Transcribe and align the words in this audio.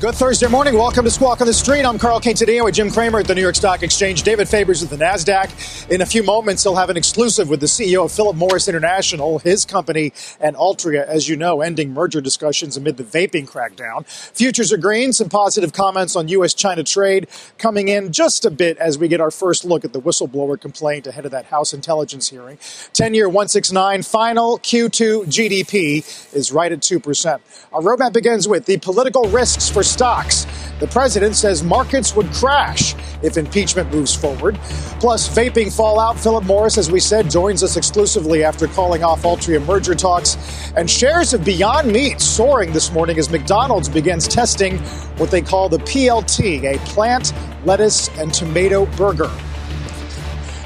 Good 0.00 0.14
Thursday 0.14 0.48
morning. 0.48 0.72
Welcome 0.78 1.04
to 1.04 1.10
Squawk 1.10 1.42
on 1.42 1.46
the 1.46 1.52
Street. 1.52 1.84
I'm 1.84 1.98
Carl 1.98 2.22
Quintanilla 2.22 2.64
with 2.64 2.74
Jim 2.74 2.90
Cramer 2.90 3.18
at 3.18 3.26
the 3.26 3.34
New 3.34 3.42
York 3.42 3.54
Stock 3.54 3.82
Exchange. 3.82 4.22
David 4.22 4.48
Faber's 4.48 4.82
at 4.82 4.88
the 4.88 4.96
NASDAQ. 4.96 5.90
In 5.90 6.00
a 6.00 6.06
few 6.06 6.22
moments, 6.22 6.62
he'll 6.62 6.76
have 6.76 6.88
an 6.88 6.96
exclusive 6.96 7.50
with 7.50 7.60
the 7.60 7.66
CEO 7.66 8.06
of 8.06 8.10
Philip 8.10 8.34
Morris 8.34 8.66
International, 8.66 9.40
his 9.40 9.66
company, 9.66 10.14
and 10.40 10.56
Altria, 10.56 11.04
as 11.04 11.28
you 11.28 11.36
know, 11.36 11.60
ending 11.60 11.92
merger 11.92 12.22
discussions 12.22 12.78
amid 12.78 12.96
the 12.96 13.04
vaping 13.04 13.46
crackdown. 13.46 14.06
Futures 14.06 14.72
are 14.72 14.78
green. 14.78 15.12
Some 15.12 15.28
positive 15.28 15.74
comments 15.74 16.16
on 16.16 16.28
U.S. 16.28 16.54
China 16.54 16.82
trade 16.82 17.28
coming 17.58 17.88
in 17.88 18.10
just 18.10 18.46
a 18.46 18.50
bit 18.50 18.78
as 18.78 18.96
we 18.96 19.06
get 19.06 19.20
our 19.20 19.30
first 19.30 19.66
look 19.66 19.84
at 19.84 19.92
the 19.92 20.00
whistleblower 20.00 20.58
complaint 20.58 21.08
ahead 21.08 21.26
of 21.26 21.32
that 21.32 21.44
House 21.44 21.74
intelligence 21.74 22.30
hearing. 22.30 22.56
10 22.94 23.12
year 23.12 23.28
169 23.28 24.02
final 24.04 24.58
Q2 24.60 25.26
GDP 25.26 26.34
is 26.34 26.52
right 26.52 26.72
at 26.72 26.80
2%. 26.80 27.40
Our 27.74 27.82
roadmap 27.82 28.14
begins 28.14 28.48
with 28.48 28.64
the 28.64 28.78
political 28.78 29.24
risks 29.24 29.68
for 29.68 29.82
stocks. 29.90 30.46
The 30.78 30.86
president 30.86 31.36
says 31.36 31.62
markets 31.62 32.16
would 32.16 32.32
crash 32.32 32.94
if 33.22 33.36
impeachment 33.36 33.92
moves 33.92 34.14
forward. 34.14 34.56
Plus, 34.98 35.28
vaping 35.28 35.74
fallout. 35.74 36.18
Philip 36.18 36.44
Morris, 36.44 36.78
as 36.78 36.90
we 36.90 37.00
said, 37.00 37.30
joins 37.30 37.62
us 37.62 37.76
exclusively 37.76 38.42
after 38.42 38.66
calling 38.66 39.04
off 39.04 39.22
Altria 39.22 39.64
merger 39.66 39.94
talks. 39.94 40.38
And 40.76 40.88
shares 40.88 41.34
of 41.34 41.44
Beyond 41.44 41.92
Meat 41.92 42.20
soaring 42.20 42.72
this 42.72 42.90
morning 42.92 43.18
as 43.18 43.28
McDonald's 43.30 43.90
begins 43.90 44.26
testing 44.26 44.78
what 45.18 45.30
they 45.30 45.42
call 45.42 45.68
the 45.68 45.78
PLT, 45.78 46.64
a 46.64 46.78
plant, 46.86 47.34
lettuce, 47.66 48.08
and 48.18 48.32
tomato 48.32 48.86
burger. 48.96 49.30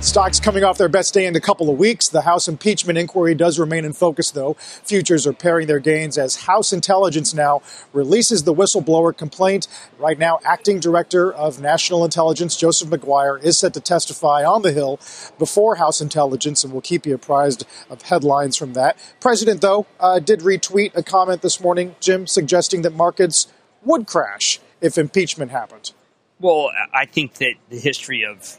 Stocks 0.05 0.38
coming 0.38 0.64
off 0.64 0.77
their 0.77 0.91
best 0.91 1.14
day 1.14 1.24
in 1.24 1.34
a 1.34 1.41
couple 1.41 1.70
of 1.70 1.78
weeks. 1.78 2.08
The 2.08 2.20
House 2.20 2.47
impeachment 2.47 2.98
inquiry 2.98 3.34
does 3.34 3.58
remain 3.58 3.86
in 3.86 3.94
focus, 3.94 4.30
though. 4.30 4.52
Futures 4.84 5.27
are 5.27 5.33
paring 5.33 5.66
their 5.66 5.78
gains 5.78 6.19
as 6.19 6.44
House 6.44 6.74
intelligence 6.74 7.33
now 7.33 7.62
releases 7.94 8.42
the 8.42 8.52
whistleblower 8.52 9.16
complaint. 9.16 9.66
Right 9.98 10.19
now, 10.19 10.41
acting 10.44 10.78
director 10.78 11.32
of 11.32 11.58
national 11.58 12.05
intelligence, 12.05 12.55
Joseph 12.55 12.91
Maguire 12.91 13.38
is 13.38 13.58
set 13.58 13.72
to 13.75 13.80
testify 13.80 14.44
on 14.44 14.60
the 14.60 14.72
Hill 14.72 15.00
before 15.38 15.77
House 15.77 16.02
intelligence, 16.02 16.62
and 16.62 16.72
we'll 16.75 16.82
keep 16.82 17.06
you 17.06 17.14
apprised 17.14 17.66
of 17.88 18.02
headlines 18.02 18.58
from 18.58 18.75
that. 18.75 18.98
President, 19.20 19.62
though, 19.62 19.86
uh, 19.98 20.19
did 20.19 20.41
retweet 20.41 20.94
a 20.94 21.02
comment 21.02 21.41
this 21.41 21.62
morning, 21.62 21.97
Jim, 21.98 22.27
suggesting 22.27 22.82
that 22.82 22.92
markets 22.92 23.47
would 23.82 24.06
crash 24.06 24.60
if 24.82 24.98
impeachment 24.98 25.50
happened. 25.50 25.92
Well, 26.38 26.70
I 26.92 27.06
think 27.06 27.36
that 27.36 27.55
the 27.70 27.78
history 27.78 28.22
of 28.22 28.58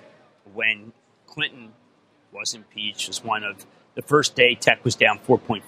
when 0.51 0.91
Clinton 1.35 1.73
was 2.31 2.53
impeached 2.53 3.09
was 3.09 3.23
one 3.23 3.43
of 3.43 3.65
the 3.95 4.01
first 4.01 4.35
day 4.35 4.55
tech 4.55 4.83
was 4.85 4.95
down 4.95 5.19
4.5% 5.19 5.63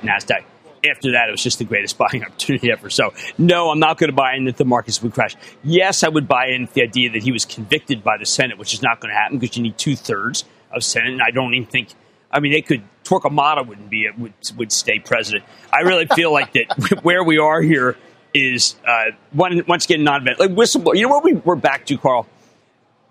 NASDAQ. 0.00 0.44
After 0.90 1.12
that, 1.12 1.28
it 1.28 1.30
was 1.30 1.42
just 1.42 1.58
the 1.58 1.64
greatest 1.64 1.96
buying 1.98 2.24
opportunity 2.24 2.72
ever. 2.72 2.90
So, 2.90 3.12
no, 3.36 3.70
I'm 3.70 3.78
not 3.78 3.98
going 3.98 4.10
to 4.10 4.16
buy 4.16 4.34
in 4.34 4.44
that 4.44 4.56
the 4.56 4.64
markets 4.64 5.02
would 5.02 5.12
crash. 5.12 5.36
Yes, 5.62 6.02
I 6.02 6.08
would 6.08 6.26
buy 6.26 6.48
in 6.48 6.68
the 6.72 6.82
idea 6.82 7.10
that 7.10 7.22
he 7.22 7.32
was 7.32 7.44
convicted 7.44 8.02
by 8.02 8.16
the 8.18 8.26
Senate, 8.26 8.58
which 8.58 8.72
is 8.72 8.82
not 8.82 9.00
going 9.00 9.12
to 9.12 9.18
happen 9.18 9.38
because 9.38 9.56
you 9.56 9.62
need 9.62 9.76
two 9.76 9.94
thirds 9.96 10.44
of 10.72 10.82
Senate. 10.82 11.12
And 11.12 11.22
I 11.22 11.30
don't 11.30 11.52
even 11.54 11.68
think, 11.68 11.88
I 12.30 12.40
mean, 12.40 12.52
they 12.52 12.62
could, 12.62 12.82
Torquemada 13.04 13.66
wouldn't 13.66 13.90
be, 13.90 14.04
it 14.04 14.18
would, 14.18 14.32
would 14.56 14.72
stay 14.72 14.98
president. 14.98 15.44
I 15.70 15.80
really 15.80 16.06
feel 16.06 16.32
like 16.32 16.52
that 16.54 17.00
where 17.02 17.22
we 17.22 17.38
are 17.38 17.60
here 17.60 17.96
is, 18.32 18.74
uh, 18.86 19.12
one, 19.32 19.62
once 19.66 19.84
again, 19.84 20.02
non 20.02 20.22
event. 20.22 20.40
Like 20.40 20.50
whistleblower. 20.50 20.96
You 20.96 21.02
know 21.02 21.08
what 21.10 21.24
we, 21.24 21.34
we're 21.34 21.56
back 21.56 21.86
to, 21.86 21.98
Carl? 21.98 22.26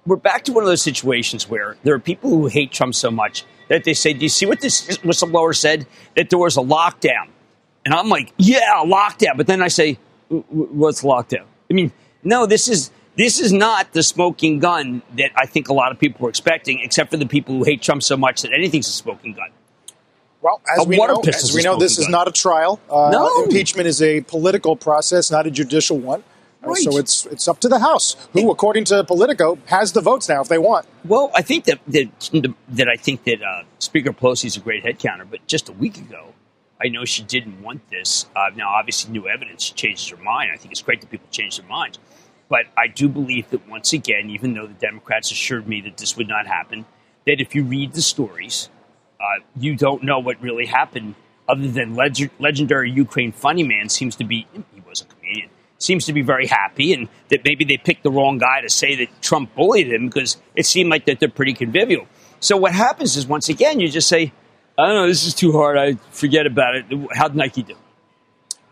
We're 0.06 0.16
back 0.18 0.44
to 0.46 0.52
one 0.54 0.64
of 0.64 0.68
those 0.68 0.82
situations 0.82 1.50
where 1.50 1.78
there 1.84 1.94
are 1.96 2.00
people 2.00 2.30
who 2.30 2.48
hate 2.48 2.72
Trump 2.72 2.96
so 2.96 3.10
much 3.10 3.46
that 3.70 3.84
they 3.84 3.94
say, 3.94 4.14
Do 4.14 4.22
you 4.22 4.30
see 4.30 4.46
what 4.46 4.62
this 4.62 4.98
whistleblower 5.00 5.56
said? 5.56 5.88
That 6.16 6.30
there 6.30 6.40
was 6.40 6.58
a 6.58 6.62
lockdown. 6.62 7.30
And 7.86 7.94
I'm 7.94 8.10
like, 8.10 8.34
Yeah, 8.38 8.84
lockdown. 8.86 9.38
But 9.38 9.48
then 9.48 9.62
I 9.62 9.68
say, 9.70 9.98
What's 10.30 11.04
lockdown? 11.04 11.46
I 11.70 11.74
mean, 11.74 11.92
no, 12.24 12.46
this 12.46 12.68
is. 12.68 12.92
This 13.16 13.40
is 13.40 13.54
not 13.54 13.94
the 13.94 14.02
smoking 14.02 14.58
gun 14.58 15.04
that 15.18 15.30
I 15.36 15.46
think 15.46 15.70
a 15.70 15.74
lot 15.74 15.92
of 15.92 16.00
people 16.00 16.24
were 16.24 16.30
expecting, 16.30 16.80
except 16.82 17.12
for 17.12 17.18
the 17.18 17.28
people 17.28 17.54
who 17.56 17.64
hate 17.64 17.80
Trump 17.84 18.02
so 18.02 18.18
much 18.18 18.42
that 18.42 18.52
anything's 18.52 18.88
a 18.88 18.92
smoking 18.92 19.34
gun. 19.34 19.50
Well, 20.42 20.60
as 20.76 20.84
A 20.84 20.90
we 20.90 20.98
know, 20.98 21.22
as 21.28 21.54
we 21.54 21.62
know, 21.62 21.78
this 21.78 21.98
smoking 21.98 22.08
is 22.08 22.12
not 22.12 22.28
a 22.28 22.32
trial. 22.32 22.80
Uh, 22.90 23.12
No. 23.12 23.44
Impeachment 23.44 23.88
is 23.88 24.02
a 24.02 24.22
political 24.22 24.76
process, 24.76 25.30
not 25.30 25.46
a 25.46 25.52
judicial 25.52 26.00
one. 26.00 26.24
Right. 26.64 26.78
So 26.78 26.98
it's 26.98 27.26
it's 27.26 27.48
up 27.48 27.60
to 27.60 27.68
the 27.68 27.80
House, 27.80 28.16
who, 28.32 28.50
according 28.50 28.86
to 28.86 29.04
Politico, 29.04 29.58
has 29.66 29.92
the 29.92 30.02
votes 30.02 30.30
now 30.30 30.42
if 30.42 30.48
they 30.48 30.58
want. 30.58 30.86
Well, 31.04 31.30
I 31.36 31.42
think 31.42 31.66
that 31.66 31.80
that, 31.88 32.10
that 32.70 32.88
I 32.88 32.96
think 32.96 33.26
that 33.26 33.42
uh, 33.42 33.64
Speaker 33.80 34.14
Pelosi 34.14 34.46
is 34.46 34.56
a 34.58 34.62
great 34.62 34.84
head 34.84 35.00
counter, 35.00 35.26
but 35.26 35.46
just 35.48 35.68
a 35.68 35.74
week 35.74 35.98
ago, 35.98 36.34
I 36.82 36.88
know 36.88 37.04
she 37.04 37.24
didn't 37.24 37.62
want 37.62 37.90
this. 37.90 38.28
Uh, 38.36 38.50
now, 38.56 38.70
obviously, 38.70 39.12
new 39.12 39.28
evidence 39.28 39.70
changes 39.72 40.08
her 40.10 40.18
mind. 40.18 40.52
I 40.54 40.58
think 40.58 40.72
it's 40.72 40.82
great 40.82 41.02
that 41.02 41.12
people 41.12 41.28
change 41.32 41.58
their 41.58 41.68
minds, 41.68 42.00
but 42.48 42.66
I 42.78 42.88
do 42.88 43.10
believe 43.10 43.50
that 43.50 43.68
once 43.68 43.92
again, 43.92 44.30
even 44.30 44.54
though 44.54 44.68
the 44.68 44.74
Democrats 44.74 45.32
assured 45.32 45.68
me 45.68 45.82
that 45.82 45.98
this 45.98 46.16
would 46.16 46.30
not 46.30 46.48
happen, 46.48 46.86
that 47.26 47.42
if 47.42 47.56
you 47.56 47.64
read 47.64 47.94
the 47.94 48.02
stories, 48.02 48.70
uh, 49.20 49.44
you 49.58 49.76
don't 49.76 50.04
know 50.04 50.20
what 50.20 50.42
really 50.42 50.66
happened. 50.66 51.16
Other 51.48 51.68
than 51.68 51.94
leg- 51.94 52.32
legendary 52.40 52.90
Ukraine 52.90 53.34
funny 53.34 53.64
man 53.64 53.90
seems 53.90 54.16
to 54.16 54.24
be 54.24 54.48
he 54.54 54.82
was 54.88 55.02
a 55.02 55.06
seems 55.84 56.06
to 56.06 56.14
be 56.14 56.22
very 56.22 56.48
happy, 56.48 56.94
and 56.94 57.10
that 57.30 57.44
maybe 57.44 57.66
they 57.66 57.78
picked 57.78 58.04
the 58.04 58.12
wrong 58.12 58.38
guy 58.38 58.62
to 58.62 58.70
say 58.70 58.96
that 58.96 59.22
Trump 59.22 59.54
bullied 59.56 59.92
him 59.92 60.08
because 60.08 60.38
it 60.56 60.66
seemed 60.66 60.90
like 60.90 61.06
that 61.06 61.20
they're 61.20 61.30
pretty 61.30 61.54
convivial. 61.54 62.08
So 62.40 62.58
what 62.58 62.74
happens 62.74 63.16
is 63.16 63.28
once 63.28 63.50
again 63.50 63.80
you 63.80 63.90
just 63.90 64.08
say, 64.08 64.32
I 64.78 64.88
don't 64.88 64.96
know, 64.96 65.08
this 65.08 65.26
is 65.26 65.34
too 65.34 65.52
hard. 65.52 65.78
I 65.78 65.96
forget 66.12 66.46
about 66.48 66.76
it. 66.76 66.86
How'd 67.14 67.36
Nike 67.36 67.64
do? 67.64 67.76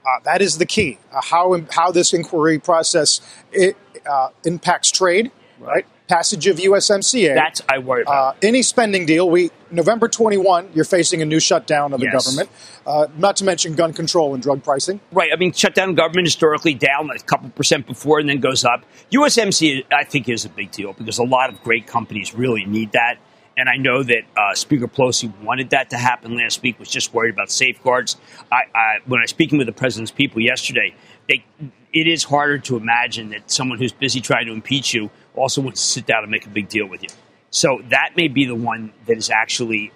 Uh, 0.04 0.20
that 0.24 0.42
is 0.42 0.58
the 0.58 0.66
key. 0.66 0.98
Uh, 1.14 1.22
how 1.22 1.62
how 1.70 1.92
this 1.92 2.12
inquiry 2.14 2.58
process 2.58 3.22
it, 3.52 3.78
uh, 4.10 4.30
impacts 4.44 4.90
trade, 4.90 5.32
right? 5.60 5.86
Passage 6.12 6.46
of 6.48 6.58
USMCA. 6.58 7.36
That's 7.36 7.62
I 7.70 7.78
worry 7.78 8.02
about. 8.02 8.36
Uh, 8.36 8.38
any 8.44 8.64
spending 8.64 9.06
deal, 9.06 9.30
we 9.30 9.50
November 9.72 10.10
21, 10.10 10.72
you're 10.74 10.84
facing 10.84 11.22
a 11.22 11.26
new 11.26 11.40
shutdown 11.40 11.94
of 11.94 12.02
the 12.02 12.08
Yes. 12.08 12.26
government. 12.26 12.50
Uh, 12.86 13.08
not 13.18 13.38
to 13.38 13.46
mention 13.46 13.76
gun 13.76 13.94
control 13.94 14.34
and 14.34 14.44
drug 14.44 14.62
pricing. 14.62 15.00
Right. 15.14 15.30
I 15.34 15.38
mean, 15.38 15.54
shutdown 15.54 15.96
government 15.96 16.28
historically 16.28 16.74
down 16.74 17.10
a 17.10 17.20
couple 17.20 17.50
percent 17.52 17.88
before 17.88 18.20
and 18.20 18.28
then 18.28 18.42
goes 18.42 18.66
up. 18.66 18.84
USMCA, 19.14 19.86
I 19.90 20.04
think, 20.04 20.28
is 20.28 20.44
a 20.44 20.50
big 20.50 20.72
deal 20.72 20.92
because 20.92 21.18
a 21.18 21.24
lot 21.24 21.50
of 21.50 21.64
great 21.64 21.88
companies 21.88 22.36
really 22.36 22.66
need 22.66 22.92
that. 22.92 23.16
And 23.56 23.70
I 23.70 23.78
know 23.78 24.04
that 24.04 24.24
uh, 24.36 24.54
Speaker 24.54 24.90
Pelosi 24.90 25.32
wanted 25.42 25.70
that 25.70 25.92
to 25.92 25.98
happen 25.98 26.36
last 26.36 26.62
week, 26.62 26.78
was 26.78 26.90
just 26.90 27.14
worried 27.14 27.34
about 27.34 27.50
safeguards. 27.50 28.18
I, 28.52 28.64
I, 28.76 28.98
when 29.06 29.22
I 29.22 29.24
was 29.24 29.30
speaking 29.30 29.58
with 29.58 29.68
the 29.68 29.74
president's 29.74 30.12
people 30.12 30.42
yesterday, 30.42 30.94
they, 31.30 31.46
it 31.94 32.08
is 32.08 32.24
harder 32.24 32.58
to 32.58 32.78
imagine 32.78 33.30
that 33.30 33.52
someone 33.52 33.78
who's 33.78 33.92
busy 33.92 34.22
trying 34.22 34.46
to 34.46 34.54
impeach 34.54 34.94
you 34.94 35.10
also 35.36 35.62
wants 35.62 35.82
to 35.82 35.88
sit 35.88 36.06
down 36.06 36.24
and 36.24 36.32
make 36.32 36.46
a 36.46 36.50
big 36.50 36.70
deal 36.70 36.86
with 36.86 37.04
you. 37.04 37.10
So 37.50 37.82
that 37.90 38.12
may 38.16 38.28
be 38.28 38.46
the 38.46 38.56
one 38.56 38.94
that 39.08 39.18
is 39.18 39.30
actually 39.30 39.92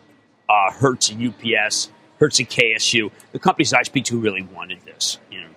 uh, 0.50 0.72
hurts 0.72 1.10
a 1.10 1.14
UPS, 1.14 1.90
hurts 2.20 2.40
a 2.40 2.44
KSU. 2.44 3.12
The 3.32 3.40
companies 3.40 3.74
I 3.74 3.84
speak 3.84 4.06
to 4.06 4.20
really 4.20 4.42
wanted 4.42 4.82
this. 4.86 5.20
You 5.32 5.42
know, 5.42 5.48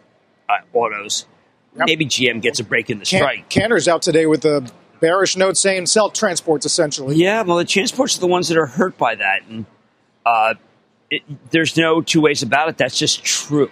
uh, 0.48 0.58
autos. 0.72 1.26
Maybe 1.74 2.06
GM 2.06 2.40
gets 2.40 2.60
a 2.60 2.64
break 2.64 2.90
in 2.90 2.98
the 2.98 3.04
Can- 3.04 3.20
strike. 3.20 3.48
Cantor's 3.48 3.88
out 3.88 4.02
today 4.02 4.26
with 4.26 4.44
a 4.44 4.68
bearish 5.00 5.36
note 5.36 5.56
saying 5.56 5.86
sell 5.86 6.10
transports 6.10 6.66
essentially. 6.66 7.16
Yeah, 7.16 7.42
well, 7.42 7.56
the 7.56 7.64
transports 7.64 8.16
are 8.16 8.20
the 8.20 8.26
ones 8.26 8.48
that 8.48 8.56
are 8.58 8.66
hurt 8.66 8.96
by 8.98 9.14
that, 9.14 9.42
and 9.48 9.66
uh, 10.24 10.54
it, 11.10 11.22
there's 11.50 11.76
no 11.76 12.00
two 12.00 12.20
ways 12.20 12.42
about 12.42 12.68
it. 12.68 12.78
That's 12.78 12.98
just 12.98 13.24
true. 13.24 13.70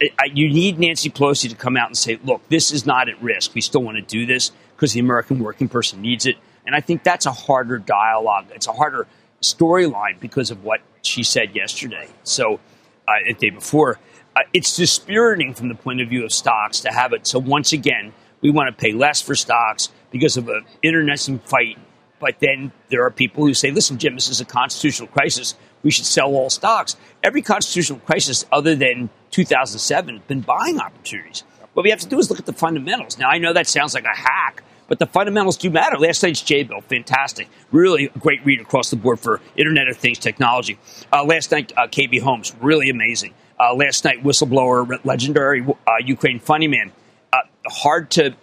You 0.00 0.48
need 0.48 0.78
Nancy 0.78 1.10
Pelosi 1.10 1.50
to 1.50 1.56
come 1.56 1.76
out 1.76 1.88
and 1.88 1.96
say, 1.96 2.18
"Look, 2.24 2.48
this 2.48 2.72
is 2.72 2.86
not 2.86 3.08
at 3.08 3.22
risk. 3.22 3.54
We 3.54 3.60
still 3.60 3.82
want 3.82 3.96
to 3.96 4.02
do 4.02 4.24
this 4.24 4.50
because 4.74 4.94
the 4.94 5.00
American 5.00 5.38
working 5.40 5.68
person 5.68 6.00
needs 6.00 6.26
it." 6.26 6.36
And 6.64 6.74
I 6.74 6.80
think 6.80 7.02
that's 7.02 7.26
a 7.26 7.32
harder 7.32 7.78
dialogue. 7.78 8.46
It's 8.54 8.66
a 8.66 8.72
harder 8.72 9.06
storyline 9.42 10.18
because 10.20 10.50
of 10.50 10.64
what 10.64 10.80
she 11.02 11.22
said 11.22 11.54
yesterday. 11.54 12.08
So, 12.24 12.60
uh, 13.06 13.12
the 13.26 13.34
day 13.34 13.50
before, 13.50 13.98
uh, 14.36 14.40
it's 14.52 14.76
dispiriting 14.76 15.54
from 15.54 15.68
the 15.68 15.74
point 15.74 16.00
of 16.00 16.08
view 16.08 16.24
of 16.24 16.32
stocks 16.32 16.80
to 16.80 16.92
have 16.92 17.12
it. 17.12 17.26
So 17.26 17.38
once 17.38 17.72
again, 17.72 18.12
we 18.40 18.50
want 18.50 18.68
to 18.68 18.80
pay 18.80 18.92
less 18.92 19.20
for 19.20 19.34
stocks 19.34 19.88
because 20.10 20.36
of 20.36 20.48
an 20.48 20.64
internecine 20.82 21.40
fight. 21.40 21.78
But 22.20 22.36
then 22.40 22.72
there 22.90 23.04
are 23.04 23.10
people 23.10 23.44
who 23.46 23.54
say, 23.54 23.70
listen, 23.70 23.98
Jim, 23.98 24.14
this 24.14 24.28
is 24.28 24.40
a 24.40 24.44
constitutional 24.44 25.08
crisis. 25.08 25.54
We 25.82 25.90
should 25.90 26.06
sell 26.06 26.34
all 26.34 26.50
stocks. 26.50 26.96
Every 27.22 27.42
constitutional 27.42 28.00
crisis 28.00 28.44
other 28.52 28.74
than 28.74 29.10
2007 29.30 30.16
has 30.16 30.24
been 30.26 30.40
buying 30.40 30.78
opportunities. 30.80 31.44
What 31.74 31.84
we 31.84 31.90
have 31.90 32.00
to 32.00 32.08
do 32.08 32.18
is 32.18 32.30
look 32.30 32.38
at 32.38 32.46
the 32.46 32.52
fundamentals. 32.52 33.18
Now, 33.18 33.28
I 33.28 33.38
know 33.38 33.52
that 33.52 33.66
sounds 33.66 33.94
like 33.94 34.04
a 34.04 34.16
hack, 34.16 34.62
but 34.88 34.98
the 34.98 35.06
fundamentals 35.06 35.56
do 35.56 35.70
matter. 35.70 35.96
Last 35.98 36.22
night's 36.22 36.42
Jabil, 36.42 36.82
fantastic. 36.84 37.48
Really 37.70 38.08
great 38.18 38.44
read 38.44 38.60
across 38.60 38.90
the 38.90 38.96
board 38.96 39.20
for 39.20 39.40
Internet 39.56 39.88
of 39.88 39.96
Things 39.96 40.18
technology. 40.18 40.78
Uh, 41.12 41.24
last 41.24 41.52
night, 41.52 41.72
uh, 41.76 41.86
KB 41.86 42.20
Homes, 42.20 42.54
really 42.60 42.90
amazing. 42.90 43.34
Uh, 43.58 43.74
last 43.74 44.04
night, 44.04 44.24
whistleblower, 44.24 44.98
legendary 45.04 45.64
uh, 45.64 45.92
Ukraine 46.04 46.40
funny 46.40 46.66
man. 46.66 46.92
Uh, 47.32 47.38
hard 47.68 48.10
to 48.10 48.34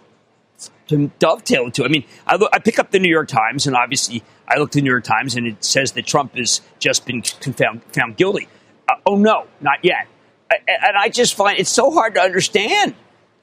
to 0.88 1.10
dovetail 1.18 1.64
into. 1.64 1.84
I 1.84 1.88
mean, 1.88 2.04
I, 2.26 2.36
look, 2.36 2.50
I 2.52 2.58
pick 2.58 2.78
up 2.78 2.90
the 2.90 2.98
New 2.98 3.10
York 3.10 3.28
Times, 3.28 3.66
and 3.66 3.76
obviously, 3.76 4.22
I 4.46 4.58
look 4.58 4.70
at 4.70 4.72
the 4.72 4.82
New 4.82 4.90
York 4.90 5.04
Times, 5.04 5.36
and 5.36 5.46
it 5.46 5.62
says 5.62 5.92
that 5.92 6.06
Trump 6.06 6.34
has 6.36 6.60
just 6.78 7.06
been 7.06 7.22
found, 7.22 7.82
found 7.92 8.16
guilty. 8.16 8.48
Uh, 8.88 8.94
oh 9.06 9.16
no, 9.16 9.46
not 9.60 9.84
yet. 9.84 10.06
And 10.50 10.96
I 10.96 11.10
just 11.10 11.34
find 11.34 11.58
it's 11.58 11.70
so 11.70 11.90
hard 11.90 12.14
to 12.14 12.20
understand. 12.22 12.94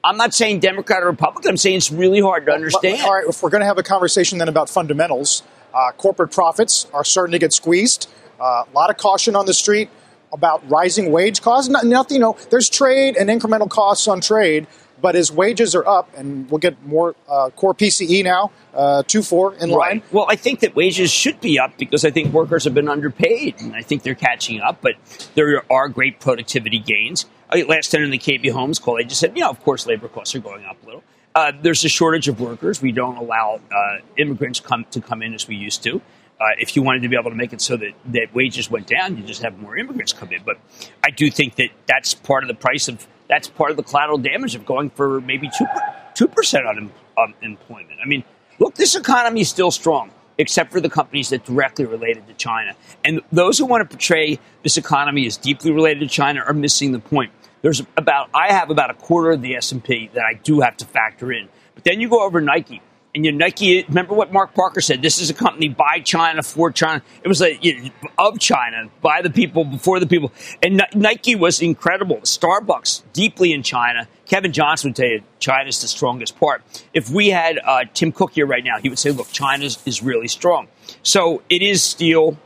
I'm 0.02 0.16
not 0.16 0.34
saying 0.34 0.60
Democrat 0.60 1.02
or 1.02 1.06
Republican. 1.06 1.50
I'm 1.50 1.56
saying 1.56 1.76
it's 1.76 1.92
really 1.92 2.20
hard 2.20 2.46
to 2.46 2.52
understand. 2.52 3.00
All 3.02 3.14
right, 3.14 3.24
if 3.28 3.42
we're 3.42 3.50
going 3.50 3.60
to 3.60 3.66
have 3.66 3.78
a 3.78 3.82
conversation 3.82 4.38
then 4.38 4.48
about 4.48 4.68
fundamentals, 4.68 5.42
uh, 5.72 5.92
corporate 5.92 6.32
profits 6.32 6.86
are 6.92 7.04
starting 7.04 7.32
to 7.32 7.38
get 7.38 7.52
squeezed. 7.52 8.08
Uh, 8.40 8.64
a 8.66 8.74
lot 8.74 8.90
of 8.90 8.96
caution 8.96 9.36
on 9.36 9.46
the 9.46 9.54
street 9.54 9.88
about 10.32 10.68
rising 10.68 11.12
wage 11.12 11.42
costs. 11.42 11.70
nothing, 11.70 12.14
you 12.16 12.20
know, 12.20 12.36
there's 12.50 12.68
trade 12.68 13.16
and 13.16 13.30
incremental 13.30 13.68
costs 13.68 14.06
on 14.08 14.20
trade, 14.20 14.66
but 15.00 15.16
as 15.16 15.30
wages 15.30 15.74
are 15.74 15.86
up, 15.86 16.10
and 16.16 16.50
we'll 16.50 16.58
get 16.58 16.84
more 16.84 17.14
uh, 17.28 17.50
core 17.50 17.74
PCE 17.74 18.24
now, 18.24 18.50
uh, 18.74 19.02
two 19.06 19.22
four 19.22 19.54
in 19.54 19.70
line. 19.70 19.78
right. 19.78 20.12
Well, 20.12 20.26
I 20.28 20.36
think 20.36 20.60
that 20.60 20.74
wages 20.74 21.10
should 21.10 21.40
be 21.40 21.58
up 21.58 21.76
because 21.78 22.04
I 22.04 22.10
think 22.10 22.32
workers 22.32 22.64
have 22.64 22.74
been 22.74 22.88
underpaid, 22.88 23.60
and 23.60 23.74
I 23.74 23.82
think 23.82 24.02
they're 24.02 24.14
catching 24.14 24.60
up. 24.60 24.78
But 24.80 24.94
there 25.34 25.62
are 25.70 25.88
great 25.88 26.20
productivity 26.20 26.78
gains. 26.78 27.26
I, 27.50 27.62
last 27.62 27.92
night 27.92 28.02
in 28.02 28.10
the 28.10 28.18
KB 28.18 28.50
Homes 28.50 28.78
call, 28.78 28.98
I 28.98 29.02
just 29.02 29.20
said, 29.20 29.36
you 29.36 29.42
know, 29.42 29.50
of 29.50 29.62
course, 29.62 29.86
labor 29.86 30.08
costs 30.08 30.34
are 30.34 30.40
going 30.40 30.64
up 30.64 30.82
a 30.82 30.86
little. 30.86 31.04
Uh, 31.34 31.52
there's 31.60 31.84
a 31.84 31.88
shortage 31.88 32.28
of 32.28 32.40
workers. 32.40 32.80
We 32.80 32.92
don't 32.92 33.16
allow 33.16 33.60
uh, 33.70 33.98
immigrants 34.16 34.58
come 34.58 34.86
to 34.90 35.00
come 35.00 35.22
in 35.22 35.34
as 35.34 35.46
we 35.46 35.54
used 35.54 35.82
to. 35.82 36.00
Uh, 36.40 36.44
if 36.58 36.76
you 36.76 36.82
wanted 36.82 37.02
to 37.02 37.08
be 37.08 37.16
able 37.16 37.30
to 37.30 37.36
make 37.36 37.52
it 37.52 37.60
so 37.60 37.76
that, 37.76 37.92
that 38.06 38.34
wages 38.34 38.70
went 38.70 38.86
down, 38.86 39.16
you 39.16 39.22
just 39.22 39.42
have 39.42 39.58
more 39.58 39.76
immigrants 39.76 40.12
come 40.12 40.32
in. 40.32 40.42
But 40.44 40.58
I 41.04 41.10
do 41.10 41.30
think 41.30 41.56
that 41.56 41.68
that's 41.86 42.14
part 42.14 42.42
of 42.42 42.48
the 42.48 42.54
price 42.54 42.88
of 42.88 43.06
that's 43.28 43.48
part 43.48 43.70
of 43.70 43.76
the 43.76 43.82
collateral 43.82 44.18
damage 44.18 44.54
of 44.54 44.66
going 44.66 44.90
for 44.90 45.20
maybe 45.20 45.50
two 45.56 45.66
two 46.14 46.28
percent 46.28 46.66
on 46.66 46.92
unemployment. 47.18 47.98
I 48.02 48.06
mean, 48.06 48.24
look, 48.58 48.74
this 48.74 48.94
economy 48.94 49.42
is 49.42 49.48
still 49.48 49.70
strong, 49.70 50.10
except 50.38 50.72
for 50.72 50.80
the 50.80 50.90
companies 50.90 51.30
that 51.30 51.44
directly 51.44 51.84
related 51.84 52.26
to 52.28 52.34
China. 52.34 52.74
And 53.04 53.20
those 53.32 53.58
who 53.58 53.66
want 53.66 53.88
to 53.88 53.96
portray 53.96 54.38
this 54.62 54.76
economy 54.76 55.26
as 55.26 55.36
deeply 55.36 55.70
related 55.70 56.00
to 56.00 56.08
China 56.08 56.40
are 56.46 56.52
missing 56.52 56.92
the 56.92 56.98
point. 56.98 57.32
There's 57.62 57.82
about 57.96 58.30
I 58.34 58.52
have 58.52 58.70
about 58.70 58.90
a 58.90 58.94
quarter 58.94 59.32
of 59.32 59.42
the 59.42 59.56
S 59.56 59.72
and 59.72 59.82
P 59.82 60.10
that 60.14 60.24
I 60.24 60.34
do 60.34 60.60
have 60.60 60.76
to 60.78 60.84
factor 60.86 61.32
in. 61.32 61.48
But 61.74 61.84
then 61.84 62.00
you 62.00 62.08
go 62.08 62.22
over 62.22 62.40
Nike 62.40 62.80
and 63.16 63.24
you 63.24 63.32
Nike. 63.32 63.82
Remember 63.88 64.14
what 64.14 64.32
Mark 64.32 64.54
Parker 64.54 64.80
said? 64.80 65.00
This 65.02 65.20
is 65.20 65.30
a 65.30 65.34
company 65.34 65.68
by 65.68 66.00
China 66.00 66.42
for 66.42 66.70
China. 66.70 67.02
It 67.24 67.28
was 67.28 67.40
like 67.40 67.64
you 67.64 67.82
know, 67.82 67.90
of 68.18 68.38
China, 68.38 68.90
by 69.00 69.22
the 69.22 69.30
people, 69.30 69.64
before 69.64 69.98
the 69.98 70.06
people. 70.06 70.32
And 70.62 70.82
Nike 70.94 71.34
was 71.34 71.60
incredible. 71.60 72.18
Starbucks 72.18 73.02
deeply 73.14 73.52
in 73.52 73.62
China. 73.62 74.06
Kevin 74.26 74.52
Johnson 74.52 74.90
would 74.90 74.96
tell 74.96 75.08
you 75.08 75.22
China's 75.40 75.80
the 75.80 75.88
strongest 75.88 76.38
part. 76.38 76.62
If 76.92 77.08
we 77.10 77.30
had 77.30 77.58
uh, 77.64 77.84
Tim 77.94 78.12
Cook 78.12 78.32
here 78.32 78.46
right 78.46 78.62
now, 78.62 78.78
he 78.78 78.88
would 78.88 78.98
say, 78.98 79.10
"Look, 79.10 79.32
China 79.32 79.64
is 79.64 80.02
really 80.02 80.28
strong." 80.28 80.68
So 81.02 81.42
it 81.48 81.62
is 81.62 81.82
steel. 81.82 82.36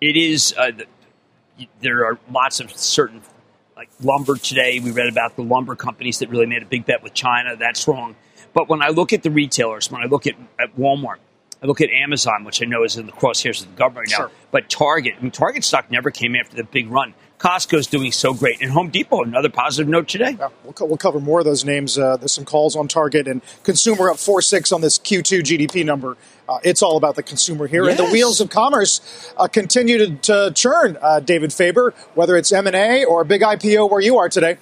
It 0.00 0.16
is. 0.16 0.54
Uh, 0.56 0.72
there 1.80 2.06
are 2.06 2.18
lots 2.30 2.60
of 2.60 2.70
certain 2.76 3.20
like 3.76 3.90
lumber 4.00 4.36
today. 4.36 4.78
We 4.78 4.92
read 4.92 5.08
about 5.08 5.34
the 5.34 5.42
lumber 5.42 5.74
companies 5.74 6.20
that 6.20 6.28
really 6.28 6.46
made 6.46 6.62
a 6.62 6.66
big 6.66 6.86
bet 6.86 7.02
with 7.02 7.14
China. 7.14 7.56
That's 7.56 7.88
wrong. 7.88 8.14
But 8.54 8.68
when 8.68 8.82
I 8.82 8.88
look 8.88 9.12
at 9.12 9.22
the 9.22 9.30
retailers, 9.30 9.90
when 9.90 10.00
I 10.00 10.06
look 10.06 10.26
at, 10.26 10.34
at 10.58 10.76
Walmart, 10.76 11.18
I 11.62 11.66
look 11.66 11.80
at 11.80 11.90
Amazon, 11.90 12.44
which 12.44 12.62
I 12.62 12.66
know 12.66 12.84
is 12.84 12.96
in 12.96 13.06
the 13.06 13.12
crosshairs 13.12 13.62
of 13.62 13.70
the 13.70 13.76
government 13.76 14.12
right 14.12 14.18
now, 14.18 14.30
but 14.50 14.68
Target, 14.68 15.14
I 15.18 15.22
mean, 15.22 15.30
Target 15.30 15.64
stock 15.64 15.90
never 15.90 16.10
came 16.10 16.36
after 16.36 16.56
the 16.56 16.64
big 16.64 16.90
run. 16.90 17.14
Costco's 17.38 17.86
doing 17.86 18.12
so 18.12 18.32
great. 18.32 18.62
And 18.62 18.70
Home 18.70 18.90
Depot, 18.90 19.22
another 19.22 19.50
positive 19.50 19.88
note 19.88 20.08
today. 20.08 20.36
Yeah, 20.38 20.48
we'll, 20.62 20.72
co- 20.72 20.86
we'll, 20.86 20.96
cover 20.96 21.20
more 21.20 21.40
of 21.40 21.44
those 21.44 21.64
names. 21.64 21.98
Uh, 21.98 22.16
there's 22.16 22.32
some 22.32 22.44
calls 22.44 22.76
on 22.76 22.88
Target 22.88 23.26
and 23.26 23.42
consumer 23.64 24.10
up 24.10 24.18
4 24.18 24.40
6 24.40 24.72
on 24.72 24.80
this 24.80 24.98
Q2 24.98 25.40
GDP 25.40 25.84
number. 25.84 26.16
Uh, 26.48 26.58
it's 26.62 26.82
all 26.82 26.96
about 26.96 27.16
the 27.16 27.22
consumer 27.22 27.66
here. 27.66 27.84
Yes. 27.84 27.98
And 27.98 28.08
the 28.08 28.12
wheels 28.12 28.40
of 28.40 28.50
commerce 28.50 29.32
uh, 29.36 29.48
continue 29.48 29.98
to, 29.98 30.16
to 30.16 30.52
churn, 30.54 30.96
uh, 31.02 31.20
David 31.20 31.52
Faber, 31.52 31.92
whether 32.14 32.36
it's 32.36 32.52
M&A 32.52 33.04
or 33.04 33.22
a 33.22 33.24
big 33.24 33.40
IPO 33.42 33.90
where 33.90 34.00
you 34.00 34.18
are 34.18 34.28
today. 34.28 34.58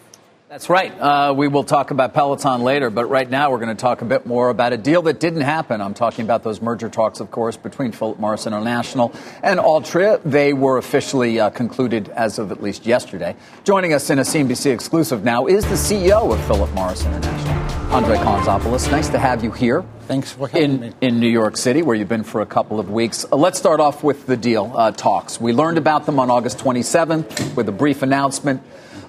That's 0.53 0.69
right. 0.69 0.93
Uh, 1.01 1.33
we 1.35 1.49
will 1.49 1.65
talk 1.65 1.93
about 1.93 2.13
Peloton 2.13 2.63
later, 2.63 2.91
but 2.91 3.07
right 3.07 3.31
now 3.31 3.51
we're 3.51 3.59
going 3.59 3.75
to 3.75 3.81
talk 3.81 4.03
a 4.03 4.05
bit 4.05 4.27
more 4.27 4.51
about 4.51 4.75
a 4.75 4.77
deal 4.77 5.01
that 5.01 5.19
didn't 5.19 5.41
happen. 5.41 5.81
I'm 5.81 5.95
talking 5.95 6.27
about 6.27 6.43
those 6.43 6.61
merger 6.61 6.91
talks, 6.91 7.21
of 7.21 7.31
course, 7.31 7.57
between 7.57 7.91
Philip 7.91 8.19
Morris 8.19 8.47
International 8.47 9.15
and 9.43 9.59
Altria. 9.59 10.21
They 10.27 10.53
were 10.53 10.77
officially 10.77 11.41
uh, 11.41 11.49
concluded 11.49 12.11
as 12.11 12.39
of 12.39 12.53
at 12.53 12.63
least 12.63 12.85
yesterday. 12.85 13.35
Joining 13.65 13.95
us 13.95 14.11
in 14.11 14.19
a 14.19 14.23
CNBC 14.25 14.75
exclusive 14.75 15.25
now 15.25 15.47
is 15.47 15.65
the 15.65 15.71
CEO 15.75 16.31
of 16.31 16.47
Philip 16.47 16.71
Morris 16.75 17.07
International, 17.07 17.55
Andre 17.91 18.19
Calantzopoulos. 18.19 18.91
Nice 18.91 19.09
to 19.09 19.19
have 19.19 19.43
you 19.43 19.53
here. 19.53 19.83
Thanks 20.03 20.33
for 20.33 20.49
having 20.49 20.71
in, 20.71 20.81
me. 20.81 20.93
In 21.01 21.19
New 21.19 21.31
York 21.31 21.57
City, 21.57 21.81
where 21.81 21.97
you've 21.97 22.11
been 22.11 22.25
for 22.25 22.43
a 22.43 22.47
couple 22.47 22.79
of 22.79 22.91
weeks. 22.91 23.25
Uh, 23.33 23.37
let's 23.37 23.59
start 23.59 23.81
off 23.81 24.05
with 24.05 24.27
the 24.27 24.37
deal 24.37 24.71
uh, 24.75 24.91
talks. 24.91 25.41
We 25.41 25.55
learned 25.55 25.79
about 25.79 26.05
them 26.05 26.21
on 26.21 26.31
August 26.31 26.59
27th 26.59 27.57
with 27.57 27.71
a 27.71 27.73
brief 27.73 28.03
announcement. 28.03 28.63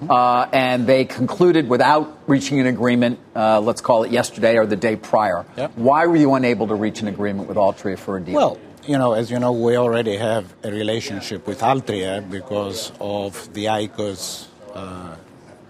Uh, 0.08 0.48
and 0.52 0.86
they 0.86 1.04
concluded 1.04 1.68
without 1.68 2.18
reaching 2.26 2.60
an 2.60 2.66
agreement, 2.66 3.18
uh, 3.34 3.60
let's 3.60 3.80
call 3.80 4.04
it 4.04 4.10
yesterday 4.10 4.56
or 4.56 4.66
the 4.66 4.76
day 4.76 4.96
prior. 4.96 5.44
Yep. 5.56 5.72
Why 5.76 6.06
were 6.06 6.16
you 6.16 6.34
unable 6.34 6.66
to 6.68 6.74
reach 6.74 7.00
an 7.00 7.08
agreement 7.08 7.48
with 7.48 7.56
Altria 7.56 7.98
for 7.98 8.16
a 8.16 8.20
deal? 8.20 8.34
Well, 8.34 8.58
you 8.86 8.98
know, 8.98 9.12
as 9.14 9.30
you 9.30 9.38
know, 9.38 9.52
we 9.52 9.76
already 9.76 10.16
have 10.16 10.52
a 10.62 10.70
relationship 10.70 11.46
with 11.46 11.60
Altria 11.60 12.28
because 12.28 12.92
of 13.00 13.52
the 13.54 13.64
IQOS 13.66 14.46
uh, 14.74 15.16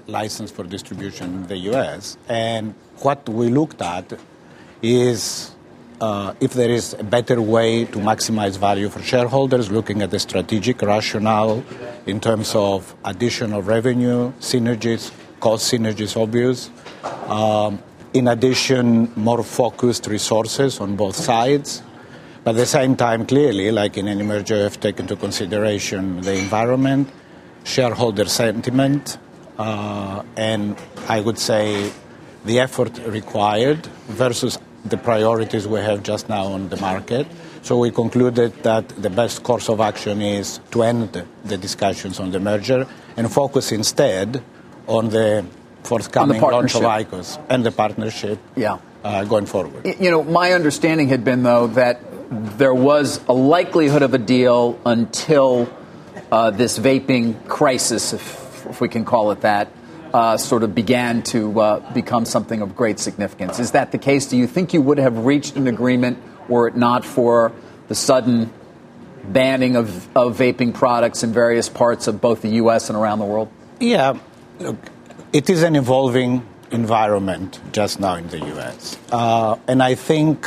license 0.06 0.50
for 0.50 0.64
distribution 0.64 1.34
in 1.34 1.46
the 1.46 1.56
U.S. 1.70 2.16
And 2.28 2.74
what 2.98 3.28
we 3.28 3.48
looked 3.48 3.80
at 3.80 4.18
is 4.82 5.53
uh, 6.00 6.34
if 6.40 6.52
there 6.52 6.70
is 6.70 6.94
a 6.94 7.04
better 7.04 7.40
way 7.40 7.84
to 7.84 7.98
maximize 7.98 8.58
value 8.58 8.88
for 8.88 9.00
shareholders, 9.02 9.70
looking 9.70 10.02
at 10.02 10.10
the 10.10 10.18
strategic 10.18 10.82
rationale 10.82 11.64
in 12.06 12.20
terms 12.20 12.54
of 12.54 12.94
additional 13.04 13.62
revenue, 13.62 14.32
synergies, 14.40 15.12
cost 15.40 15.72
synergies, 15.72 16.20
obvious. 16.20 16.70
Um, 17.26 17.82
in 18.12 18.28
addition, 18.28 19.12
more 19.16 19.42
focused 19.42 20.06
resources 20.06 20.80
on 20.80 20.96
both 20.96 21.16
sides. 21.16 21.82
But 22.44 22.50
at 22.50 22.56
the 22.56 22.66
same 22.66 22.94
time, 22.94 23.26
clearly, 23.26 23.70
like 23.72 23.96
in 23.96 24.06
any 24.06 24.22
merger, 24.22 24.56
you 24.56 24.62
have 24.62 24.74
to 24.74 24.80
take 24.80 25.00
into 25.00 25.16
consideration 25.16 26.20
the 26.20 26.34
environment, 26.34 27.08
shareholder 27.64 28.26
sentiment, 28.26 29.16
uh, 29.58 30.22
and 30.36 30.76
I 31.08 31.20
would 31.20 31.38
say 31.38 31.90
the 32.44 32.60
effort 32.60 32.98
required 33.06 33.86
versus 34.08 34.58
the 34.84 34.96
priorities 34.96 35.66
we 35.66 35.80
have 35.80 36.02
just 36.02 36.28
now 36.28 36.44
on 36.44 36.68
the 36.68 36.76
market. 36.76 37.26
So 37.62 37.78
we 37.78 37.90
concluded 37.90 38.62
that 38.62 38.88
the 38.88 39.10
best 39.10 39.42
course 39.42 39.68
of 39.70 39.80
action 39.80 40.20
is 40.20 40.60
to 40.72 40.82
end 40.82 41.24
the 41.44 41.56
discussions 41.56 42.20
on 42.20 42.30
the 42.30 42.40
merger 42.40 42.86
and 43.16 43.32
focus 43.32 43.72
instead 43.72 44.42
on 44.86 45.08
the 45.08 45.46
forthcoming 45.82 46.40
the 46.40 46.46
launch 46.46 46.74
of 46.74 46.82
IQOS 46.82 47.40
and 47.48 47.64
the 47.64 47.70
partnership 47.70 48.38
yeah. 48.56 48.78
Uh, 49.02 49.24
going 49.24 49.46
forward. 49.46 49.84
You 50.00 50.10
know, 50.10 50.22
my 50.22 50.52
understanding 50.52 51.08
had 51.08 51.24
been, 51.24 51.42
though, 51.42 51.66
that 51.68 52.00
there 52.58 52.72
was 52.74 53.20
a 53.28 53.34
likelihood 53.34 54.02
of 54.02 54.14
a 54.14 54.18
deal 54.18 54.80
until 54.86 55.68
uh, 56.32 56.50
this 56.50 56.78
vaping 56.78 57.46
crisis, 57.46 58.14
if, 58.14 58.66
if 58.66 58.80
we 58.80 58.88
can 58.88 59.04
call 59.04 59.30
it 59.30 59.42
that, 59.42 59.68
uh, 60.14 60.36
sort 60.36 60.62
of 60.62 60.76
began 60.76 61.22
to 61.24 61.60
uh, 61.60 61.92
become 61.92 62.24
something 62.24 62.62
of 62.62 62.76
great 62.76 63.00
significance. 63.00 63.58
Is 63.58 63.72
that 63.72 63.90
the 63.90 63.98
case? 63.98 64.26
Do 64.26 64.36
you 64.36 64.46
think 64.46 64.72
you 64.72 64.80
would 64.80 64.98
have 64.98 65.26
reached 65.26 65.56
an 65.56 65.66
agreement 65.66 66.18
were 66.48 66.68
it 66.68 66.76
not 66.76 67.04
for 67.04 67.50
the 67.88 67.96
sudden 67.96 68.52
banning 69.24 69.74
of, 69.74 70.08
of 70.16 70.38
vaping 70.38 70.72
products 70.72 71.24
in 71.24 71.32
various 71.32 71.68
parts 71.68 72.06
of 72.06 72.20
both 72.20 72.42
the 72.42 72.50
U.S. 72.62 72.90
and 72.90 72.96
around 72.96 73.18
the 73.18 73.24
world? 73.24 73.50
Yeah, 73.80 74.16
look, 74.60 74.76
it 75.32 75.50
is 75.50 75.64
an 75.64 75.74
evolving 75.74 76.46
environment 76.70 77.58
just 77.72 77.98
now 77.98 78.14
in 78.14 78.28
the 78.28 78.38
U.S. 78.38 78.96
Uh, 79.10 79.56
and 79.66 79.82
I 79.82 79.96
think 79.96 80.46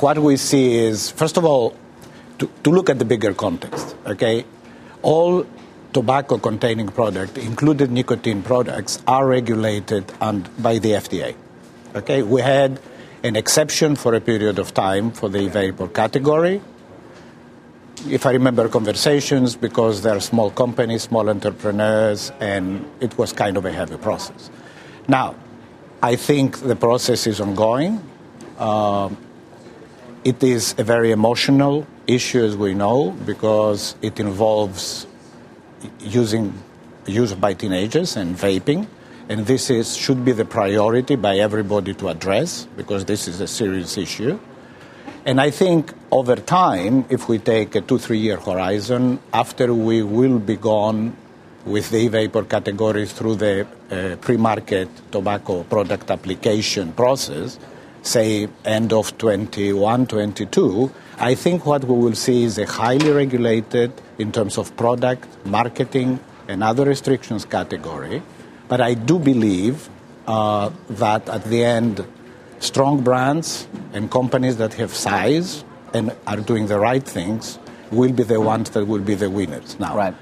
what 0.00 0.18
we 0.18 0.36
see 0.36 0.76
is, 0.76 1.10
first 1.10 1.38
of 1.38 1.46
all, 1.46 1.74
to, 2.40 2.50
to 2.62 2.70
look 2.70 2.90
at 2.90 2.98
the 2.98 3.06
bigger 3.06 3.32
context, 3.32 3.96
okay? 4.04 4.44
All 5.00 5.46
tobacco 5.94 6.36
containing 6.38 6.88
products, 6.88 7.38
included 7.38 7.90
nicotine 7.90 8.42
products, 8.42 9.00
are 9.06 9.26
regulated 9.26 10.12
and 10.20 10.50
by 10.60 10.78
the 10.78 10.90
FDA. 10.90 11.34
Okay, 11.94 12.22
we 12.22 12.42
had 12.42 12.80
an 13.22 13.36
exception 13.36 13.94
for 13.94 14.12
a 14.14 14.20
period 14.20 14.58
of 14.58 14.74
time 14.74 15.12
for 15.12 15.30
the 15.30 15.38
e-vapor 15.38 15.88
category. 15.88 16.60
If 18.08 18.26
I 18.26 18.32
remember 18.32 18.68
conversations, 18.68 19.56
because 19.56 20.02
they're 20.02 20.20
small 20.20 20.50
companies, 20.50 21.04
small 21.04 21.30
entrepreneurs, 21.30 22.32
and 22.40 22.84
it 23.00 23.16
was 23.16 23.32
kind 23.32 23.56
of 23.56 23.64
a 23.64 23.72
heavy 23.72 23.96
process. 23.96 24.50
Now, 25.06 25.36
I 26.02 26.16
think 26.16 26.58
the 26.58 26.76
process 26.76 27.26
is 27.26 27.40
ongoing. 27.40 28.02
Uh, 28.58 29.10
it 30.24 30.42
is 30.42 30.74
a 30.76 30.84
very 30.84 31.12
emotional 31.12 31.86
issue, 32.06 32.44
as 32.44 32.56
we 32.56 32.74
know, 32.74 33.12
because 33.24 33.94
it 34.02 34.18
involves 34.18 35.06
using 36.00 36.52
use 37.06 37.34
by 37.34 37.54
teenagers 37.54 38.16
and 38.16 38.36
vaping 38.36 38.86
and 39.28 39.46
this 39.46 39.70
is, 39.70 39.96
should 39.96 40.24
be 40.24 40.32
the 40.32 40.44
priority 40.44 41.16
by 41.16 41.38
everybody 41.38 41.94
to 41.94 42.08
address 42.08 42.68
because 42.76 43.06
this 43.06 43.26
is 43.26 43.40
a 43.40 43.46
serious 43.46 43.96
issue. 43.96 44.38
And 45.24 45.40
I 45.40 45.50
think 45.50 45.92
over 46.10 46.36
time, 46.36 47.06
if 47.08 47.28
we 47.28 47.38
take 47.38 47.74
a 47.74 47.80
two, 47.80 47.98
three 47.98 48.18
year 48.18 48.36
horizon, 48.36 49.18
after 49.32 49.72
we 49.72 50.02
will 50.02 50.38
be 50.38 50.56
gone 50.56 51.16
with 51.64 51.88
the 51.88 51.96
e-vapor 51.96 52.44
categories 52.44 53.14
through 53.14 53.36
the 53.36 53.66
uh, 53.90 54.16
pre-market 54.16 54.88
tobacco 55.10 55.62
product 55.62 56.10
application 56.10 56.92
process, 56.92 57.58
say 58.04 58.48
end 58.64 58.92
of 58.92 59.18
21, 59.18 60.06
22, 60.06 60.92
I 61.18 61.34
think 61.34 61.66
what 61.66 61.82
we 61.84 61.96
will 61.96 62.14
see 62.14 62.44
is 62.44 62.58
a 62.58 62.66
highly 62.66 63.10
regulated 63.10 63.92
in 64.18 64.30
terms 64.30 64.56
of 64.56 64.76
product, 64.76 65.26
marketing, 65.44 66.20
and 66.46 66.62
other 66.62 66.84
restrictions 66.84 67.44
category 67.44 68.22
but 68.68 68.80
I 68.80 68.94
do 68.94 69.18
believe 69.18 69.88
uh, 70.26 70.70
that 70.90 71.28
at 71.28 71.44
the 71.44 71.64
end, 71.64 72.04
strong 72.60 73.02
brands 73.02 73.68
and 73.92 74.10
companies 74.10 74.56
that 74.56 74.74
have 74.74 74.94
size 74.94 75.64
and 75.92 76.14
are 76.26 76.38
doing 76.38 76.66
the 76.66 76.78
right 76.78 77.02
things 77.04 77.58
will 77.90 78.12
be 78.12 78.22
the 78.22 78.40
ones 78.40 78.70
that 78.70 78.86
will 78.86 79.02
be 79.02 79.14
the 79.14 79.30
winners. 79.30 79.78
Now, 79.78 79.96
right. 79.96 80.14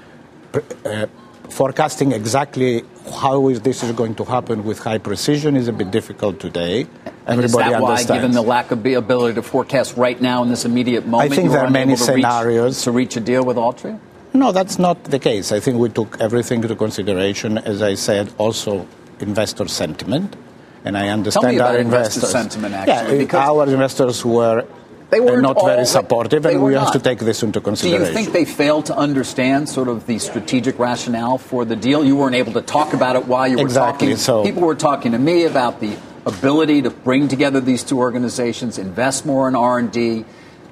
uh, 0.85 1.07
forecasting 1.53 2.11
exactly 2.11 2.83
how 3.21 3.47
is 3.47 3.61
this 3.61 3.83
is 3.83 3.91
going 3.91 4.15
to 4.15 4.25
happen 4.25 4.63
with 4.63 4.79
high 4.79 4.97
precision 4.97 5.55
is 5.55 5.67
a 5.67 5.73
bit 5.73 5.91
difficult 5.91 6.39
today. 6.39 6.87
Everybody 7.27 7.45
is 7.45 7.53
that 7.53 7.73
understands. 7.73 8.09
why, 8.09 8.15
given 8.15 8.31
the 8.31 8.41
lack 8.41 8.71
of 8.71 8.83
the 8.83 8.95
ability 8.95 9.35
to 9.35 9.43
forecast 9.43 9.95
right 9.95 10.19
now 10.19 10.43
in 10.43 10.49
this 10.49 10.65
immediate 10.65 11.05
moment, 11.05 11.31
I 11.31 11.35
think 11.35 11.51
there 11.51 11.63
are 11.63 11.69
many 11.69 11.95
scenarios 11.95 12.81
to 12.83 12.91
reach, 12.91 13.13
to 13.13 13.17
reach 13.17 13.23
a 13.23 13.25
deal 13.31 13.45
with 13.45 13.57
Altria? 13.57 13.99
No, 14.33 14.51
that's 14.51 14.79
not 14.79 15.03
the 15.05 15.19
case. 15.19 15.51
I 15.51 15.59
think 15.59 15.77
we 15.77 15.89
took 15.89 16.19
everything 16.19 16.63
into 16.63 16.75
consideration. 16.75 17.59
As 17.59 17.81
I 17.81 17.93
said, 17.93 18.33
also 18.39 18.87
investor 19.19 19.67
sentiment, 19.67 20.35
and 20.83 20.97
I 20.97 21.09
understand 21.09 21.61
our 21.61 21.77
investors. 21.77 22.29
sentiment, 22.29 22.73
actually, 22.73 23.25
yeah, 23.25 23.49
our 23.49 23.69
investors 23.69 24.25
were 24.25 24.65
they 25.13 25.19
were 25.19 25.41
not 25.41 25.57
all, 25.57 25.67
very 25.67 25.85
supportive, 25.85 26.45
and 26.45 26.63
we 26.63 26.73
have 26.73 26.91
to 26.93 26.99
take 26.99 27.19
this 27.19 27.43
into 27.43 27.61
consideration. 27.61 28.01
Do 28.01 28.07
you 28.07 28.13
think 28.13 28.33
they 28.33 28.45
failed 28.45 28.87
to 28.87 28.97
understand 28.97 29.69
sort 29.69 29.87
of 29.87 30.07
the 30.07 30.17
strategic 30.17 30.79
rationale 30.79 31.37
for 31.37 31.65
the 31.65 31.75
deal? 31.75 32.03
You 32.03 32.15
weren't 32.15 32.35
able 32.35 32.53
to 32.53 32.61
talk 32.61 32.93
about 32.93 33.15
it 33.15 33.27
while 33.27 33.47
you 33.47 33.57
were 33.57 33.63
exactly, 33.63 34.07
talking. 34.07 34.17
So 34.17 34.43
people 34.43 34.63
were 34.63 34.75
talking 34.75 35.11
to 35.11 35.19
me 35.19 35.45
about 35.45 35.79
the 35.79 35.95
ability 36.25 36.81
to 36.83 36.89
bring 36.89 37.27
together 37.27 37.61
these 37.61 37.83
two 37.83 37.99
organizations, 37.99 38.77
invest 38.77 39.25
more 39.25 39.47
in 39.47 39.55
R 39.55 39.77
and 39.77 39.91
D 39.91 40.25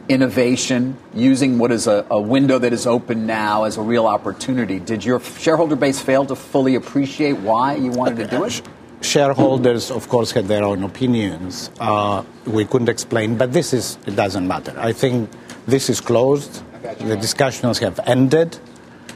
innovation, 0.09 0.97
using 1.13 1.57
what 1.57 1.71
is 1.71 1.87
a, 1.87 2.05
a, 2.09 2.19
window 2.19 2.57
that 2.57 2.73
is 2.73 2.87
open 2.87 3.27
now 3.27 3.63
as 3.63 3.77
a 3.77 3.81
real 3.81 4.07
opportunity. 4.07 4.79
Did 4.79 5.05
your 5.05 5.21
shareholder 5.21 5.75
base 5.75 6.01
fail 6.01 6.25
to 6.25 6.35
fully 6.35 6.75
appreciate 6.75 7.37
why 7.37 7.75
you 7.75 7.91
wanted 7.91 8.17
to 8.17 8.27
do 8.27 8.43
it? 8.45 8.61
Shareholders, 9.01 9.91
of 9.91 10.07
course, 10.09 10.31
had 10.31 10.47
their 10.47 10.63
own 10.63 10.83
opinions. 10.83 11.71
Uh, 11.79 12.23
we 12.45 12.65
couldn't 12.65 12.89
explain, 12.89 13.35
but 13.35 13.51
this 13.51 13.73
is, 13.73 13.97
it 14.05 14.15
doesn't 14.15 14.47
matter. 14.47 14.73
I 14.77 14.93
think 14.93 15.29
this 15.65 15.89
is 15.89 15.99
closed. 15.99 16.63
The 16.99 17.17
discussions 17.17 17.79
have 17.79 17.99
ended. 18.05 18.57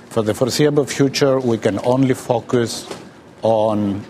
For 0.09 0.23
the 0.23 0.33
foreseeable 0.33 0.85
future, 0.85 1.39
we 1.39 1.57
can 1.57 1.79
only 1.83 2.13
focus 2.13 2.87
on 3.41 4.03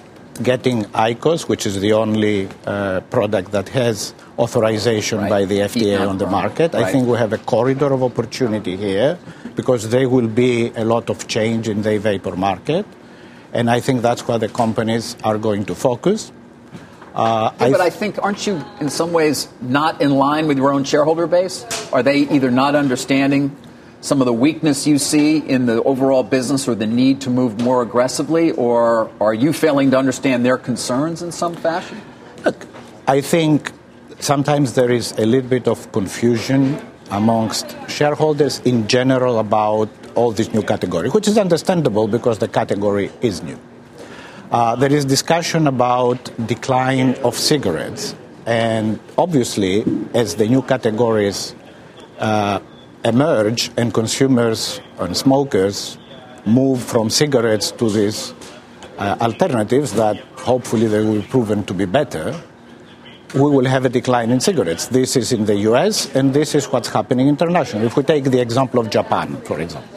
getting 0.44 0.84
IQOS, 0.86 1.48
which 1.48 1.66
is 1.66 1.80
the 1.80 1.94
only 1.94 2.50
uh, 2.66 3.02
product 3.02 3.52
that 3.52 3.70
has 3.70 4.14
authorization 4.38 5.20
right. 5.20 5.30
by 5.30 5.46
the 5.46 5.60
FDA 5.60 6.08
on 6.08 6.18
the 6.18 6.28
market. 6.28 6.74
Right. 6.74 6.84
I 6.84 6.92
think 6.92 7.08
we 7.08 7.18
have 7.18 7.34
a 7.34 7.38
corridor 7.38 7.94
of 7.94 8.04
opportunity 8.04 8.76
here 8.76 9.18
because 9.56 9.90
there 9.90 10.10
will 10.10 10.28
be 10.28 10.72
a 10.76 10.84
lot 10.84 11.10
of 11.10 11.28
change 11.28 11.70
in 11.70 11.82
the 11.82 11.98
vapor 11.98 12.36
market. 12.36 12.86
And 13.56 13.70
I 13.70 13.80
think 13.80 14.02
that's 14.02 14.28
where 14.28 14.38
the 14.38 14.50
companies 14.50 15.16
are 15.24 15.38
going 15.38 15.64
to 15.66 15.76
focus. 15.76 16.32
Uh, 17.16 17.52
yeah, 17.58 17.66
I 17.66 17.72
but 17.72 17.80
I 17.80 17.90
think, 17.90 18.22
aren't 18.22 18.46
you 18.46 18.62
in 18.82 18.90
some 18.90 19.14
ways 19.14 19.48
not 19.62 20.02
in 20.02 20.12
line 20.12 20.48
with 20.48 20.58
your 20.58 20.74
own 20.74 20.84
shareholder 20.84 21.26
base? 21.26 21.64
Are 21.94 22.04
they 22.04 22.28
either 22.28 22.52
not 22.52 22.76
understanding 22.76 23.56
some 24.02 24.20
of 24.20 24.26
the 24.26 24.34
weakness 24.34 24.86
you 24.86 25.00
see 25.00 25.38
in 25.38 25.68
the 25.68 25.82
overall 25.84 26.22
business 26.22 26.68
or 26.68 26.76
the 26.76 26.86
need 26.86 27.22
to 27.22 27.30
move 27.30 27.62
more 27.62 27.82
aggressively, 27.82 28.52
or 28.52 29.10
are 29.22 29.34
you 29.34 29.54
failing 29.54 29.90
to 29.92 29.98
understand 29.98 30.46
their 30.46 30.58
concerns 30.58 31.22
in 31.22 31.32
some 31.32 31.56
fashion? 31.56 32.00
Look, 32.44 32.68
I 33.08 33.22
think 33.22 33.72
sometimes 34.20 34.74
there 34.74 34.92
is 34.92 35.14
a 35.14 35.26
little 35.26 35.50
bit 35.50 35.70
of 35.70 35.92
confusion 35.94 36.80
amongst 37.10 37.74
shareholders 37.88 38.60
in 38.66 38.88
general 38.90 39.40
about 39.40 39.90
all 40.16 40.32
this 40.32 40.54
new 40.54 40.62
category, 40.62 41.10
which 41.10 41.28
is 41.28 41.38
understandable 41.38 42.08
because 42.08 42.40
the 42.40 42.48
category 42.48 43.12
is 43.22 43.44
new. 43.44 43.60
Uh, 44.52 44.76
there 44.76 44.92
is 44.92 45.06
discussion 45.06 45.68
about 45.68 46.32
decline 46.48 47.16
of 47.24 47.36
cigarettes, 47.36 48.16
and 48.46 49.00
obviously, 49.18 49.84
as 50.14 50.36
the 50.36 50.48
new 50.48 50.62
categories 50.62 51.56
uh, 52.20 52.60
emerge 53.04 53.72
and 53.78 53.94
consumers 53.94 54.82
and 55.00 55.16
smokers 55.18 55.98
move 56.46 56.82
from 56.82 57.10
cigarettes 57.10 57.72
to 57.72 57.90
these 57.90 58.34
uh, 58.98 59.18
alternatives 59.20 59.94
that 59.94 60.18
hopefully 60.38 60.88
they 60.88 61.04
will 61.04 61.22
be 61.22 61.28
proven 61.28 61.64
to 61.66 61.74
be 61.74 61.86
better, 61.86 62.40
we 63.34 63.42
will 63.42 63.66
have 63.66 63.84
a 63.86 63.90
decline 63.90 64.32
in 64.32 64.40
cigarettes. 64.40 64.88
This 64.88 65.16
is 65.16 65.34
in 65.34 65.46
the 65.46 65.56
US, 65.72 66.14
and 66.16 66.34
this 66.34 66.56
is 66.56 66.66
what's 66.68 66.90
happening 66.90 67.28
internationally. 67.28 67.88
If 67.88 67.98
we 67.98 68.04
take 68.04 68.26
the 68.26 68.40
example 68.40 68.80
of 68.80 68.90
Japan, 68.90 69.36
for 69.42 69.60
example, 69.60 69.95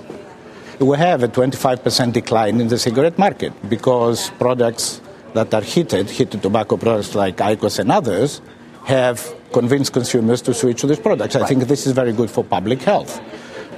we 0.80 0.97
have 0.97 1.23
a 1.23 1.28
25% 1.28 2.12
decline 2.12 2.61
in 2.61 2.68
the 2.68 2.78
cigarette 2.78 3.18
market 3.18 3.52
because 3.68 4.30
products 4.30 5.00
that 5.35 5.52
are 5.52 5.61
heated, 5.61 6.08
heated 6.08 6.42
tobacco 6.42 6.76
products 6.76 7.14
like 7.14 7.37
IQOS 7.37 7.80
and 7.80 7.90
others, 7.90 8.40
have 8.85 9.35
convinced 9.52 9.92
consumers 9.92 10.40
to 10.42 10.54
switch 10.54 10.80
to 10.80 10.87
these 10.87 11.00
products. 11.00 11.37
I 11.37 11.47
think 11.47 11.64
this 11.64 11.87
is 11.87 11.92
very 11.92 12.12
good 12.12 12.30
for 12.30 12.44
public 12.44 12.80
health. 12.82 13.20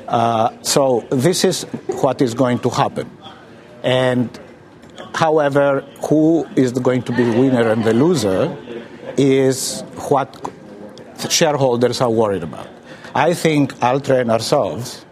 Uh, 0.07 0.51
so 0.63 1.07
this 1.11 1.45
is 1.45 1.65
what 2.03 2.21
is 2.21 2.35
going 2.35 2.59
to 2.61 2.71
happen. 2.71 3.11
And 3.83 4.39
however, 5.15 5.81
who 6.09 6.47
is 6.55 6.73
going 6.73 7.03
to 7.03 7.13
be 7.13 7.25
the 7.25 7.39
winner 7.39 7.71
and 7.71 7.83
the 7.83 7.95
loser 7.95 8.57
is 9.17 9.83
what 10.11 10.51
shareholders 11.29 12.01
are 12.01 12.11
worried 12.11 12.43
about. 12.43 12.69
I 13.15 13.35
think 13.35 13.75
Altria 13.77 14.21
and 14.21 14.31
ourselves 14.31 15.05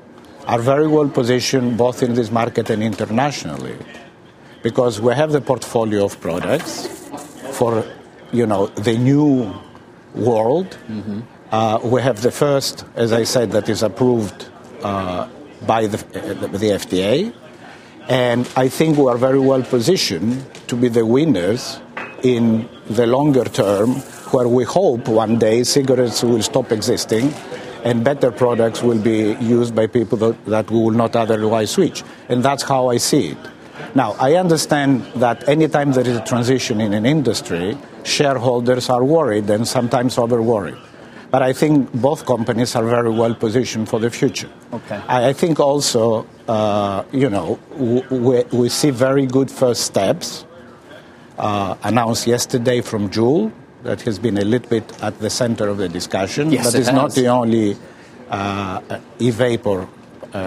are 0.48 0.58
very 0.58 0.88
well 0.88 1.08
positioned 1.08 1.76
both 1.76 2.02
in 2.02 2.14
this 2.14 2.30
market 2.30 2.70
and 2.70 2.82
internationally 2.82 3.76
because 4.62 4.98
we 4.98 5.14
have 5.14 5.30
the 5.30 5.42
portfolio 5.42 6.06
of 6.06 6.18
products 6.20 6.88
for 7.52 7.84
you 8.32 8.46
know 8.46 8.66
the 8.68 8.96
new 8.96 9.54
world. 10.14 10.78
Mm-hmm. 10.88 11.20
Uh, 11.50 11.80
we 11.84 12.00
have 12.02 12.22
the 12.22 12.30
first, 12.30 12.84
as 12.94 13.12
I 13.12 13.24
said, 13.24 13.52
that 13.52 13.68
is 13.68 13.82
approved 13.82 14.48
uh, 14.82 15.28
by 15.66 15.86
the, 15.86 15.98
uh, 15.98 16.46
the 16.48 16.70
FDA. 16.80 17.34
And 18.08 18.48
I 18.56 18.68
think 18.68 18.98
we 18.98 19.06
are 19.08 19.16
very 19.16 19.38
well 19.38 19.62
positioned 19.62 20.44
to 20.68 20.76
be 20.76 20.88
the 20.88 21.04
winners 21.04 21.80
in 22.22 22.68
the 22.88 23.06
longer 23.06 23.44
term, 23.44 23.96
where 24.32 24.48
we 24.48 24.64
hope 24.64 25.08
one 25.08 25.38
day 25.38 25.62
cigarettes 25.64 26.22
will 26.22 26.42
stop 26.42 26.72
existing 26.72 27.32
and 27.84 28.04
better 28.04 28.30
products 28.30 28.82
will 28.82 28.98
be 28.98 29.34
used 29.40 29.74
by 29.74 29.86
people 29.86 30.18
that, 30.18 30.44
that 30.46 30.70
we 30.70 30.78
will 30.78 30.90
not 30.90 31.16
otherwise 31.16 31.70
switch. 31.70 32.02
And 32.28 32.42
that's 32.42 32.62
how 32.62 32.88
I 32.88 32.96
see 32.98 33.28
it. 33.28 33.38
Now, 33.94 34.12
I 34.18 34.34
understand 34.34 35.04
that 35.16 35.48
anytime 35.48 35.92
there 35.92 36.06
is 36.06 36.16
a 36.16 36.24
transition 36.24 36.80
in 36.80 36.92
an 36.92 37.06
industry, 37.06 37.76
shareholders 38.04 38.90
are 38.90 39.04
worried 39.04 39.48
and 39.50 39.66
sometimes 39.66 40.18
over 40.18 40.42
worried. 40.42 40.76
But 41.30 41.42
I 41.42 41.52
think 41.52 41.92
both 41.92 42.24
companies 42.26 42.74
are 42.74 42.84
very 42.84 43.10
well 43.10 43.34
positioned 43.34 43.88
for 43.88 44.00
the 44.00 44.10
future. 44.10 44.48
Okay. 44.72 44.96
I, 45.08 45.28
I 45.28 45.32
think 45.32 45.60
also, 45.60 46.26
uh, 46.48 47.04
you 47.12 47.28
know, 47.28 47.58
we, 47.76 48.44
we 48.50 48.68
see 48.68 48.90
very 48.90 49.26
good 49.26 49.50
first 49.50 49.82
steps 49.82 50.46
uh, 51.38 51.76
announced 51.82 52.26
yesterday 52.26 52.80
from 52.80 53.10
Juul 53.10 53.52
that 53.88 54.00
has 54.08 54.18
been 54.26 54.38
a 54.38 54.46
little 54.52 54.70
bit 54.76 54.86
at 55.02 55.14
the 55.24 55.30
center 55.30 55.66
of 55.72 55.76
the 55.82 55.88
discussion. 55.88 56.44
Yes, 56.52 56.64
but 56.64 56.74
it 56.74 56.78
it's 56.80 56.92
has. 56.92 57.00
not 57.02 57.10
the 57.20 57.28
only 57.40 57.68
uh, 58.30 58.80
e-vapor 59.18 59.80
uh, 60.32 60.38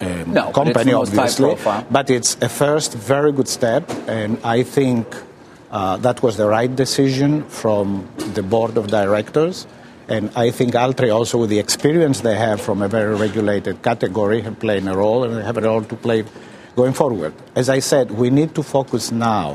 um, 0.00 0.32
no, 0.38 0.44
company, 0.60 0.92
but 0.92 1.02
obviously. 1.02 1.54
But 1.90 2.06
it's 2.16 2.32
a 2.48 2.50
first 2.62 2.90
very 3.14 3.32
good 3.38 3.48
step, 3.58 3.84
and 4.18 4.32
I 4.56 4.64
think 4.76 5.06
Uh, 5.68 6.00
that 6.00 6.22
was 6.24 6.34
the 6.42 6.48
right 6.48 6.72
decision 6.84 7.44
from 7.44 8.08
the 8.36 8.40
board 8.40 8.74
of 8.80 8.84
directors. 8.88 9.68
And 10.08 10.24
I 10.32 10.48
think 10.50 10.72
Altria, 10.72 11.12
also 11.12 11.36
with 11.44 11.50
the 11.50 11.60
experience 11.60 12.24
they 12.24 12.38
have 12.40 12.58
from 12.66 12.80
a 12.80 12.88
very 12.88 13.14
regulated 13.26 13.76
category, 13.82 14.40
have 14.48 14.56
played 14.56 14.88
a 14.88 14.96
role 14.96 15.20
and 15.24 15.36
they 15.36 15.44
have 15.44 15.60
a 15.60 15.66
role 15.70 15.84
to 15.84 15.96
play 16.06 16.24
going 16.72 16.94
forward. 16.96 17.32
As 17.52 17.68
I 17.68 17.80
said, 17.84 18.06
we 18.22 18.28
need 18.30 18.50
to 18.54 18.62
focus 18.62 19.12
now 19.12 19.48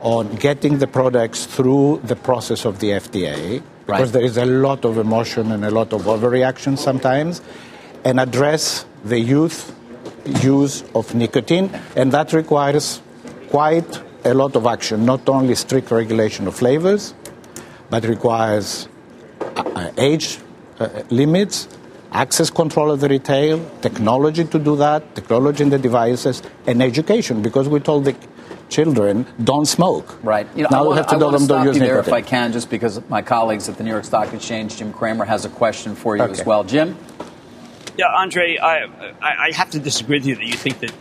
on 0.00 0.34
getting 0.36 0.78
the 0.78 0.86
products 0.86 1.46
through 1.46 2.00
the 2.04 2.16
process 2.16 2.64
of 2.64 2.78
the 2.80 2.90
FDA 2.90 3.62
because 3.88 4.08
right. 4.08 4.12
there 4.12 4.22
is 4.22 4.36
a 4.36 4.44
lot 4.44 4.84
of 4.84 4.98
emotion 4.98 5.50
and 5.50 5.64
a 5.64 5.70
lot 5.70 5.94
of 5.94 6.02
overreaction 6.02 6.76
sometimes, 6.76 7.40
and 8.04 8.20
address 8.20 8.84
the 9.02 9.18
youth 9.18 9.74
use 10.42 10.84
of 10.94 11.14
nicotine, 11.14 11.70
and 11.96 12.12
that 12.12 12.34
requires 12.34 13.00
quite 13.48 14.02
a 14.26 14.34
lot 14.34 14.54
of 14.56 14.66
action, 14.66 15.06
not 15.06 15.26
only 15.26 15.54
strict 15.54 15.90
regulation 15.90 16.46
of 16.46 16.54
flavors, 16.54 17.14
but 17.88 18.04
requires 18.04 18.88
uh, 19.56 19.90
age 19.96 20.38
uh, 20.80 20.88
limits, 21.08 21.66
access 22.12 22.50
control 22.50 22.90
of 22.90 23.00
the 23.00 23.08
retail, 23.08 23.58
technology 23.80 24.44
to 24.44 24.58
do 24.58 24.76
that, 24.76 25.14
technology 25.14 25.62
in 25.62 25.70
the 25.70 25.78
devices, 25.78 26.42
and 26.66 26.82
education, 26.82 27.40
because 27.40 27.70
we 27.70 27.80
told 27.80 28.04
the 28.04 28.14
children 28.68 29.26
don't 29.42 29.66
smoke. 29.66 30.18
Right. 30.22 30.46
You 30.54 30.62
know, 30.64 30.68
now 30.70 30.82
we'll 30.84 30.94
have 30.94 31.06
to 31.08 31.18
tell 31.18 31.30
them 31.30 31.46
don't 31.46 31.66
use 31.66 31.78
there 31.78 31.98
if 31.98 32.12
I 32.12 32.22
can, 32.22 32.52
just 32.52 32.70
because 32.70 33.00
my 33.08 33.22
colleagues 33.22 33.68
at 33.68 33.76
the 33.76 33.84
New 33.84 33.90
York 33.90 34.04
Stock 34.04 34.32
Exchange, 34.32 34.76
Jim 34.76 34.92
Cramer, 34.92 35.24
has 35.24 35.44
a 35.44 35.48
question 35.48 35.94
for 35.94 36.16
you 36.16 36.22
okay. 36.22 36.32
as 36.32 36.44
well. 36.44 36.64
Jim? 36.64 36.96
Yeah, 37.96 38.06
Andre, 38.14 38.58
I, 38.58 38.86
I 39.20 39.50
have 39.54 39.70
to 39.70 39.80
disagree 39.80 40.18
with 40.18 40.26
you 40.26 40.36
that 40.36 40.46
you 40.46 40.54
think 40.54 40.78
that 40.80 40.92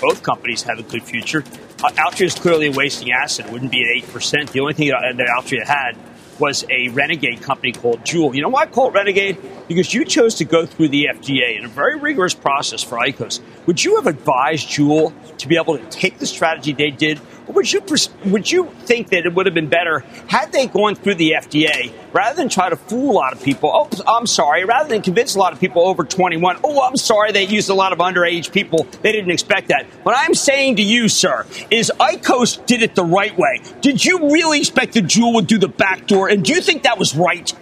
both 0.00 0.22
companies 0.22 0.62
have 0.62 0.78
a 0.78 0.82
good 0.82 1.02
future. 1.02 1.44
Uh, 1.82 1.90
Altria 1.90 2.26
is 2.26 2.34
clearly 2.34 2.66
a 2.66 2.72
wasting 2.72 3.12
asset. 3.12 3.46
It 3.46 3.52
wouldn't 3.52 3.70
be 3.70 3.82
at 3.82 4.08
8%. 4.08 4.50
The 4.50 4.60
only 4.60 4.74
thing 4.74 4.88
that, 4.88 5.16
that 5.16 5.28
Altria 5.28 5.64
had 5.64 5.96
was 6.38 6.64
a 6.70 6.88
renegade 6.88 7.42
company 7.42 7.72
called 7.72 8.00
Juul. 8.00 8.34
You 8.34 8.42
know 8.42 8.48
why 8.48 8.62
I 8.62 8.66
call 8.66 8.88
it 8.88 8.94
renegade? 8.94 9.38
Because 9.68 9.92
you 9.92 10.04
chose 10.04 10.36
to 10.36 10.44
go 10.44 10.66
through 10.66 10.88
the 10.88 11.08
FDA 11.10 11.58
in 11.58 11.64
a 11.64 11.68
very 11.68 11.96
rigorous 11.96 12.34
process 12.34 12.82
for 12.82 12.98
IQOS. 12.98 13.40
Would 13.66 13.82
you 13.84 13.96
have 13.96 14.06
advised 14.06 14.68
Juul 14.68 15.12
to 15.38 15.48
be 15.48 15.56
able 15.56 15.78
to 15.78 15.84
take 15.86 16.18
the 16.18 16.26
strategy 16.26 16.72
they 16.72 16.90
did 16.90 17.20
would 17.48 17.72
you 17.72 17.82
would 18.24 18.50
you 18.50 18.70
think 18.80 19.08
that 19.10 19.26
it 19.26 19.34
would 19.34 19.46
have 19.46 19.54
been 19.54 19.68
better 19.68 20.00
had 20.26 20.52
they 20.52 20.66
gone 20.66 20.94
through 20.94 21.14
the 21.14 21.32
FDA 21.32 21.92
rather 22.12 22.36
than 22.36 22.48
try 22.48 22.68
to 22.68 22.76
fool 22.76 23.12
a 23.12 23.12
lot 23.12 23.32
of 23.32 23.42
people? 23.42 23.70
Oh, 23.72 23.88
I'm 24.06 24.26
sorry. 24.26 24.64
Rather 24.64 24.88
than 24.88 25.02
convince 25.02 25.34
a 25.34 25.38
lot 25.38 25.52
of 25.52 25.60
people 25.60 25.82
over 25.82 26.04
21. 26.04 26.58
Oh, 26.64 26.82
I'm 26.82 26.96
sorry. 26.96 27.32
They 27.32 27.44
used 27.44 27.70
a 27.70 27.74
lot 27.74 27.92
of 27.92 27.98
underage 27.98 28.52
people. 28.52 28.86
They 29.02 29.12
didn't 29.12 29.30
expect 29.30 29.68
that. 29.68 29.86
What 30.02 30.16
I'm 30.16 30.34
saying 30.34 30.76
to 30.76 30.82
you, 30.82 31.08
sir, 31.08 31.46
is 31.70 31.92
IQOS 31.98 32.66
did 32.66 32.82
it 32.82 32.94
the 32.94 33.04
right 33.04 33.36
way. 33.36 33.62
Did 33.80 34.04
you 34.04 34.32
really 34.32 34.58
expect 34.58 34.94
the 34.94 35.00
Juul 35.00 35.34
would 35.34 35.46
do 35.46 35.58
the 35.58 35.68
back 35.68 36.06
door? 36.06 36.28
And 36.28 36.44
do 36.44 36.52
you 36.52 36.60
think 36.60 36.82
that 36.82 36.98
was 36.98 37.14
right? 37.14 37.52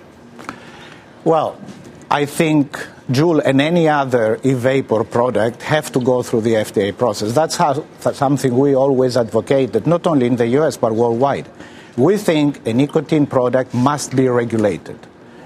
Well, 1.24 1.60
I 2.10 2.26
think 2.26 2.78
Juul 3.10 3.42
and 3.44 3.60
any 3.60 3.86
other 3.86 4.40
e-vapor 4.42 5.04
product 5.04 5.60
have 5.62 5.92
to 5.92 6.00
go 6.00 6.22
through 6.22 6.40
the 6.40 6.54
FDA 6.54 6.96
process. 6.96 7.34
That's, 7.34 7.54
how, 7.56 7.84
that's 8.00 8.16
something 8.16 8.56
we 8.56 8.74
always 8.74 9.18
advocated, 9.18 9.86
not 9.86 10.06
only 10.06 10.26
in 10.26 10.36
the 10.36 10.46
US 10.58 10.78
but 10.78 10.94
worldwide. 10.94 11.46
We 11.98 12.16
think 12.16 12.66
a 12.66 12.72
nicotine 12.72 13.26
product 13.26 13.74
must 13.74 14.16
be 14.16 14.26
regulated. 14.28 14.98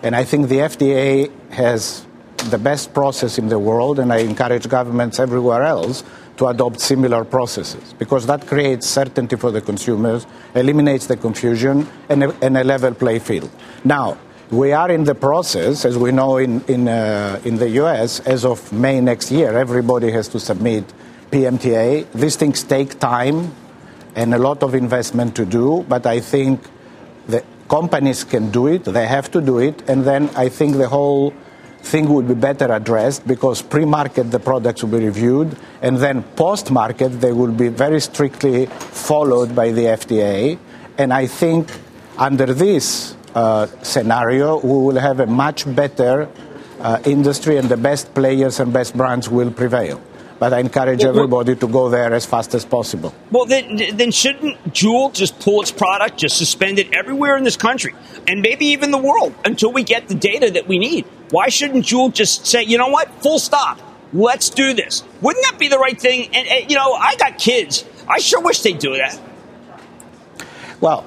And 0.05 0.15
I 0.15 0.23
think 0.23 0.49
the 0.49 0.59
FDA 0.59 1.33
has 1.50 2.07
the 2.50 2.59
best 2.59 2.95
process 2.95 3.38
in 3.38 3.49
the 3.49 3.59
world, 3.59 3.99
and 3.99 4.12
I 4.12 4.19
encourage 4.19 4.69
governments 4.69 5.19
everywhere 5.19 5.65
else 5.65 6.05
to 6.37 6.47
adopt 6.47 6.81
similar 6.81 7.25
processes 7.25 7.93
because 7.99 8.27
that 8.27 8.47
creates 8.47 8.87
certainty 8.87 9.35
for 9.35 9.50
the 9.50 9.61
consumers, 9.61 10.25
eliminates 10.55 11.09
the 11.09 11.17
confusion, 11.17 11.88
and 12.09 12.23
a, 12.23 12.37
and 12.41 12.57
a 12.57 12.62
level 12.62 12.95
play 12.95 13.19
field. 13.19 13.50
Now, 13.85 14.17
we 14.50 14.73
are 14.73 14.90
in 14.90 15.05
the 15.05 15.14
process, 15.14 15.85
as 15.85 15.99
we 15.99 16.11
know 16.11 16.38
in, 16.38 16.62
in, 16.69 16.88
uh, 16.88 17.40
in 17.45 17.57
the 17.57 17.69
US, 17.83 18.21
as 18.21 18.45
of 18.45 18.73
May 18.73 19.00
next 19.00 19.31
year, 19.31 19.56
everybody 19.56 20.11
has 20.11 20.28
to 20.28 20.41
submit 20.41 20.84
PMTA. 21.30 22.11
These 22.13 22.37
things 22.37 22.63
take 22.63 22.99
time 22.99 23.52
and 24.17 24.34
a 24.34 24.39
lot 24.39 24.63
of 24.63 24.75
investment 24.75 25.37
to 25.37 25.45
do, 25.45 25.84
but 25.89 26.06
I 26.06 26.21
think 26.21 26.61
the 27.26 27.45
companies 27.69 28.25
can 28.25 28.50
do 28.50 28.67
it, 28.69 28.84
they 28.84 29.06
have 29.06 29.30
to 29.32 29.41
do 29.43 29.58
it, 29.58 29.89
and 29.89 30.04
then 30.04 30.30
I 30.34 30.49
think 30.49 30.76
the 30.76 30.89
whole 30.89 31.34
thing 31.80 32.08
would 32.08 32.26
be 32.26 32.34
better 32.34 32.73
addressed 32.73 33.26
because 33.26 33.61
pre 33.63 33.84
market 33.84 34.30
the 34.30 34.41
products 34.41 34.82
will 34.82 34.99
be 34.99 35.04
reviewed, 35.04 35.56
and 35.82 35.99
then 35.99 36.23
post 36.37 36.71
market 36.71 37.21
they 37.21 37.32
will 37.32 37.52
be 37.52 37.69
very 37.69 38.00
strictly 38.00 38.67
followed 38.67 39.54
by 39.54 39.73
the 39.73 39.84
FDA. 39.84 40.58
And 40.97 41.13
I 41.13 41.26
think 41.26 41.71
under 42.17 42.47
this 42.47 43.15
scenario, 43.82 44.58
we 44.58 44.69
will 44.69 44.99
have 44.99 45.21
a 45.21 45.26
much 45.26 45.64
better 45.75 46.28
uh, 46.80 47.00
industry 47.04 47.56
and 47.56 47.69
the 47.69 47.76
best 47.76 48.14
players 48.14 48.60
and 48.60 48.73
best 48.73 48.97
brands 48.97 49.28
will 49.28 49.50
prevail. 49.50 50.00
But 50.38 50.52
I 50.52 50.60
encourage 50.60 51.02
everybody 51.02 51.56
to 51.56 51.67
go 51.67 51.88
there 51.88 52.14
as 52.14 52.25
fast 52.25 52.54
as 52.54 52.64
possible. 52.64 53.12
Well, 53.32 53.45
then, 53.45 53.97
then 53.97 54.12
shouldn't 54.12 54.62
Juul 54.73 55.12
just 55.12 55.41
pull 55.41 55.62
its 55.62 55.73
product, 55.73 56.17
just 56.17 56.38
suspend 56.38 56.78
it 56.78 56.95
everywhere 56.95 57.36
in 57.36 57.43
this 57.43 57.56
country, 57.56 57.93
and 58.28 58.41
maybe 58.41 58.67
even 58.67 58.93
the 58.93 58.99
world, 58.99 59.34
until 59.45 59.73
we 59.73 59.82
get 59.82 60.06
the 60.06 60.14
data 60.14 60.52
that 60.52 60.69
we 60.69 60.78
need? 60.78 61.06
Why 61.30 61.49
shouldn't 61.49 61.84
Juul 61.84 62.12
just 62.14 62.47
say, 62.47 62.62
you 62.62 62.78
know 62.78 62.86
what, 62.86 63.10
full 63.21 63.41
stop, 63.41 63.80
let's 64.12 64.49
do 64.49 64.75
this? 64.75 65.02
Wouldn't 65.21 65.45
that 65.50 65.58
be 65.58 65.67
the 65.67 65.78
right 65.78 66.00
thing? 66.00 66.30
And, 66.32 66.47
and 66.47 66.71
you 66.71 66.76
know, 66.76 66.93
I 66.93 67.17
got 67.17 67.38
kids. 67.38 67.84
I 68.08 68.21
sure 68.21 68.41
wish 68.41 68.62
they'd 68.62 68.78
do 68.78 68.97
that. 68.97 69.21
Well, 70.80 71.04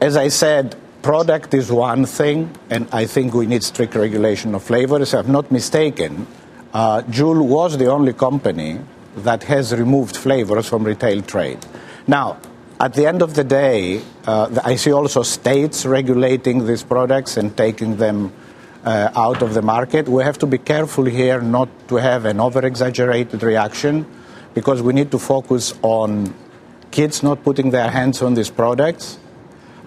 as 0.00 0.16
I 0.16 0.28
said, 0.28 0.76
product 1.02 1.52
is 1.52 1.70
one 1.70 2.06
thing, 2.06 2.50
and 2.70 2.88
I 2.92 3.06
think 3.06 3.34
we 3.34 3.46
need 3.46 3.62
strict 3.62 3.94
regulation 3.94 4.54
of 4.54 4.62
flavors. 4.62 5.12
If 5.12 5.26
I'm 5.26 5.32
not 5.32 5.50
mistaken, 5.50 6.26
uh, 6.72 7.02
Juul 7.02 7.44
was 7.44 7.76
the 7.76 7.86
only 7.86 8.12
company 8.12 8.78
that 9.16 9.42
has 9.44 9.74
removed 9.74 10.16
flavors 10.16 10.68
from 10.68 10.84
retail 10.84 11.20
trade. 11.22 11.58
Now, 12.06 12.38
at 12.80 12.94
the 12.94 13.06
end 13.06 13.22
of 13.22 13.34
the 13.34 13.44
day, 13.44 14.00
uh, 14.26 14.60
I 14.64 14.76
see 14.76 14.92
also 14.92 15.22
states 15.22 15.84
regulating 15.84 16.66
these 16.66 16.82
products 16.82 17.36
and 17.36 17.56
taking 17.56 17.96
them 17.96 18.32
uh, 18.84 19.10
out 19.14 19.42
of 19.42 19.54
the 19.54 19.62
market. 19.62 20.08
We 20.08 20.24
have 20.24 20.38
to 20.38 20.46
be 20.46 20.58
careful 20.58 21.04
here 21.04 21.40
not 21.40 21.68
to 21.88 21.96
have 21.96 22.24
an 22.24 22.40
over 22.40 22.64
exaggerated 22.64 23.42
reaction 23.42 24.06
because 24.54 24.82
we 24.82 24.92
need 24.92 25.10
to 25.10 25.18
focus 25.18 25.74
on 25.82 26.34
kids 26.90 27.22
not 27.22 27.42
putting 27.44 27.70
their 27.70 27.90
hands 27.90 28.22
on 28.22 28.34
these 28.34 28.50
products 28.50 29.18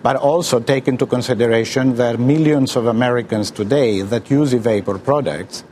but 0.05 0.17
also 0.17 0.59
take 0.59 0.87
into 0.87 1.07
consideration 1.07 1.95
there 1.95 2.13
are 2.13 2.17
millions 2.19 2.75
of 2.75 2.85
Americans 2.85 3.49
today 3.49 4.03
that 4.03 4.29
use 4.29 4.53
e-vapor 4.53 4.99
products, 4.99 5.63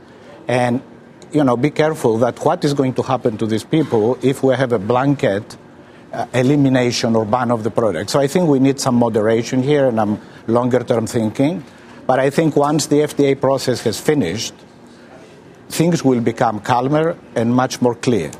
and 0.48 0.82
you 1.30 1.44
know, 1.44 1.56
be 1.56 1.70
careful 1.70 2.18
that 2.18 2.44
what 2.44 2.64
is 2.64 2.74
going 2.74 2.92
to 2.94 3.02
happen 3.02 3.38
to 3.38 3.46
these 3.46 3.62
people 3.62 4.18
if 4.22 4.42
we 4.42 4.52
have 4.56 4.72
a 4.72 4.78
blanket 4.80 5.56
uh, 6.12 6.26
elimination 6.34 7.14
or 7.14 7.24
ban 7.24 7.52
of 7.52 7.62
the 7.62 7.70
product. 7.70 8.10
So 8.10 8.18
I 8.18 8.26
think 8.26 8.48
we 8.48 8.58
need 8.58 8.80
some 8.80 8.96
moderation 8.96 9.62
here, 9.62 9.86
and 9.86 10.00
I'm 10.00 10.20
longer-term 10.48 11.06
thinking. 11.06 11.62
But 12.04 12.18
I 12.18 12.28
think 12.30 12.56
once 12.56 12.86
the 12.86 13.06
FDA 13.06 13.40
process 13.40 13.82
has 13.82 14.00
finished, 14.00 14.54
things 15.68 16.04
will 16.04 16.20
become 16.20 16.58
calmer 16.58 17.16
and 17.36 17.54
much 17.54 17.80
more 17.80 17.94
clear. 17.94 18.32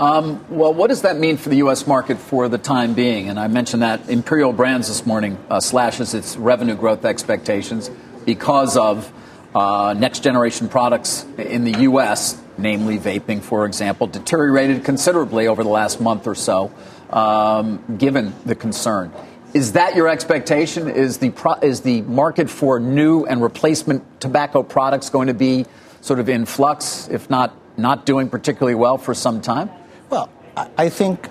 Um, 0.00 0.42
well, 0.48 0.72
what 0.72 0.88
does 0.88 1.02
that 1.02 1.18
mean 1.18 1.36
for 1.36 1.50
the 1.50 1.56
U.S. 1.56 1.86
market 1.86 2.16
for 2.16 2.48
the 2.48 2.56
time 2.56 2.94
being? 2.94 3.28
And 3.28 3.38
I 3.38 3.48
mentioned 3.48 3.82
that 3.82 4.08
Imperial 4.08 4.50
Brands 4.50 4.88
this 4.88 5.04
morning 5.04 5.36
uh, 5.50 5.60
slashes 5.60 6.14
its 6.14 6.38
revenue 6.38 6.74
growth 6.74 7.04
expectations 7.04 7.90
because 8.24 8.78
of 8.78 9.12
uh, 9.54 9.94
next 9.94 10.22
generation 10.22 10.70
products 10.70 11.26
in 11.36 11.64
the 11.64 11.80
U.S., 11.80 12.40
namely 12.56 12.98
vaping, 12.98 13.42
for 13.42 13.66
example, 13.66 14.06
deteriorated 14.06 14.84
considerably 14.84 15.46
over 15.48 15.62
the 15.62 15.68
last 15.68 16.00
month 16.00 16.26
or 16.26 16.34
so, 16.34 16.72
um, 17.10 17.84
given 17.98 18.32
the 18.46 18.54
concern. 18.54 19.12
Is 19.52 19.72
that 19.72 19.96
your 19.96 20.08
expectation? 20.08 20.88
Is 20.88 21.18
the, 21.18 21.28
pro- 21.28 21.60
is 21.60 21.82
the 21.82 22.00
market 22.02 22.48
for 22.48 22.80
new 22.80 23.26
and 23.26 23.42
replacement 23.42 24.18
tobacco 24.18 24.62
products 24.62 25.10
going 25.10 25.26
to 25.26 25.34
be 25.34 25.66
sort 26.00 26.20
of 26.20 26.30
in 26.30 26.46
flux, 26.46 27.06
if 27.08 27.28
not 27.28 27.54
not 27.76 28.04
doing 28.04 28.28
particularly 28.28 28.74
well 28.74 28.98
for 28.98 29.14
some 29.14 29.40
time? 29.40 29.70
Well, 30.10 30.28
I 30.76 30.88
think 30.88 31.28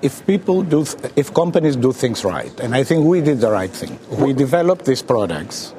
if 0.00 0.26
people 0.26 0.62
do, 0.62 0.86
if 1.16 1.34
companies 1.34 1.76
do 1.76 1.92
things 1.92 2.24
right, 2.24 2.58
and 2.60 2.74
I 2.74 2.82
think 2.82 3.04
we 3.04 3.20
did 3.20 3.40
the 3.40 3.50
right 3.50 3.70
thing, 3.70 3.98
we 4.08 4.32
developed 4.32 4.86
these 4.86 5.02
products, 5.02 5.74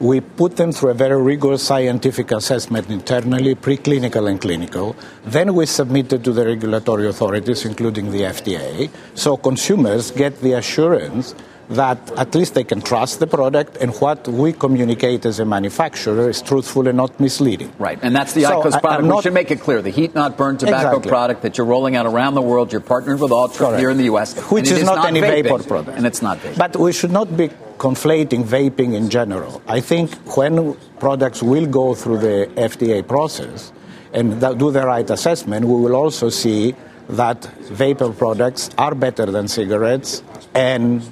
we 0.00 0.20
put 0.20 0.56
them 0.56 0.72
through 0.72 0.90
a 0.90 0.94
very 0.94 1.20
rigorous 1.20 1.62
scientific 1.62 2.32
assessment 2.32 2.88
internally, 2.88 3.54
preclinical 3.54 4.28
and 4.28 4.40
clinical. 4.40 4.96
Then 5.24 5.54
we 5.54 5.66
submitted 5.66 6.24
to 6.24 6.32
the 6.32 6.46
regulatory 6.46 7.06
authorities, 7.06 7.66
including 7.66 8.10
the 8.10 8.22
FDA, 8.22 8.90
so 9.14 9.36
consumers 9.36 10.10
get 10.10 10.40
the 10.40 10.54
assurance 10.54 11.34
that 11.72 12.10
at 12.18 12.34
least 12.34 12.54
they 12.54 12.64
can 12.64 12.80
trust 12.80 13.20
the 13.20 13.26
product 13.26 13.76
and 13.78 13.94
what 13.96 14.28
we 14.28 14.52
communicate 14.52 15.24
as 15.26 15.40
a 15.40 15.44
manufacturer 15.44 16.30
is 16.30 16.42
truthful 16.42 16.86
and 16.88 16.96
not 16.96 17.18
misleading. 17.18 17.72
Right, 17.78 17.98
and 18.02 18.14
that's 18.14 18.32
the 18.32 18.42
so 18.42 18.62
IQOS 18.62 18.80
product. 18.80 19.04
Not, 19.04 19.16
we 19.16 19.22
should 19.22 19.34
make 19.34 19.50
it 19.50 19.60
clear 19.60 19.82
the 19.82 19.90
heat 19.90 20.14
not 20.14 20.36
burn 20.36 20.56
tobacco 20.58 20.88
exactly. 20.88 21.08
product 21.08 21.42
that 21.42 21.58
you're 21.58 21.66
rolling 21.66 21.96
out 21.96 22.06
around 22.06 22.34
the 22.34 22.42
world. 22.42 22.72
You're 22.72 22.80
partnered 22.80 23.20
with 23.20 23.30
Altria 23.30 23.78
here 23.78 23.90
in 23.90 23.96
the 23.96 24.04
U.S., 24.04 24.38
which 24.50 24.70
is, 24.70 24.78
is, 24.78 24.84
not, 24.84 24.96
not 24.96 25.06
any 25.06 25.20
vaping, 25.20 25.42
vapor 25.42 25.62
product, 25.64 25.96
and 25.96 26.06
it's 26.06 26.22
not 26.22 26.38
vaping. 26.38 26.58
But 26.58 26.76
we 26.76 26.92
should 26.92 27.12
not 27.12 27.36
be 27.36 27.48
conflating 27.78 28.44
vaping 28.44 28.94
in 28.94 29.10
general. 29.10 29.62
I 29.66 29.80
think 29.80 30.14
when 30.36 30.74
products 31.00 31.42
will 31.42 31.66
go 31.66 31.94
through 31.94 32.18
the 32.18 32.50
FDA 32.54 33.06
process 33.06 33.72
and 34.12 34.40
do 34.40 34.70
the 34.70 34.86
right 34.86 35.08
assessment, 35.08 35.64
we 35.64 35.74
will 35.74 35.96
also 35.96 36.28
see 36.28 36.74
that 37.08 37.44
vapor 37.70 38.10
products 38.12 38.70
are 38.78 38.94
better 38.94 39.26
than 39.26 39.48
cigarettes 39.48 40.22
and 40.54 41.02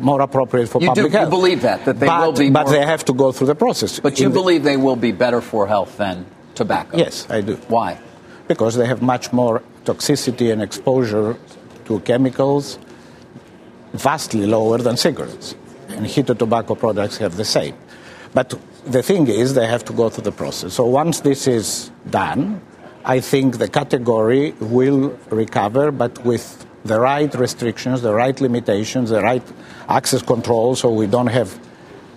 more 0.00 0.20
appropriate 0.20 0.68
for 0.68 0.80
you 0.80 0.88
public 0.88 1.12
do, 1.12 1.18
health. 1.18 1.32
You 1.32 1.38
believe 1.38 1.62
that 1.62 1.84
that 1.84 2.00
they 2.00 2.06
but, 2.06 2.20
will 2.20 2.32
be, 2.32 2.50
but 2.50 2.66
more... 2.66 2.72
they 2.72 2.84
have 2.86 3.04
to 3.04 3.12
go 3.12 3.32
through 3.32 3.48
the 3.48 3.54
process. 3.54 4.00
But 4.00 4.18
you 4.18 4.30
believe 4.30 4.62
the... 4.62 4.70
they 4.70 4.76
will 4.76 4.96
be 4.96 5.12
better 5.12 5.40
for 5.40 5.66
health 5.66 5.96
than 5.96 6.26
tobacco? 6.54 6.96
Yes, 6.96 7.26
I 7.30 7.40
do. 7.40 7.56
Why? 7.68 7.98
Because 8.48 8.76
they 8.76 8.86
have 8.86 9.02
much 9.02 9.32
more 9.32 9.62
toxicity 9.84 10.52
and 10.52 10.62
exposure 10.62 11.36
to 11.86 12.00
chemicals 12.00 12.78
vastly 13.92 14.46
lower 14.46 14.78
than 14.78 14.96
cigarettes, 14.96 15.54
and 15.88 16.06
heated 16.06 16.38
tobacco 16.38 16.74
products 16.74 17.18
have 17.18 17.36
the 17.36 17.44
same. 17.44 17.76
But 18.32 18.54
the 18.86 19.02
thing 19.02 19.28
is, 19.28 19.54
they 19.54 19.66
have 19.66 19.84
to 19.84 19.92
go 19.92 20.08
through 20.08 20.24
the 20.24 20.32
process. 20.32 20.74
So 20.74 20.86
once 20.86 21.20
this 21.20 21.46
is 21.46 21.90
done, 22.08 22.60
I 23.04 23.20
think 23.20 23.58
the 23.58 23.68
category 23.68 24.52
will 24.60 25.18
recover, 25.28 25.90
but 25.90 26.24
with 26.24 26.66
the 26.84 27.00
right 27.00 27.32
restrictions, 27.34 28.02
the 28.02 28.12
right 28.12 28.40
limitations, 28.40 29.10
the 29.10 29.22
right 29.22 29.42
access 29.88 30.22
control, 30.22 30.74
so 30.74 30.90
we 30.92 31.06
don't 31.06 31.28
have, 31.28 31.58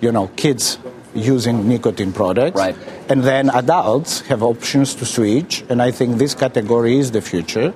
you 0.02 0.12
know, 0.12 0.28
kids 0.36 0.80
using 1.14 1.68
nicotine 1.68 2.12
products. 2.12 2.58
Right. 2.58 2.76
And 3.10 3.24
then 3.24 3.50
adults 3.50 4.22
have 4.22 4.44
options 4.44 4.96
to 4.96 5.06
switch, 5.06 5.64
and 5.70 5.82
I 5.82 5.92
think 5.92 6.18
this 6.18 6.36
category 6.36 6.98
is 6.98 7.12
the 7.12 7.22
future. 7.22 7.74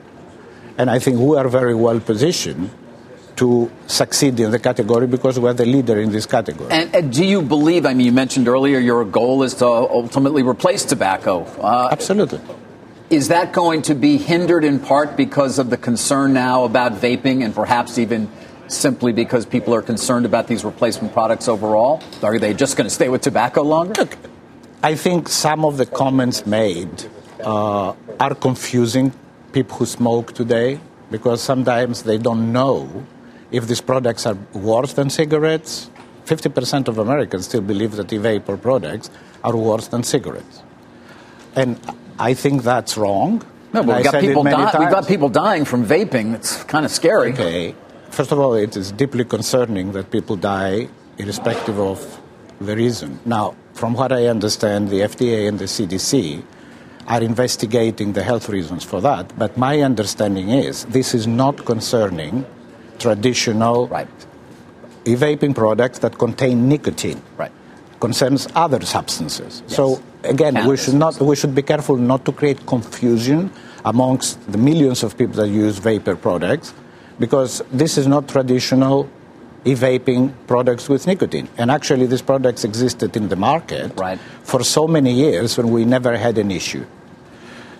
And 0.77 0.89
I 0.89 0.99
think 0.99 1.19
we 1.19 1.37
are 1.37 1.47
very 1.47 1.75
well 1.75 1.99
positioned 1.99 2.71
to 3.35 3.71
succeed 3.87 4.39
in 4.39 4.51
the 4.51 4.59
category 4.59 5.07
because 5.07 5.39
we're 5.39 5.53
the 5.53 5.65
leader 5.65 5.97
in 5.99 6.11
this 6.11 6.25
category. 6.25 6.69
And, 6.71 6.93
and, 6.93 7.13
do 7.13 7.23
you 7.23 7.41
believe, 7.41 7.85
I 7.85 7.93
mean, 7.93 8.05
you 8.05 8.11
mentioned 8.11 8.49
earlier 8.49 8.79
your 8.79 9.05
goal 9.05 9.43
is 9.43 9.53
to 9.55 9.65
ultimately 9.65 10.43
replace 10.43 10.83
tobacco. 10.83 11.45
Uh, 11.61 11.87
Absolutely. 11.89 12.41
Is 13.09 13.29
that 13.29 13.53
going 13.53 13.81
to 13.83 13.95
be 13.95 14.17
hindered 14.17 14.63
in 14.63 14.79
part 14.79 15.17
because 15.17 15.57
of 15.57 15.71
the 15.71 15.77
concern 15.77 16.31
now 16.31 16.63
about 16.63 16.93
vaping 16.93 17.43
and 17.43 17.55
perhaps 17.55 17.97
even 17.97 18.29
simply 18.67 19.11
because 19.13 19.47
people 19.47 19.73
are 19.73 19.81
concerned 19.81 20.27
about 20.27 20.45
these 20.45 20.63
replacement 20.63 21.11
products 21.11 21.47
overall? 21.47 22.03
Are 22.21 22.37
they 22.37 22.53
just 22.53 22.77
going 22.77 22.85
to 22.85 22.93
stay 22.93 23.09
with 23.09 23.21
tobacco 23.21 23.63
longer? 23.63 24.01
Look, 24.01 24.15
I 24.83 24.93
think 24.93 25.27
some 25.27 25.65
of 25.65 25.77
the 25.77 25.87
comments 25.87 26.45
made 26.45 27.09
uh, 27.43 27.93
are 28.19 28.35
confusing 28.35 29.11
people 29.53 29.77
who 29.77 29.87
smoke 29.87 30.33
today 30.33 30.79
because 31.09 31.41
sometimes 31.41 32.03
they 32.03 32.19
don't 32.19 32.51
know 32.53 33.07
if 33.49 33.67
these 33.67 33.81
products 33.81 34.27
are 34.27 34.37
worse 34.53 34.93
than 34.93 35.09
cigarettes. 35.09 35.89
50% 36.25 36.87
of 36.87 36.99
Americans 36.99 37.45
still 37.45 37.61
believe 37.61 37.93
that 37.93 38.13
e-vapor 38.13 38.55
products 38.57 39.09
are 39.43 39.57
worse 39.57 39.87
than 39.87 40.03
cigarettes. 40.03 40.61
And 41.55 41.79
I 42.19 42.33
think 42.33 42.63
that's 42.63 42.97
wrong. 42.97 43.41
No, 43.73 43.83
but 43.83 43.95
we've 43.95 44.11
got, 44.11 44.19
people 44.19 44.43
di- 44.43 44.79
we've 44.79 44.89
got 44.89 45.07
people 45.07 45.29
dying 45.29 45.63
from 45.63 45.85
vaping. 45.85 46.35
It's 46.35 46.63
kind 46.63 46.85
of 46.85 46.91
scary. 46.91 47.31
Okay. 47.33 47.75
First 48.09 48.31
of 48.31 48.39
all, 48.39 48.55
it 48.55 48.75
is 48.75 48.91
deeply 48.91 49.23
concerning 49.23 49.93
that 49.93 50.11
people 50.11 50.35
die 50.35 50.89
irrespective 51.17 51.79
of 51.79 52.19
the 52.59 52.75
reason. 52.75 53.19
Now, 53.25 53.55
from 53.73 53.93
what 53.93 54.11
I 54.11 54.25
understand, 54.27 54.89
the 54.89 55.01
FDA 55.01 55.47
and 55.47 55.59
the 55.59 55.65
CDC 55.65 56.43
are 57.07 57.21
investigating 57.21 58.13
the 58.13 58.23
health 58.23 58.49
reasons 58.49 58.83
for 58.83 59.01
that. 59.01 59.37
But 59.37 59.57
my 59.57 59.81
understanding 59.81 60.49
is 60.49 60.85
this 60.85 61.13
is 61.13 61.27
not 61.27 61.65
concerning 61.65 62.45
traditional 62.99 63.87
right. 63.87 64.07
e-vaping 65.05 65.55
products 65.55 65.99
that 65.99 66.17
contain 66.17 66.67
nicotine. 66.67 67.21
Right. 67.37 67.51
Concerns 67.99 68.47
other 68.55 68.81
substances. 68.85 69.61
Yes. 69.67 69.75
So 69.75 70.01
again, 70.23 70.53
Cannabis. 70.53 70.67
we 70.67 70.77
should 70.77 70.95
not 70.95 71.19
we 71.19 71.35
should 71.35 71.53
be 71.53 71.61
careful 71.61 71.97
not 71.97 72.25
to 72.25 72.31
create 72.31 72.65
confusion 72.65 73.51
amongst 73.85 74.39
the 74.51 74.57
millions 74.57 75.03
of 75.03 75.17
people 75.17 75.35
that 75.35 75.49
use 75.49 75.77
vapor 75.79 76.15
products, 76.15 76.73
because 77.19 77.61
this 77.71 77.97
is 77.97 78.07
not 78.07 78.27
traditional 78.27 79.09
e-vaping 79.65 80.33
products 80.47 80.87
with 80.87 81.05
nicotine. 81.07 81.47
And 81.57 81.69
actually, 81.69 82.05
these 82.05 82.21
products 82.21 82.63
existed 82.63 83.17
in 83.17 83.27
the 83.27 83.35
market 83.35 83.91
right. 83.99 84.19
for 84.43 84.63
so 84.63 84.87
many 84.87 85.11
years 85.11 85.57
when 85.57 85.69
we 85.69 85.83
never 85.83 86.15
had 86.15 86.37
an 86.37 86.51
issue. 86.51 86.85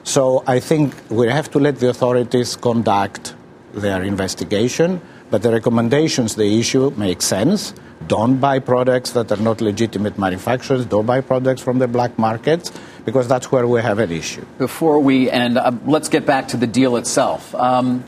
So 0.03 0.43
I 0.47 0.59
think 0.59 0.95
we 1.09 1.27
have 1.27 1.49
to 1.51 1.59
let 1.59 1.79
the 1.79 1.89
authorities 1.89 2.55
conduct 2.55 3.33
their 3.73 4.01
investigation, 4.03 5.01
but 5.29 5.41
the 5.41 5.51
recommendations 5.51 6.35
they 6.35 6.59
issue 6.59 6.91
make 6.91 7.21
sense. 7.21 7.73
Don't 8.07 8.37
buy 8.39 8.59
products 8.59 9.11
that 9.11 9.31
are 9.31 9.37
not 9.37 9.61
legitimate 9.61 10.17
manufacturers. 10.17 10.85
Don't 10.85 11.05
buy 11.05 11.21
products 11.21 11.61
from 11.61 11.79
the 11.79 11.87
black 11.87 12.17
markets 12.17 12.71
because 13.05 13.27
that's 13.27 13.51
where 13.51 13.67
we 13.67 13.81
have 13.81 13.99
an 13.99 14.11
issue. 14.11 14.45
Before 14.57 14.99
we 14.99 15.29
end, 15.29 15.57
uh, 15.57 15.71
let's 15.85 16.09
get 16.09 16.25
back 16.25 16.47
to 16.49 16.57
the 16.57 16.67
deal 16.67 16.97
itself. 16.97 17.53
Um, 17.55 18.03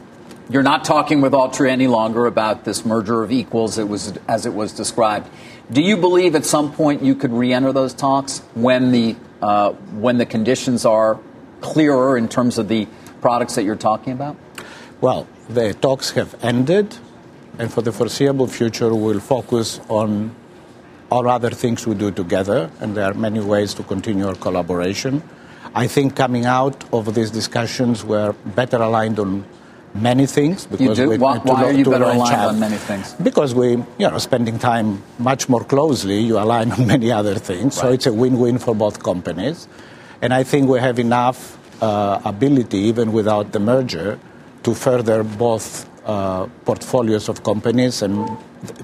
you're 0.49 0.63
not 0.63 0.83
talking 0.83 1.21
with 1.21 1.33
Altria 1.33 1.69
any 1.69 1.87
longer 1.87 2.25
about 2.25 2.65
this 2.65 2.85
merger 2.85 3.23
of 3.23 3.31
equals 3.31 3.77
it 3.77 3.87
was, 3.87 4.17
as 4.27 4.45
it 4.45 4.53
was 4.53 4.73
described. 4.73 5.29
Do 5.71 5.81
you 5.81 5.95
believe 5.95 6.35
at 6.35 6.45
some 6.45 6.73
point 6.73 7.03
you 7.03 7.15
could 7.15 7.31
re-enter 7.31 7.71
those 7.71 7.93
talks 7.93 8.39
when 8.53 8.91
the, 8.91 9.15
uh, 9.41 9.71
when 9.71 10.17
the 10.17 10.25
conditions 10.25 10.85
are 10.85 11.19
clearer 11.61 12.17
in 12.17 12.27
terms 12.27 12.57
of 12.57 12.67
the 12.67 12.87
products 13.21 13.55
that 13.55 13.63
you're 13.63 13.75
talking 13.75 14.11
about? 14.11 14.35
Well, 14.99 15.27
the 15.47 15.73
talks 15.73 16.11
have 16.11 16.35
ended, 16.43 16.97
and 17.61 17.71
for 17.71 17.83
the 17.83 17.91
foreseeable 17.91 18.47
future, 18.47 18.91
we'll 18.93 19.19
focus 19.19 19.79
on 19.87 20.35
all 21.11 21.29
other 21.29 21.51
things 21.51 21.85
we 21.85 21.93
do 21.93 22.09
together, 22.09 22.71
and 22.79 22.97
there 22.97 23.05
are 23.05 23.13
many 23.13 23.39
ways 23.39 23.75
to 23.75 23.83
continue 23.83 24.27
our 24.27 24.33
collaboration. 24.33 25.21
I 25.75 25.85
think 25.85 26.15
coming 26.15 26.45
out 26.45 26.83
of 26.91 27.13
these 27.13 27.29
discussions, 27.29 28.03
we're 28.03 28.33
better 28.33 28.77
aligned 28.77 29.19
on 29.19 29.45
many 29.93 30.25
things. 30.25 30.65
Because 30.65 30.97
you 30.97 31.05
do? 31.05 31.19
Why, 31.19 31.37
why 31.37 31.65
are 31.65 31.71
you 31.71 31.85
better 31.85 32.05
aligned 32.05 32.33
on 32.33 32.59
many 32.59 32.77
things? 32.77 33.13
Because 33.21 33.53
we, 33.53 33.73
you 33.99 34.09
know, 34.09 34.17
spending 34.17 34.57
time 34.57 35.03
much 35.19 35.47
more 35.47 35.63
closely, 35.63 36.19
you 36.19 36.39
align 36.39 36.71
on 36.71 36.87
many 36.95 37.11
other 37.11 37.35
things. 37.35 37.75
Right. 37.75 37.81
So 37.81 37.91
it's 37.91 38.07
a 38.07 38.13
win-win 38.13 38.57
for 38.57 38.73
both 38.73 39.03
companies. 39.03 39.67
And 40.23 40.33
I 40.33 40.41
think 40.43 40.67
we 40.67 40.79
have 40.79 40.97
enough 40.97 41.59
uh, 41.83 42.21
ability, 42.25 42.79
even 42.79 43.11
without 43.11 43.51
the 43.51 43.59
merger, 43.59 44.19
to 44.63 44.73
further 44.73 45.23
both 45.23 45.90
uh, 46.05 46.47
portfolios 46.65 47.29
of 47.29 47.43
companies 47.43 48.01
and 48.01 48.37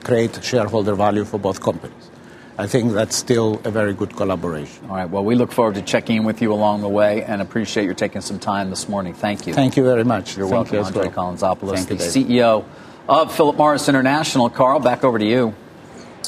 create 0.03 0.43
shareholder 0.43 0.95
value 0.95 1.25
for 1.25 1.39
both 1.39 1.61
companies. 1.61 2.11
I 2.59 2.65
think 2.65 2.93
that's 2.93 3.15
still 3.15 3.61
a 3.65 3.71
very 3.71 3.93
good 3.93 4.15
collaboration. 4.15 4.89
All 4.89 4.95
right. 4.95 5.07
Well, 5.09 5.23
we 5.23 5.35
look 5.35 5.51
forward 5.51 5.75
to 5.75 5.83
checking 5.83 6.17
in 6.17 6.23
with 6.23 6.41
you 6.41 6.51
along 6.51 6.81
the 6.81 6.89
way 6.89 7.23
and 7.23 7.39
appreciate 7.39 7.85
your 7.85 7.93
taking 7.93 8.21
some 8.21 8.39
time 8.39 8.71
this 8.71 8.89
morning. 8.89 9.13
Thank 9.13 9.45
you. 9.45 9.53
Thank 9.53 9.77
you 9.77 9.83
very 9.83 10.03
much. 10.03 10.35
You're 10.35 10.47
Thank 10.47 10.71
welcome, 10.71 10.95
you 10.95 11.01
André 11.01 11.15
well. 11.15 11.35
Calantzopoulos, 11.35 11.87
the 11.87 11.95
CEO 11.95 12.65
of 13.07 13.35
Philip 13.35 13.57
Morris 13.57 13.87
International. 13.87 14.49
Carl, 14.49 14.79
back 14.79 15.03
over 15.03 15.19
to 15.19 15.25
you. 15.25 15.53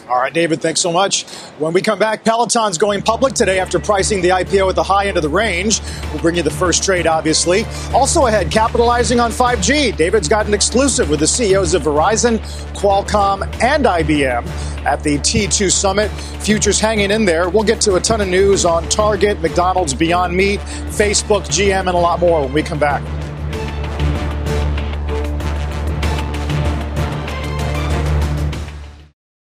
All 0.10 0.17
right, 0.17 0.34
David, 0.34 0.60
thanks 0.60 0.82
so 0.82 0.91
much. 0.91 1.25
When 1.60 1.71
we 1.71 1.82
come 1.82 1.99
back, 1.99 2.23
Peloton's 2.23 2.80
going 2.80 3.04
public 3.04 3.36
today 3.36 3.60
after 3.60 3.80
pricing 3.80 4.21
the 4.21 4.30
IPO 4.30 4.69
at 4.69 4.75
the 4.75 4.84
high 4.84 5.08
end 5.08 5.17
of 5.17 5.23
the 5.23 5.30
range. 5.30 5.82
We'll 6.12 6.21
bring 6.21 6.36
you 6.36 6.41
the 6.41 6.49
first 6.49 6.84
trade, 6.84 7.06
obviously. 7.06 7.65
Also 7.93 8.25
ahead, 8.25 8.49
capitalizing 8.49 9.19
on 9.19 9.32
5G. 9.32 9.95
David's 9.95 10.28
got 10.28 10.47
an 10.47 10.56
exclusive 10.56 11.12
with 11.12 11.19
the 11.19 11.28
CEOs 11.28 11.75
of 11.75 11.84
Verizon, 11.84 12.39
Qualcomm, 12.73 13.43
and 13.62 13.86
IBM 13.86 14.47
at 14.86 15.04
the 15.04 15.19
T2 15.19 15.71
Summit. 15.71 16.10
Futures 16.41 16.80
hanging 16.80 17.12
in 17.12 17.25
there. 17.25 17.49
We'll 17.49 17.63
get 17.63 17.80
to 17.82 17.95
a 17.95 17.99
ton 17.99 18.21
of 18.21 18.28
news 18.28 18.65
on 18.65 18.89
Target, 18.89 19.39
McDonald's, 19.41 19.93
Beyond 19.93 20.36
Meat, 20.36 20.60
Facebook, 20.89 21.45
GM, 21.45 21.82
and 21.82 21.89
a 21.89 21.93
lot 21.93 22.19
more 22.19 22.41
when 22.41 22.54
we 22.54 22.63
come 22.63 22.80
back. 22.80 23.04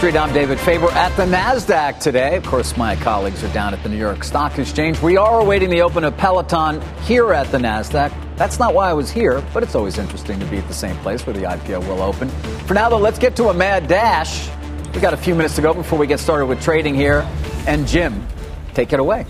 Street, 0.00 0.16
I'm 0.16 0.32
David 0.32 0.58
Faber 0.58 0.90
at 0.92 1.14
the 1.18 1.24
NASDAQ 1.24 2.00
today. 2.00 2.34
Of 2.36 2.46
course, 2.46 2.74
my 2.74 2.96
colleagues 2.96 3.44
are 3.44 3.52
down 3.52 3.74
at 3.74 3.82
the 3.82 3.90
New 3.90 3.98
York 3.98 4.24
Stock 4.24 4.58
Exchange. 4.58 5.02
We 5.02 5.18
are 5.18 5.40
awaiting 5.40 5.68
the 5.68 5.82
open 5.82 6.04
of 6.04 6.16
Peloton 6.16 6.80
here 7.02 7.34
at 7.34 7.52
the 7.52 7.58
NASDAQ. 7.58 8.10
That's 8.34 8.58
not 8.58 8.72
why 8.72 8.88
I 8.88 8.94
was 8.94 9.10
here, 9.10 9.44
but 9.52 9.62
it's 9.62 9.74
always 9.74 9.98
interesting 9.98 10.40
to 10.40 10.46
be 10.46 10.56
at 10.56 10.66
the 10.68 10.72
same 10.72 10.96
place 11.00 11.26
where 11.26 11.34
the 11.34 11.42
IPO 11.42 11.86
will 11.86 12.00
open. 12.00 12.30
For 12.66 12.72
now, 12.72 12.88
though, 12.88 12.96
let's 12.96 13.18
get 13.18 13.36
to 13.36 13.50
a 13.50 13.52
mad 13.52 13.88
dash. 13.88 14.48
We 14.94 15.02
got 15.02 15.12
a 15.12 15.18
few 15.18 15.34
minutes 15.34 15.56
to 15.56 15.60
go 15.60 15.74
before 15.74 15.98
we 15.98 16.06
get 16.06 16.18
started 16.18 16.46
with 16.46 16.62
trading 16.62 16.94
here. 16.94 17.28
And 17.66 17.86
Jim, 17.86 18.26
take 18.72 18.94
it 18.94 19.00
away. 19.00 19.26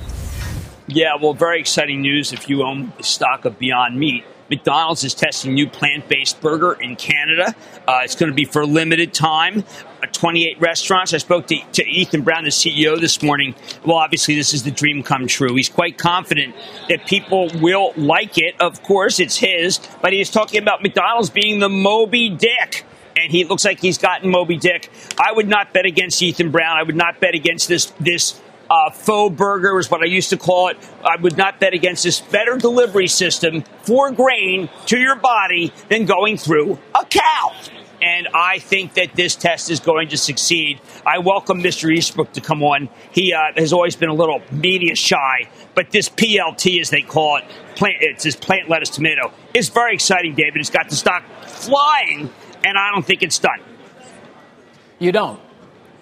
Yeah, 0.86 1.16
well, 1.20 1.34
very 1.34 1.58
exciting 1.58 2.00
news 2.00 2.32
if 2.32 2.48
you 2.48 2.62
own 2.62 2.92
the 2.96 3.02
stock 3.02 3.44
of 3.44 3.58
Beyond 3.58 3.98
Meat. 3.98 4.22
McDonald's 4.50 5.04
is 5.04 5.14
testing 5.14 5.54
new 5.54 5.68
plant-based 5.68 6.40
burger 6.40 6.72
in 6.72 6.96
Canada. 6.96 7.54
Uh, 7.86 8.00
it's 8.02 8.16
going 8.16 8.30
to 8.30 8.34
be 8.34 8.44
for 8.44 8.62
a 8.62 8.66
limited 8.66 9.14
time. 9.14 9.64
Uh, 10.02 10.06
28 10.12 10.60
restaurants. 10.60 11.14
I 11.14 11.18
spoke 11.18 11.46
to, 11.46 11.60
to 11.72 11.86
Ethan 11.86 12.22
Brown, 12.22 12.44
the 12.44 12.50
CEO, 12.50 13.00
this 13.00 13.22
morning. 13.22 13.54
Well, 13.84 13.96
obviously, 13.96 14.34
this 14.34 14.52
is 14.52 14.64
the 14.64 14.72
dream 14.72 15.04
come 15.04 15.28
true. 15.28 15.54
He's 15.54 15.68
quite 15.68 15.98
confident 15.98 16.54
that 16.88 17.06
people 17.06 17.48
will 17.60 17.92
like 17.96 18.36
it. 18.38 18.60
Of 18.60 18.82
course, 18.82 19.20
it's 19.20 19.36
his, 19.36 19.78
but 20.02 20.12
he's 20.12 20.30
talking 20.30 20.60
about 20.60 20.82
McDonald's 20.82 21.30
being 21.30 21.60
the 21.60 21.68
Moby 21.68 22.28
Dick 22.28 22.84
and 23.16 23.30
he 23.30 23.44
looks 23.44 23.64
like 23.64 23.80
he's 23.80 23.98
gotten 23.98 24.30
Moby 24.30 24.56
Dick. 24.56 24.90
I 25.18 25.32
would 25.32 25.48
not 25.48 25.72
bet 25.72 25.84
against 25.84 26.22
Ethan 26.22 26.50
Brown. 26.50 26.76
I 26.76 26.82
would 26.82 26.96
not 26.96 27.20
bet 27.20 27.34
against 27.34 27.68
this 27.68 27.86
this 28.00 28.40
uh, 28.70 28.90
faux 28.90 29.34
burger 29.36 29.78
is 29.78 29.90
what 29.90 30.02
I 30.02 30.06
used 30.06 30.30
to 30.30 30.36
call 30.36 30.68
it. 30.68 30.78
I 31.04 31.20
would 31.20 31.36
not 31.36 31.58
bet 31.58 31.74
against 31.74 32.04
this 32.04 32.20
better 32.20 32.56
delivery 32.56 33.08
system 33.08 33.64
for 33.82 34.12
grain 34.12 34.70
to 34.86 34.98
your 34.98 35.16
body 35.16 35.72
than 35.88 36.06
going 36.06 36.36
through 36.36 36.78
a 36.94 37.04
cow. 37.04 37.52
And 38.00 38.28
I 38.32 38.60
think 38.60 38.94
that 38.94 39.14
this 39.14 39.34
test 39.34 39.70
is 39.70 39.80
going 39.80 40.08
to 40.08 40.16
succeed. 40.16 40.80
I 41.04 41.18
welcome 41.18 41.62
Mr. 41.62 41.92
Easterbrook 41.92 42.32
to 42.32 42.40
come 42.40 42.62
on. 42.62 42.88
He 43.10 43.34
uh, 43.34 43.52
has 43.56 43.74
always 43.74 43.94
been 43.94 44.08
a 44.08 44.14
little 44.14 44.40
media 44.50 44.94
shy, 44.94 45.50
but 45.74 45.90
this 45.90 46.08
PLT, 46.08 46.80
as 46.80 46.88
they 46.88 47.02
call 47.02 47.36
it, 47.36 47.44
plant, 47.74 47.96
it's 48.00 48.24
his 48.24 48.36
plant 48.36 48.70
lettuce 48.70 48.88
tomato, 48.88 49.32
is 49.52 49.68
very 49.68 49.92
exciting, 49.92 50.34
David. 50.34 50.60
It's 50.60 50.70
got 50.70 50.88
the 50.88 50.96
stock 50.96 51.24
flying, 51.46 52.30
and 52.64 52.78
I 52.78 52.90
don't 52.90 53.04
think 53.04 53.22
it's 53.22 53.38
done. 53.38 53.60
You 54.98 55.12
don't? 55.12 55.40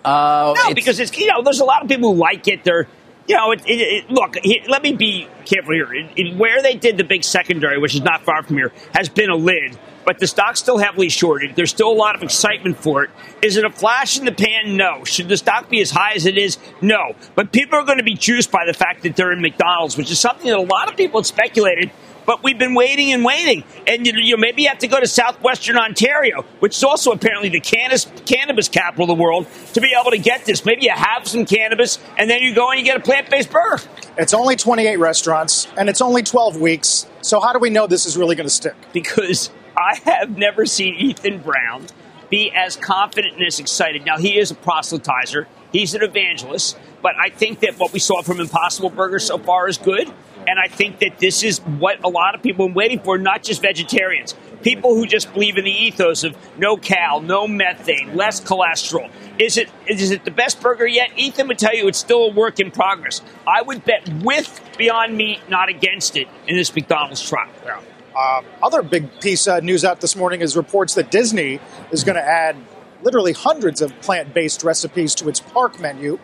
Uh, 0.04 0.54
no, 0.56 0.74
because 0.74 1.00
it's 1.00 1.16
you 1.16 1.26
know 1.26 1.42
there's 1.42 1.60
a 1.60 1.64
lot 1.64 1.82
of 1.82 1.88
people 1.88 2.14
who 2.14 2.20
like 2.20 2.48
it. 2.48 2.64
They're 2.64 2.86
you 3.26 3.36
know 3.36 3.52
it, 3.52 3.62
it, 3.66 3.80
it, 3.80 4.10
look. 4.10 4.36
let 4.68 4.82
me 4.82 4.92
be 4.92 5.28
careful 5.44 5.74
here. 5.74 5.92
In, 5.92 6.38
where 6.38 6.62
they 6.62 6.74
did 6.74 6.96
the 6.96 7.04
big 7.04 7.24
secondary, 7.24 7.78
which 7.78 7.94
is 7.94 8.02
not 8.02 8.22
far 8.22 8.42
from 8.42 8.56
here, 8.56 8.72
has 8.94 9.08
been 9.08 9.30
a 9.30 9.36
lid, 9.36 9.78
but 10.04 10.18
the 10.18 10.26
stock's 10.26 10.60
still 10.60 10.78
heavily 10.78 11.08
shorted. 11.08 11.56
There's 11.56 11.70
still 11.70 11.90
a 11.90 11.94
lot 11.94 12.14
of 12.14 12.22
excitement 12.22 12.78
for 12.78 13.04
it. 13.04 13.10
Is 13.42 13.56
it 13.56 13.64
a 13.64 13.70
flash 13.70 14.18
in 14.18 14.24
the 14.24 14.32
pan? 14.32 14.76
No. 14.76 15.04
Should 15.04 15.28
the 15.28 15.36
stock 15.36 15.68
be 15.68 15.80
as 15.80 15.90
high 15.90 16.12
as 16.14 16.24
it 16.24 16.38
is? 16.38 16.58
No. 16.80 17.14
But 17.34 17.52
people 17.52 17.78
are 17.78 17.84
going 17.84 17.98
to 17.98 18.04
be 18.04 18.14
juiced 18.14 18.50
by 18.50 18.64
the 18.66 18.72
fact 18.72 19.02
that 19.02 19.16
they're 19.16 19.32
in 19.32 19.42
McDonald's, 19.42 19.98
which 19.98 20.10
is 20.10 20.18
something 20.18 20.46
that 20.46 20.56
a 20.56 20.62
lot 20.62 20.88
of 20.90 20.96
people 20.96 21.20
had 21.20 21.26
speculated 21.26 21.90
but 22.28 22.44
we've 22.44 22.58
been 22.58 22.74
waiting 22.74 23.10
and 23.14 23.24
waiting. 23.24 23.64
And 23.86 24.06
you, 24.06 24.12
you 24.16 24.36
maybe 24.36 24.64
you 24.64 24.68
have 24.68 24.80
to 24.80 24.86
go 24.86 25.00
to 25.00 25.06
southwestern 25.06 25.78
Ontario, 25.78 26.42
which 26.60 26.76
is 26.76 26.84
also 26.84 27.10
apparently 27.10 27.48
the 27.48 27.58
cannabis, 27.58 28.04
cannabis 28.26 28.68
capital 28.68 29.04
of 29.04 29.16
the 29.16 29.22
world, 29.22 29.46
to 29.72 29.80
be 29.80 29.96
able 29.98 30.10
to 30.10 30.18
get 30.18 30.44
this. 30.44 30.62
Maybe 30.66 30.84
you 30.84 30.92
have 30.94 31.26
some 31.26 31.46
cannabis, 31.46 31.98
and 32.18 32.28
then 32.28 32.42
you 32.42 32.54
go 32.54 32.70
and 32.70 32.78
you 32.78 32.84
get 32.84 32.98
a 32.98 33.00
plant 33.00 33.30
based 33.30 33.50
burger. 33.50 33.82
It's 34.18 34.34
only 34.34 34.56
28 34.56 34.96
restaurants, 34.96 35.68
and 35.78 35.88
it's 35.88 36.02
only 36.02 36.22
12 36.22 36.60
weeks. 36.60 37.06
So, 37.22 37.40
how 37.40 37.54
do 37.54 37.60
we 37.60 37.70
know 37.70 37.86
this 37.86 38.04
is 38.04 38.18
really 38.18 38.36
going 38.36 38.46
to 38.46 38.54
stick? 38.54 38.74
Because 38.92 39.50
I 39.74 39.98
have 40.04 40.36
never 40.36 40.66
seen 40.66 40.96
Ethan 40.96 41.38
Brown 41.38 41.86
be 42.28 42.52
as 42.54 42.76
confident 42.76 43.36
and 43.36 43.46
as 43.46 43.58
excited. 43.58 44.04
Now, 44.04 44.18
he 44.18 44.38
is 44.38 44.50
a 44.50 44.54
proselytizer, 44.54 45.46
he's 45.72 45.94
an 45.94 46.02
evangelist, 46.02 46.78
but 47.00 47.14
I 47.18 47.30
think 47.30 47.60
that 47.60 47.78
what 47.78 47.94
we 47.94 47.98
saw 47.98 48.20
from 48.20 48.38
Impossible 48.38 48.90
Burger 48.90 49.18
so 49.18 49.38
far 49.38 49.66
is 49.66 49.78
good. 49.78 50.12
And 50.48 50.58
I 50.58 50.66
think 50.66 51.00
that 51.00 51.18
this 51.18 51.42
is 51.42 51.58
what 51.58 52.02
a 52.02 52.08
lot 52.08 52.34
of 52.34 52.42
people 52.42 52.68
are 52.68 52.72
waiting 52.72 53.00
for, 53.00 53.18
not 53.18 53.42
just 53.42 53.60
vegetarians. 53.60 54.34
People 54.62 54.94
who 54.94 55.06
just 55.06 55.30
believe 55.34 55.58
in 55.58 55.64
the 55.64 55.70
ethos 55.70 56.24
of 56.24 56.34
no 56.56 56.78
cal, 56.78 57.20
no 57.20 57.46
methane, 57.46 58.16
less 58.16 58.40
cholesterol. 58.40 59.10
Is 59.38 59.58
it 59.58 59.68
is 59.86 60.10
it 60.10 60.24
the 60.24 60.30
best 60.30 60.62
burger 60.62 60.86
yet? 60.86 61.10
Ethan 61.16 61.48
would 61.48 61.58
tell 61.58 61.76
you 61.76 61.86
it's 61.86 61.98
still 61.98 62.24
a 62.24 62.32
work 62.32 62.60
in 62.60 62.70
progress. 62.70 63.20
I 63.46 63.60
would 63.60 63.84
bet 63.84 64.08
with 64.24 64.60
Beyond 64.78 65.16
Meat, 65.16 65.40
not 65.50 65.68
against 65.68 66.16
it, 66.16 66.28
in 66.46 66.56
this 66.56 66.74
McDonald's 66.74 67.28
trial. 67.28 67.50
Yeah. 67.64 67.80
Uh, 68.16 68.42
other 68.62 68.82
big 68.82 69.20
piece 69.20 69.46
of 69.46 69.62
news 69.62 69.84
out 69.84 70.00
this 70.00 70.16
morning 70.16 70.40
is 70.40 70.56
reports 70.56 70.94
that 70.94 71.10
Disney 71.10 71.60
is 71.92 72.04
going 72.04 72.16
to 72.16 72.26
add 72.26 72.56
literally 73.02 73.32
hundreds 73.32 73.82
of 73.82 73.92
plant-based 74.00 74.64
recipes 74.64 75.14
to 75.16 75.28
its 75.28 75.40
park 75.40 75.78
menu 75.78 76.18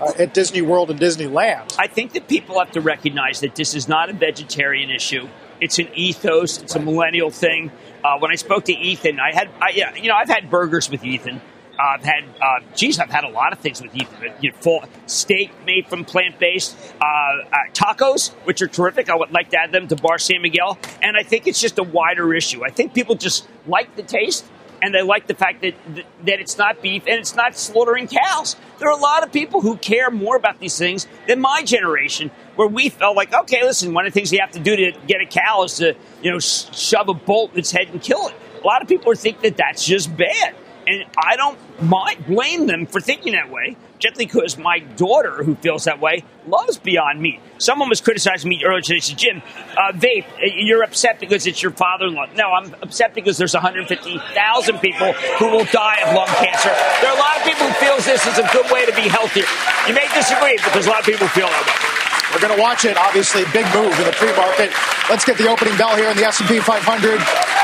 uh, 0.00 0.12
at 0.18 0.34
Disney 0.34 0.62
World 0.62 0.90
and 0.90 1.00
Disneyland. 1.00 1.74
I 1.78 1.86
think 1.86 2.12
that 2.12 2.28
people 2.28 2.58
have 2.58 2.72
to 2.72 2.80
recognize 2.80 3.40
that 3.40 3.54
this 3.54 3.74
is 3.74 3.88
not 3.88 4.10
a 4.10 4.12
vegetarian 4.12 4.90
issue. 4.90 5.28
It's 5.60 5.78
an 5.78 5.88
ethos. 5.94 6.62
It's 6.62 6.74
a 6.74 6.80
millennial 6.80 7.30
thing. 7.30 7.70
Uh, 8.04 8.18
when 8.18 8.30
I 8.30 8.34
spoke 8.34 8.64
to 8.66 8.72
Ethan, 8.72 9.18
I 9.18 9.32
had, 9.32 9.48
I, 9.60 9.92
you 9.96 10.08
know, 10.08 10.14
I've 10.14 10.28
had 10.28 10.50
burgers 10.50 10.90
with 10.90 11.02
Ethan. 11.04 11.40
Uh, 11.78 11.82
I've 11.82 12.04
had, 12.04 12.24
uh, 12.40 12.60
geez, 12.74 12.98
I've 12.98 13.10
had 13.10 13.24
a 13.24 13.28
lot 13.28 13.52
of 13.52 13.58
things 13.58 13.82
with 13.82 13.94
Ethan. 13.94 14.32
You 14.40 14.50
know, 14.50 14.56
full 14.58 14.84
steak 15.06 15.50
made 15.66 15.88
from 15.88 16.04
plant 16.04 16.38
based, 16.38 16.76
uh, 17.00 17.04
uh, 17.04 17.56
tacos, 17.72 18.32
which 18.44 18.62
are 18.62 18.66
terrific. 18.66 19.10
I 19.10 19.16
would 19.16 19.32
like 19.32 19.50
to 19.50 19.58
add 19.58 19.72
them 19.72 19.88
to 19.88 19.96
Bar 19.96 20.18
San 20.18 20.42
Miguel. 20.42 20.78
And 21.02 21.16
I 21.16 21.22
think 21.22 21.46
it's 21.46 21.60
just 21.60 21.78
a 21.78 21.82
wider 21.82 22.32
issue. 22.34 22.64
I 22.64 22.70
think 22.70 22.94
people 22.94 23.14
just 23.14 23.46
like 23.66 23.94
the 23.96 24.02
taste 24.02 24.46
and 24.82 24.94
they 24.94 25.02
like 25.02 25.26
the 25.26 25.34
fact 25.34 25.62
that 25.62 25.74
that 25.94 26.40
it's 26.40 26.58
not 26.58 26.82
beef 26.82 27.04
and 27.06 27.18
it's 27.18 27.34
not 27.34 27.56
slaughtering 27.56 28.08
cows. 28.08 28.56
There 28.78 28.88
are 28.88 28.96
a 28.96 29.00
lot 29.00 29.22
of 29.22 29.32
people 29.32 29.60
who 29.60 29.76
care 29.76 30.10
more 30.10 30.36
about 30.36 30.60
these 30.60 30.78
things 30.78 31.06
than 31.26 31.40
my 31.40 31.62
generation, 31.62 32.30
where 32.56 32.68
we 32.68 32.88
felt 32.88 33.16
like, 33.16 33.32
okay, 33.32 33.62
listen, 33.62 33.94
one 33.94 34.06
of 34.06 34.12
the 34.12 34.18
things 34.18 34.32
you 34.32 34.40
have 34.40 34.52
to 34.52 34.60
do 34.60 34.76
to 34.76 34.92
get 35.06 35.20
a 35.20 35.26
cow 35.26 35.64
is 35.64 35.74
to 35.74 35.94
you 36.22 36.30
know 36.30 36.38
shove 36.38 37.08
a 37.08 37.14
bolt 37.14 37.52
in 37.52 37.60
its 37.60 37.70
head 37.70 37.88
and 37.88 38.02
kill 38.02 38.28
it. 38.28 38.34
A 38.62 38.66
lot 38.66 38.82
of 38.82 38.88
people 38.88 39.14
think 39.14 39.40
that 39.42 39.56
that's 39.56 39.84
just 39.84 40.14
bad. 40.16 40.54
And 40.86 41.04
I 41.18 41.36
don't 41.36 41.58
mind, 41.82 42.26
blame 42.26 42.68
them 42.68 42.86
for 42.86 43.00
thinking 43.00 43.32
that 43.32 43.50
way, 43.50 43.76
just 43.98 44.16
because 44.16 44.58
my 44.58 44.78
daughter, 44.78 45.42
who 45.42 45.54
feels 45.56 45.84
that 45.84 46.00
way, 46.00 46.24
loves 46.46 46.78
Beyond 46.78 47.20
Meat. 47.20 47.40
Someone 47.58 47.88
was 47.88 48.00
criticizing 48.00 48.48
me 48.48 48.62
earlier 48.64 48.82
today. 48.82 49.00
Said, 49.00 49.18
Jim, 49.18 49.42
uh, 49.76 49.92
vape, 49.92 50.26
you're 50.40 50.82
upset 50.82 51.18
because 51.20 51.46
it's 51.46 51.62
your 51.62 51.72
father 51.72 52.06
in 52.06 52.14
law. 52.14 52.26
No, 52.34 52.50
I'm 52.50 52.74
upset 52.82 53.14
because 53.14 53.38
there's 53.38 53.54
150,000 53.54 54.78
people 54.78 55.12
who 55.12 55.46
will 55.46 55.64
die 55.66 55.98
of 56.06 56.14
lung 56.14 56.26
cancer. 56.26 56.70
There 57.00 57.10
are 57.10 57.16
a 57.16 57.20
lot 57.20 57.36
of 57.38 57.44
people 57.44 57.66
who 57.66 57.72
feel 57.74 57.96
this 57.96 58.26
is 58.26 58.38
a 58.38 58.48
good 58.52 58.70
way 58.70 58.86
to 58.86 58.92
be 58.94 59.08
healthier. 59.08 59.46
You 59.88 59.94
may 59.94 60.06
disagree, 60.14 60.58
but 60.62 60.72
there's 60.72 60.86
a 60.86 60.90
lot 60.90 61.00
of 61.00 61.06
people 61.06 61.28
feel 61.28 61.46
that 61.46 61.66
way. 61.66 62.15
We're 62.34 62.42
going 62.42 62.54
to 62.54 62.60
watch 62.60 62.84
it. 62.84 62.96
Obviously, 62.96 63.44
big 63.52 63.66
move 63.74 63.94
in 63.98 64.06
the 64.06 64.16
pre-market. 64.18 64.72
Let's 65.08 65.24
get 65.24 65.38
the 65.38 65.48
opening 65.48 65.76
bell 65.78 65.94
here 65.94 66.10
in 66.10 66.16
the 66.16 66.26
S&P 66.26 66.58
500 66.58 66.82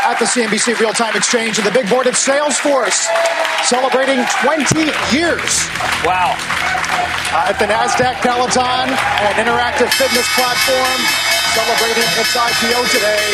at 0.06 0.18
the 0.18 0.26
CNBC 0.26 0.78
Real-Time 0.78 1.16
Exchange 1.16 1.58
and 1.58 1.66
the 1.66 1.74
big 1.74 1.88
board 1.90 2.06
of 2.06 2.14
Salesforce 2.14 3.06
celebrating 3.66 4.22
20 4.42 4.90
years. 5.14 5.50
Wow. 6.06 6.34
Uh, 7.32 7.50
at 7.50 7.56
the 7.58 7.66
NASDAQ 7.66 8.20
Peloton, 8.20 8.90
an 8.90 9.34
interactive 9.40 9.90
fitness 9.94 10.28
platform 10.34 11.00
celebrating 11.54 12.08
its 12.16 12.32
IPO 12.32 12.80
today. 12.92 13.26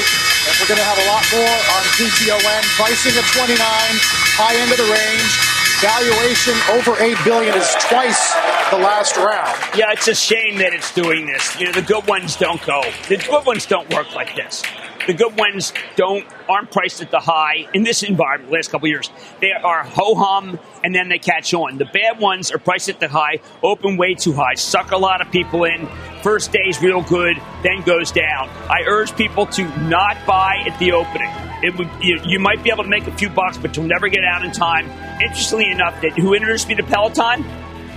And 0.49 0.55
we're 0.59 0.71
going 0.71 0.83
to 0.83 0.89
have 0.89 0.99
a 0.99 1.07
lot 1.07 1.25
more 1.35 1.57
on 1.77 1.83
PTON. 1.99 2.63
Pricing 2.75 3.15
at 3.15 3.27
29, 3.37 3.59
high 3.59 4.57
end 4.59 4.71
of 4.73 4.79
the 4.79 4.89
range. 4.91 5.48
Valuation 5.81 6.55
over 6.73 7.01
eight 7.01 7.17
billion 7.25 7.55
is 7.55 7.73
twice 7.83 8.35
the 8.73 8.79
last 8.79 9.17
round. 9.17 9.57
Yeah, 9.77 9.93
it's 9.93 10.09
a 10.09 10.15
shame 10.15 10.59
that 10.59 10.73
it's 10.73 10.93
doing 10.93 11.25
this. 11.25 11.57
You 11.61 11.67
know, 11.67 11.73
the 11.73 11.83
good 11.83 12.05
ones 12.09 12.35
don't 12.35 12.61
go. 12.67 12.83
The 13.09 13.17
good 13.17 13.47
ones 13.47 13.65
don't 13.65 13.89
work 13.95 14.13
like 14.13 14.35
this. 14.35 14.65
The 15.07 15.15
good 15.15 15.39
ones 15.39 15.73
don't 15.95 16.27
aren't 16.49 16.73
priced 16.73 17.01
at 17.01 17.13
the 17.13 17.21
high 17.21 17.69
in 17.75 17.85
this 17.85 18.03
environment. 18.03 18.51
Last 18.51 18.73
couple 18.73 18.89
years, 18.89 19.09
they 19.41 19.53
are 19.53 19.85
ho 19.85 20.17
hum 20.17 20.59
and 20.83 20.93
then 20.93 21.09
they 21.09 21.19
catch 21.21 21.55
on. 21.55 21.79
The 21.79 21.85
bad 21.85 22.19
ones 22.19 22.51
are 22.51 22.59
priced 22.59 22.89
at 22.89 22.99
the 22.99 23.09
high, 23.09 23.39
open 23.63 23.97
way 23.97 24.15
too 24.15 24.33
high, 24.33 24.55
suck 24.55 24.91
a 24.91 24.99
lot 24.99 25.21
of 25.21 25.31
people 25.31 25.63
in. 25.63 25.89
First 26.25 26.51
day's 26.51 26.83
real 26.83 27.03
good, 27.03 27.37
then 27.63 27.83
goes 27.83 28.11
down. 28.11 28.49
I 28.69 28.83
urge 28.85 29.15
people 29.17 29.47
to 29.47 29.63
not 29.85 30.17
buy 30.27 30.65
at 30.67 30.77
the 30.81 30.91
opening. 30.91 31.48
It 31.63 31.77
would 31.79 31.91
you, 32.01 32.21
you 32.25 32.39
might 32.39 32.63
be 32.63 32.71
able 32.71 32.85
to 32.85 32.91
make 32.91 33.07
a 33.07 33.13
few 33.13 33.29
bucks, 33.29 33.59
but 33.59 33.77
you'll 33.77 33.87
never 33.87 34.09
get 34.09 34.25
out 34.25 34.45
in 34.45 34.53
time. 34.53 34.91
Interestingly 35.21 35.71
enough, 35.71 36.01
that 36.03 36.13
who 36.13 36.35
introduced 36.35 36.69
me 36.69 36.75
to 36.77 36.83
Peloton? 36.83 37.45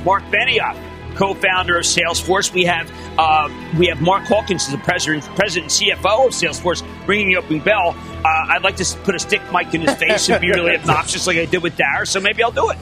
Mark 0.04 0.24
Benioff 0.26 0.76
co-founder 1.16 1.78
of 1.78 1.84
Salesforce. 1.84 2.54
We 2.54 2.64
have 2.66 2.92
uh, 3.18 3.50
we 3.78 3.88
have 3.88 4.02
Mark 4.02 4.24
Hawkins, 4.24 4.70
the 4.72 4.78
president, 4.78 5.24
president 5.36 5.82
and 5.82 5.90
CFO 5.90 6.28
of 6.28 6.34
Salesforce, 6.34 6.84
ringing 7.08 7.30
the 7.30 7.38
opening 7.38 7.62
bell. 7.62 7.96
Uh, 8.24 8.46
I'd 8.50 8.64
like 8.64 8.76
to 8.78 8.98
put 9.04 9.16
a 9.16 9.20
stick 9.20 9.42
mic 9.52 9.74
in 9.74 9.82
his 9.82 9.96
face 9.96 10.30
and 10.30 10.42
be 10.42 10.50
really 10.50 10.76
obnoxious, 10.78 11.28
like 11.28 11.38
I 11.38 11.46
did 11.46 11.64
with 11.64 11.76
Dara. 11.76 12.06
So 12.06 12.20
maybe 12.20 12.44
I'll 12.44 12.52
do 12.52 12.70
it. 12.70 12.78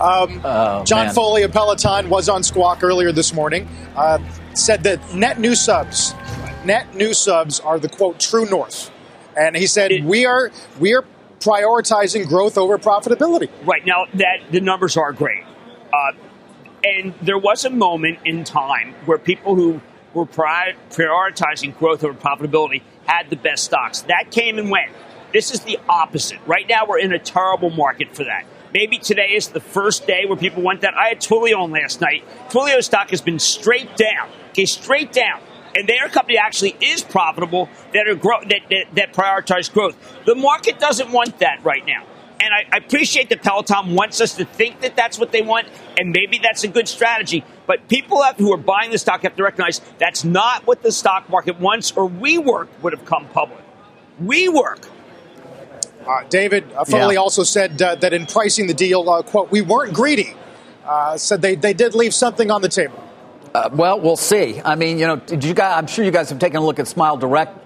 Um, 0.00 0.40
oh, 0.44 0.84
John 0.84 1.06
man. 1.06 1.14
Foley 1.14 1.42
of 1.42 1.52
Peloton 1.52 2.08
was 2.08 2.28
on 2.28 2.42
Squawk 2.42 2.82
earlier 2.82 3.12
this 3.12 3.34
morning. 3.34 3.68
Uh, 3.96 4.18
said 4.54 4.84
that 4.84 5.14
net 5.14 5.40
new 5.40 5.54
subs, 5.54 6.14
net 6.64 6.94
new 6.94 7.14
subs 7.14 7.60
are 7.60 7.78
the 7.78 7.88
quote 7.88 8.20
true 8.20 8.46
north, 8.46 8.90
and 9.36 9.56
he 9.56 9.66
said 9.66 9.92
it, 9.92 10.04
we 10.04 10.26
are 10.26 10.50
we 10.78 10.94
are 10.94 11.04
prioritizing 11.40 12.28
growth 12.28 12.56
over 12.56 12.78
profitability. 12.78 13.50
Right 13.64 13.84
now, 13.84 14.06
that 14.14 14.38
the 14.50 14.60
numbers 14.60 14.96
are 14.96 15.12
great. 15.12 15.44
Uh, 15.92 16.12
and 16.84 17.14
there 17.22 17.38
was 17.38 17.64
a 17.64 17.70
moment 17.70 18.20
in 18.24 18.44
time 18.44 18.94
where 19.06 19.18
people 19.18 19.54
who 19.54 19.80
were 20.14 20.26
prioritizing 20.26 21.76
growth 21.78 22.04
over 22.04 22.14
profitability 22.14 22.82
had 23.06 23.30
the 23.30 23.36
best 23.36 23.64
stocks. 23.64 24.02
That 24.02 24.30
came 24.30 24.58
and 24.58 24.70
went. 24.70 24.92
This 25.32 25.50
is 25.50 25.60
the 25.60 25.78
opposite. 25.88 26.38
Right 26.46 26.68
now, 26.68 26.86
we're 26.86 26.98
in 26.98 27.12
a 27.12 27.18
terrible 27.18 27.70
market 27.70 28.14
for 28.14 28.24
that. 28.24 28.44
Maybe 28.74 28.98
today 28.98 29.32
is 29.32 29.48
the 29.48 29.60
first 29.60 30.06
day 30.06 30.24
where 30.26 30.36
people 30.36 30.62
want 30.62 30.82
that. 30.82 30.94
I 30.94 31.08
had 31.08 31.20
Twilio 31.20 31.58
on 31.58 31.70
last 31.70 32.00
night. 32.00 32.24
Twilio 32.48 32.82
stock 32.82 33.10
has 33.10 33.20
been 33.20 33.38
straight 33.38 33.96
down. 33.96 34.30
Okay, 34.50 34.66
straight 34.66 35.12
down. 35.12 35.40
And 35.74 35.88
their 35.88 36.08
company 36.08 36.38
actually 36.38 36.76
is 36.80 37.02
profitable 37.02 37.68
that 37.94 38.06
are 38.06 38.14
grow- 38.14 38.42
that, 38.42 38.60
that, 38.70 38.84
that 38.94 39.12
prioritize 39.14 39.72
growth. 39.72 39.96
The 40.26 40.34
market 40.34 40.78
doesn't 40.78 41.10
want 41.10 41.38
that 41.38 41.64
right 41.64 41.84
now. 41.86 42.04
And 42.40 42.52
I, 42.52 42.66
I 42.72 42.78
appreciate 42.78 43.28
that 43.28 43.42
Peloton 43.42 43.94
wants 43.94 44.20
us 44.20 44.34
to 44.34 44.44
think 44.44 44.80
that 44.80 44.96
that's 44.96 45.16
what 45.16 45.30
they 45.30 45.42
want, 45.42 45.68
and 45.96 46.10
maybe 46.10 46.40
that's 46.42 46.64
a 46.64 46.68
good 46.68 46.88
strategy. 46.88 47.44
But 47.66 47.88
people 47.88 48.20
have, 48.22 48.36
who 48.36 48.52
are 48.52 48.56
buying 48.56 48.90
the 48.90 48.98
stock 48.98 49.22
have 49.22 49.36
to 49.36 49.44
recognize 49.44 49.80
that's 49.98 50.24
not 50.24 50.66
what 50.66 50.82
the 50.82 50.90
stock 50.90 51.30
market 51.30 51.60
wants, 51.60 51.92
or 51.92 52.10
WeWork 52.10 52.66
would 52.82 52.92
have 52.92 53.04
come 53.04 53.28
public. 53.28 53.60
WeWork. 54.20 54.88
Uh, 56.04 56.24
David 56.28 56.70
uh, 56.72 56.84
Foley 56.84 57.14
yeah. 57.14 57.20
also 57.20 57.44
said 57.44 57.80
uh, 57.80 57.94
that 57.94 58.12
in 58.12 58.26
pricing 58.26 58.66
the 58.66 58.74
deal, 58.74 59.08
uh, 59.08 59.22
quote, 59.22 59.52
we 59.52 59.60
weren't 59.60 59.94
greedy. 59.94 60.34
Uh, 60.84 61.16
said 61.16 61.42
they, 61.42 61.54
they 61.54 61.72
did 61.72 61.94
leave 61.94 62.12
something 62.12 62.50
on 62.50 62.60
the 62.60 62.68
table. 62.68 63.00
Uh, 63.54 63.68
well, 63.70 64.00
we'll 64.00 64.16
see. 64.16 64.62
I 64.64 64.76
mean, 64.76 64.98
you 64.98 65.06
know, 65.06 65.20
you 65.28 65.52
guys, 65.52 65.76
I'm 65.76 65.86
sure 65.86 66.06
you 66.06 66.10
guys 66.10 66.30
have 66.30 66.38
taken 66.38 66.56
a 66.56 66.64
look 66.64 66.78
at 66.78 66.88
Smile 66.88 67.18
Direct 67.18 67.58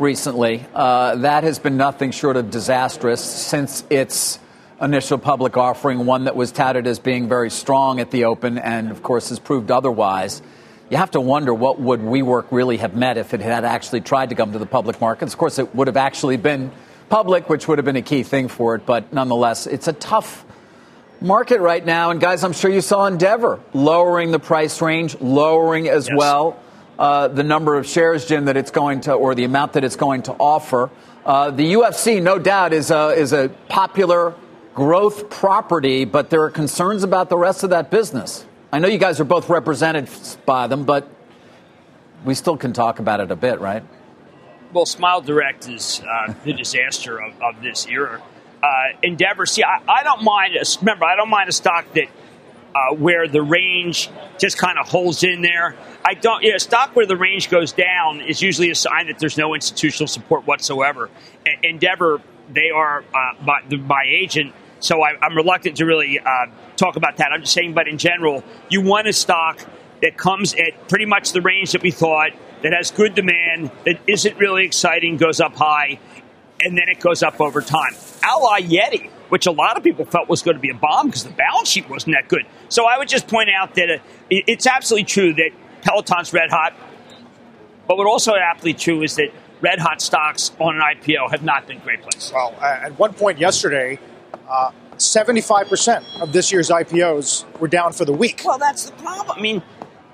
recently. 0.00 0.66
Uh, 0.74 1.14
that 1.16 1.44
has 1.44 1.60
been 1.60 1.76
nothing 1.76 2.10
short 2.10 2.36
of 2.36 2.50
disastrous 2.50 3.22
since 3.22 3.84
its 3.90 4.40
initial 4.80 5.18
public 5.18 5.56
offering, 5.56 6.04
one 6.04 6.24
that 6.24 6.34
was 6.34 6.50
touted 6.50 6.88
as 6.88 6.98
being 6.98 7.28
very 7.28 7.48
strong 7.48 8.00
at 8.00 8.10
the 8.10 8.24
open 8.24 8.58
and, 8.58 8.90
of 8.90 9.04
course, 9.04 9.28
has 9.28 9.38
proved 9.38 9.70
otherwise. 9.70 10.42
You 10.90 10.96
have 10.96 11.12
to 11.12 11.20
wonder 11.20 11.54
what 11.54 11.80
would 11.80 12.00
WeWork 12.00 12.46
really 12.50 12.78
have 12.78 12.96
met 12.96 13.16
if 13.16 13.32
it 13.32 13.40
had 13.40 13.64
actually 13.64 14.00
tried 14.00 14.30
to 14.30 14.34
come 14.34 14.50
to 14.52 14.58
the 14.58 14.66
public 14.66 15.00
markets. 15.00 15.32
Of 15.32 15.38
course, 15.38 15.60
it 15.60 15.72
would 15.76 15.86
have 15.86 15.96
actually 15.96 16.38
been 16.38 16.72
public, 17.08 17.48
which 17.48 17.68
would 17.68 17.78
have 17.78 17.84
been 17.84 17.94
a 17.94 18.02
key 18.02 18.24
thing 18.24 18.48
for 18.48 18.74
it. 18.74 18.84
But 18.84 19.12
nonetheless, 19.12 19.68
it's 19.68 19.86
a 19.86 19.92
tough 19.92 20.44
market 21.20 21.60
right 21.60 21.84
now. 21.84 22.10
And 22.10 22.20
guys, 22.20 22.44
I'm 22.44 22.52
sure 22.52 22.70
you 22.70 22.80
saw 22.80 23.06
Endeavor 23.06 23.60
lowering 23.72 24.30
the 24.30 24.38
price 24.38 24.80
range, 24.80 25.20
lowering 25.20 25.88
as 25.88 26.08
yes. 26.08 26.16
well 26.16 26.60
uh, 26.98 27.28
the 27.28 27.42
number 27.42 27.76
of 27.76 27.86
shares, 27.86 28.26
Jim, 28.26 28.44
that 28.44 28.56
it's 28.56 28.70
going 28.70 29.00
to, 29.02 29.14
or 29.14 29.34
the 29.34 29.44
amount 29.44 29.72
that 29.72 29.84
it's 29.84 29.96
going 29.96 30.22
to 30.22 30.32
offer. 30.32 30.90
Uh, 31.24 31.50
the 31.50 31.72
UFC, 31.72 32.22
no 32.22 32.38
doubt, 32.38 32.72
is 32.72 32.90
a, 32.90 33.08
is 33.10 33.32
a 33.32 33.48
popular 33.68 34.34
growth 34.74 35.30
property, 35.30 36.04
but 36.04 36.30
there 36.30 36.42
are 36.42 36.50
concerns 36.50 37.02
about 37.02 37.28
the 37.28 37.38
rest 37.38 37.64
of 37.64 37.70
that 37.70 37.90
business. 37.90 38.44
I 38.72 38.78
know 38.78 38.88
you 38.88 38.98
guys 38.98 39.18
are 39.18 39.24
both 39.24 39.48
represented 39.48 40.08
by 40.46 40.66
them, 40.66 40.84
but 40.84 41.08
we 42.24 42.34
still 42.34 42.56
can 42.56 42.72
talk 42.72 42.98
about 42.98 43.20
it 43.20 43.30
a 43.30 43.36
bit, 43.36 43.60
right? 43.60 43.82
Well, 44.72 44.86
Smile 44.86 45.20
Direct 45.20 45.68
is 45.68 46.00
uh, 46.08 46.34
the 46.44 46.52
disaster 46.52 47.20
of, 47.20 47.32
of 47.42 47.60
this 47.62 47.86
era. 47.88 48.22
Uh, 48.62 48.96
Endeavor, 49.02 49.46
see, 49.46 49.62
I, 49.62 49.80
I, 49.88 50.02
don't 50.02 50.22
mind. 50.22 50.54
A, 50.54 50.64
Remember, 50.80 51.04
I 51.06 51.16
don't 51.16 51.30
mind 51.30 51.48
a 51.48 51.52
stock 51.52 51.92
that 51.94 52.08
uh, 52.74 52.94
where 52.94 53.26
the 53.26 53.42
range 53.42 54.10
just 54.38 54.58
kind 54.58 54.78
of 54.78 54.88
holds 54.88 55.24
in 55.24 55.42
there. 55.42 55.76
I 56.04 56.14
don't. 56.14 56.42
You 56.42 56.52
know, 56.52 56.58
stock 56.58 56.94
where 56.94 57.06
the 57.06 57.16
range 57.16 57.50
goes 57.50 57.72
down 57.72 58.20
is 58.20 58.42
usually 58.42 58.70
a 58.70 58.74
sign 58.74 59.06
that 59.06 59.18
there's 59.18 59.38
no 59.38 59.54
institutional 59.54 60.08
support 60.08 60.46
whatsoever. 60.46 61.10
Endeavor, 61.62 62.20
they 62.52 62.70
are 62.70 63.04
uh, 63.14 63.44
by, 63.44 63.62
my 63.76 64.04
agent, 64.06 64.54
so 64.80 65.02
I, 65.02 65.14
am 65.24 65.36
reluctant 65.36 65.76
to 65.78 65.86
really 65.86 66.18
uh, 66.18 66.46
talk 66.76 66.96
about 66.96 67.16
that. 67.18 67.32
I'm 67.32 67.40
just 67.40 67.54
saying, 67.54 67.74
but 67.74 67.88
in 67.88 67.98
general, 67.98 68.44
you 68.68 68.82
want 68.82 69.08
a 69.08 69.12
stock 69.12 69.60
that 70.02 70.16
comes 70.16 70.54
at 70.54 70.88
pretty 70.88 71.06
much 71.06 71.32
the 71.32 71.40
range 71.40 71.72
that 71.72 71.82
we 71.82 71.90
thought, 71.90 72.30
that 72.62 72.72
has 72.72 72.90
good 72.90 73.14
demand, 73.14 73.70
that 73.84 73.98
isn't 74.06 74.38
really 74.38 74.64
exciting, 74.64 75.16
goes 75.16 75.40
up 75.40 75.54
high, 75.56 75.98
and 76.64 76.76
then 76.76 76.88
it 76.88 77.00
goes 77.00 77.22
up 77.22 77.40
over 77.40 77.60
time. 77.60 77.94
Ally 78.22 78.60
Yeti, 78.62 79.10
which 79.28 79.46
a 79.46 79.50
lot 79.50 79.76
of 79.76 79.82
people 79.82 80.04
felt 80.04 80.28
was 80.28 80.42
going 80.42 80.56
to 80.56 80.60
be 80.60 80.70
a 80.70 80.74
bomb 80.74 81.06
because 81.06 81.24
the 81.24 81.30
balance 81.30 81.68
sheet 81.68 81.88
wasn't 81.88 82.14
that 82.16 82.28
good. 82.28 82.46
So 82.68 82.86
I 82.86 82.98
would 82.98 83.08
just 83.08 83.28
point 83.28 83.48
out 83.50 83.74
that 83.74 83.90
uh, 83.90 83.98
it's 84.30 84.66
absolutely 84.66 85.04
true 85.04 85.32
that 85.34 85.50
Peloton's 85.82 86.32
red 86.32 86.50
hot, 86.50 86.74
but 87.86 87.96
what 87.96 88.06
also 88.06 88.34
aptly 88.34 88.74
true 88.74 89.02
is 89.02 89.16
that 89.16 89.30
red 89.60 89.78
hot 89.78 90.00
stocks 90.00 90.52
on 90.58 90.76
an 90.76 90.82
IPO 90.82 91.30
have 91.30 91.42
not 91.42 91.66
been 91.66 91.78
great 91.80 92.02
places. 92.02 92.32
Well, 92.32 92.54
at 92.60 92.98
one 92.98 93.14
point 93.14 93.38
yesterday, 93.38 93.98
uh, 94.48 94.72
75% 94.96 96.20
of 96.20 96.32
this 96.32 96.52
year's 96.52 96.68
IPOs 96.68 97.44
were 97.58 97.68
down 97.68 97.92
for 97.92 98.04
the 98.04 98.12
week. 98.12 98.42
Well, 98.44 98.58
that's 98.58 98.84
the 98.84 98.92
problem. 98.92 99.38
I 99.38 99.40
mean, 99.40 99.62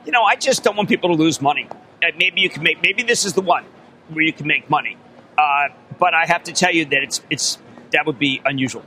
you 0.04 0.12
know, 0.12 0.22
I 0.22 0.36
just 0.36 0.62
don't 0.62 0.76
want 0.76 0.88
people 0.88 1.10
to 1.10 1.20
lose 1.20 1.40
money. 1.40 1.68
Uh, 2.02 2.06
maybe 2.18 2.40
you 2.40 2.48
can 2.48 2.62
make, 2.62 2.80
maybe 2.82 3.02
this 3.02 3.24
is 3.24 3.32
the 3.32 3.40
one 3.40 3.64
where 4.08 4.22
you 4.24 4.32
can 4.32 4.46
make 4.46 4.70
money. 4.70 4.96
Uh, 5.36 5.68
but 5.98 6.14
I 6.14 6.26
have 6.26 6.44
to 6.44 6.52
tell 6.52 6.72
you 6.72 6.84
that 6.86 7.02
it's, 7.02 7.22
it's, 7.30 7.58
that 7.92 8.06
would 8.06 8.18
be 8.18 8.40
unusual. 8.44 8.84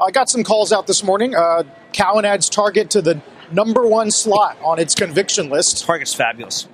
I 0.00 0.10
got 0.10 0.28
some 0.28 0.42
calls 0.42 0.72
out 0.72 0.86
this 0.86 1.04
morning. 1.04 1.34
Uh, 1.34 1.62
Cowen 1.92 2.24
adds 2.24 2.48
Target 2.48 2.90
to 2.90 3.02
the 3.02 3.22
number 3.52 3.86
one 3.86 4.10
slot 4.10 4.58
on 4.62 4.78
its 4.78 4.94
conviction 4.94 5.48
list. 5.48 5.84
Target's 5.84 6.14
fabulous. 6.14 6.66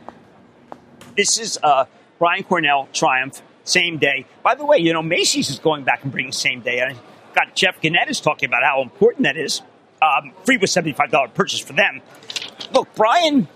This 1.17 1.39
is 1.39 1.59
uh, 1.63 1.85
Brian 2.19 2.45
Cornell 2.45 2.89
Triumph, 2.93 3.43
same 3.65 3.99
day. 3.99 4.27
By 4.43 4.55
the 4.55 4.65
way, 4.65 4.79
you 4.79 4.93
know, 4.93 5.03
Macy's 5.03 5.51
is 5.51 5.59
going 5.59 5.85
back 5.85 6.03
and 6.03 6.11
bringing 6.11 6.33
same 6.33 6.61
day. 6.61 6.83
I 6.83 6.95
got 7.35 7.55
Jeff 7.55 7.81
Gennette 7.81 8.09
is 8.09 8.21
talking 8.21 8.49
about 8.49 8.63
how 8.63 8.81
important 8.83 9.25
that 9.25 9.37
is. 9.37 9.61
Um, 10.01 10.33
free 10.45 10.57
with 10.57 10.71
$75 10.71 11.35
purchase 11.35 11.61
for 11.61 11.75
them. 11.75 12.01
Look, 12.73 12.89
Brian, 12.95 13.49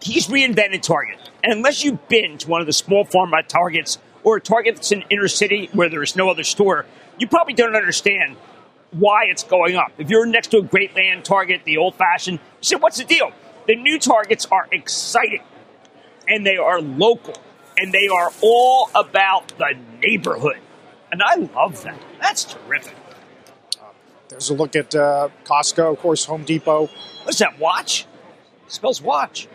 he's 0.00 0.28
reinvented 0.28 0.82
Target. 0.82 1.18
And 1.42 1.52
unless 1.52 1.82
you've 1.82 2.08
been 2.08 2.38
to 2.38 2.48
one 2.48 2.60
of 2.60 2.68
the 2.68 2.72
small 2.72 3.04
format 3.04 3.48
Targets 3.48 3.98
or 4.24 4.36
a 4.36 4.40
Target 4.40 4.76
that's 4.76 4.90
in 4.90 5.04
inner 5.10 5.28
city 5.28 5.68
where 5.72 5.88
there 5.88 6.02
is 6.02 6.16
no 6.16 6.30
other 6.30 6.42
store, 6.42 6.86
you 7.18 7.28
probably 7.28 7.54
don't 7.54 7.76
understand 7.76 8.36
why 8.90 9.24
it's 9.26 9.44
going 9.44 9.76
up. 9.76 9.92
If 9.98 10.10
you're 10.10 10.26
next 10.26 10.48
to 10.48 10.58
a 10.58 10.62
Greatland 10.62 11.24
Target, 11.24 11.62
the 11.64 11.76
old 11.76 11.94
fashioned, 11.94 12.38
you 12.38 12.62
say, 12.62 12.76
what's 12.76 12.98
the 12.98 13.04
deal? 13.04 13.32
The 13.66 13.76
new 13.76 13.98
Targets 13.98 14.46
are 14.50 14.66
exciting 14.72 15.42
and 16.26 16.46
they 16.46 16.56
are 16.56 16.80
local 16.80 17.34
and 17.76 17.92
they 17.92 18.08
are 18.08 18.30
all 18.42 18.90
about 18.94 19.52
the 19.58 19.76
neighborhood. 20.02 20.58
And 21.10 21.22
I 21.22 21.36
love 21.36 21.82
that. 21.82 22.00
That's 22.20 22.44
terrific. 22.44 22.94
Uh, 23.80 23.86
there's 24.28 24.50
a 24.50 24.54
look 24.54 24.74
at 24.76 24.94
uh, 24.94 25.28
Costco, 25.44 25.92
of 25.92 25.98
course, 25.98 26.24
Home 26.24 26.44
Depot. 26.44 26.88
What's 27.24 27.38
that, 27.38 27.58
watch? 27.58 28.06
It 28.66 28.72
spells 28.72 29.02
watch. 29.02 29.48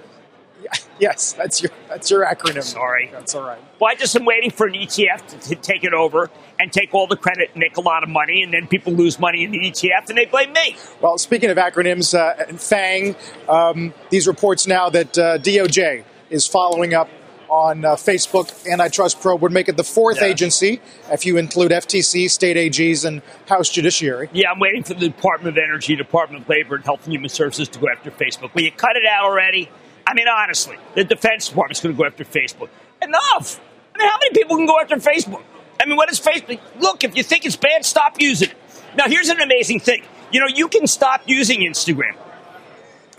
Yes, 1.09 1.31
that's 1.31 1.63
your 1.63 1.71
that's 1.87 2.11
your 2.11 2.25
acronym. 2.25 2.61
Sorry, 2.61 3.09
that's 3.11 3.33
all 3.33 3.47
right. 3.47 3.59
Well, 3.79 3.89
I 3.89 3.95
just 3.95 4.15
am 4.17 4.25
waiting 4.25 4.51
for 4.51 4.67
an 4.67 4.73
ETF 4.73 5.27
to, 5.27 5.49
to, 5.49 5.55
take 5.55 5.85
it 5.85 5.93
over 5.93 6.29
and 6.59 6.73
take 6.73 6.93
all 6.93 7.07
the 7.07 7.15
credit, 7.15 7.51
and 7.53 7.59
make 7.59 7.77
a 7.77 7.81
lot 7.81 8.03
of 8.03 8.09
money, 8.09 8.43
and 8.43 8.53
then 8.53 8.67
people 8.67 8.91
lose 8.91 9.17
money 9.17 9.45
in 9.45 9.51
the 9.51 9.59
ETF, 9.59 10.09
and 10.09 10.17
they 10.17 10.25
blame 10.25 10.51
me. 10.51 10.75
Well, 10.99 11.17
speaking 11.17 11.49
of 11.49 11.57
acronyms, 11.57 12.13
uh, 12.13 12.57
FANG, 12.57 13.15
um, 13.47 13.93
these 14.09 14.27
reports 14.27 14.67
now 14.67 14.89
that 14.89 15.17
uh, 15.17 15.37
DOJ 15.37 16.03
is 16.29 16.45
following 16.45 16.93
up 16.93 17.09
on 17.49 17.83
uh, 17.83 17.95
Facebook 17.95 18.69
antitrust 18.71 19.19
probe 19.21 19.41
would 19.41 19.51
make 19.51 19.67
it 19.67 19.77
the 19.77 19.83
fourth 19.83 20.21
yeah. 20.21 20.27
agency 20.27 20.81
if 21.11 21.25
you 21.25 21.37
include 21.37 21.71
FTC, 21.71 22.29
state 22.29 22.57
AGs, 22.57 23.05
and 23.05 23.21
House 23.47 23.69
Judiciary. 23.69 24.29
Yeah, 24.31 24.51
I'm 24.51 24.59
waiting 24.59 24.83
for 24.83 24.93
the 24.93 25.07
Department 25.09 25.57
of 25.57 25.63
Energy, 25.63 25.95
Department 25.95 26.43
of 26.43 26.49
Labor, 26.49 26.75
and 26.75 26.85
Health 26.85 27.05
and 27.05 27.13
Human 27.13 27.29
Services 27.29 27.67
to 27.69 27.79
go 27.79 27.87
after 27.89 28.11
Facebook. 28.11 28.53
Will 28.53 28.63
you 28.63 28.71
cut 28.71 28.95
it 28.95 29.05
out 29.05 29.25
already? 29.25 29.69
I 30.09 30.15
mean, 30.15 30.27
honestly, 30.27 30.75
the 30.95 31.03
Defense 31.03 31.49
Department's 31.49 31.81
going 31.81 31.93
to 31.93 31.97
go 31.97 32.03
after 32.03 32.23
Facebook. 32.23 32.69
Enough. 32.99 33.61
I 33.93 33.99
mean, 33.99 34.09
how 34.09 34.17
many 34.17 34.33
people 34.33 34.57
can 34.57 34.65
go 34.65 34.79
after 34.79 34.95
Facebook? 34.95 35.43
I 35.79 35.85
mean, 35.85 35.97
what 35.97 36.11
is 36.11 36.19
Facebook? 36.19 36.59
Look, 36.79 37.03
if 37.03 37.15
you 37.15 37.21
think 37.21 37.45
it's 37.45 37.55
bad, 37.55 37.85
stop 37.85 38.19
using 38.19 38.49
it. 38.49 38.55
Now, 38.97 39.03
here's 39.05 39.29
an 39.29 39.39
amazing 39.39 39.81
thing. 39.81 40.01
You 40.31 40.39
know, 40.39 40.47
you 40.47 40.67
can 40.67 40.87
stop 40.87 41.21
using 41.27 41.59
Instagram. 41.59 42.15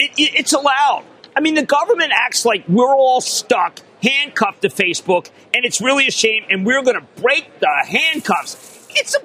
It, 0.01 0.11
it, 0.19 0.41
it's 0.41 0.53
allowed. 0.53 1.05
I 1.37 1.41
mean, 1.41 1.55
the 1.55 1.65
government 1.65 2.11
acts 2.13 2.45
like 2.45 2.65
we're 2.67 2.93
all 2.93 3.21
stuck, 3.21 3.79
handcuffed 4.03 4.63
to 4.63 4.69
Facebook, 4.69 5.31
and 5.55 5.65
it's 5.65 5.81
really 5.81 6.09
a 6.09 6.11
shame, 6.11 6.45
and 6.51 6.67
we're 6.67 6.83
going 6.83 7.01
to 7.01 7.23
break 7.23 7.61
the 7.61 7.71
handcuffs. 7.87 8.89
It's 8.91 9.15
a, 9.15 9.21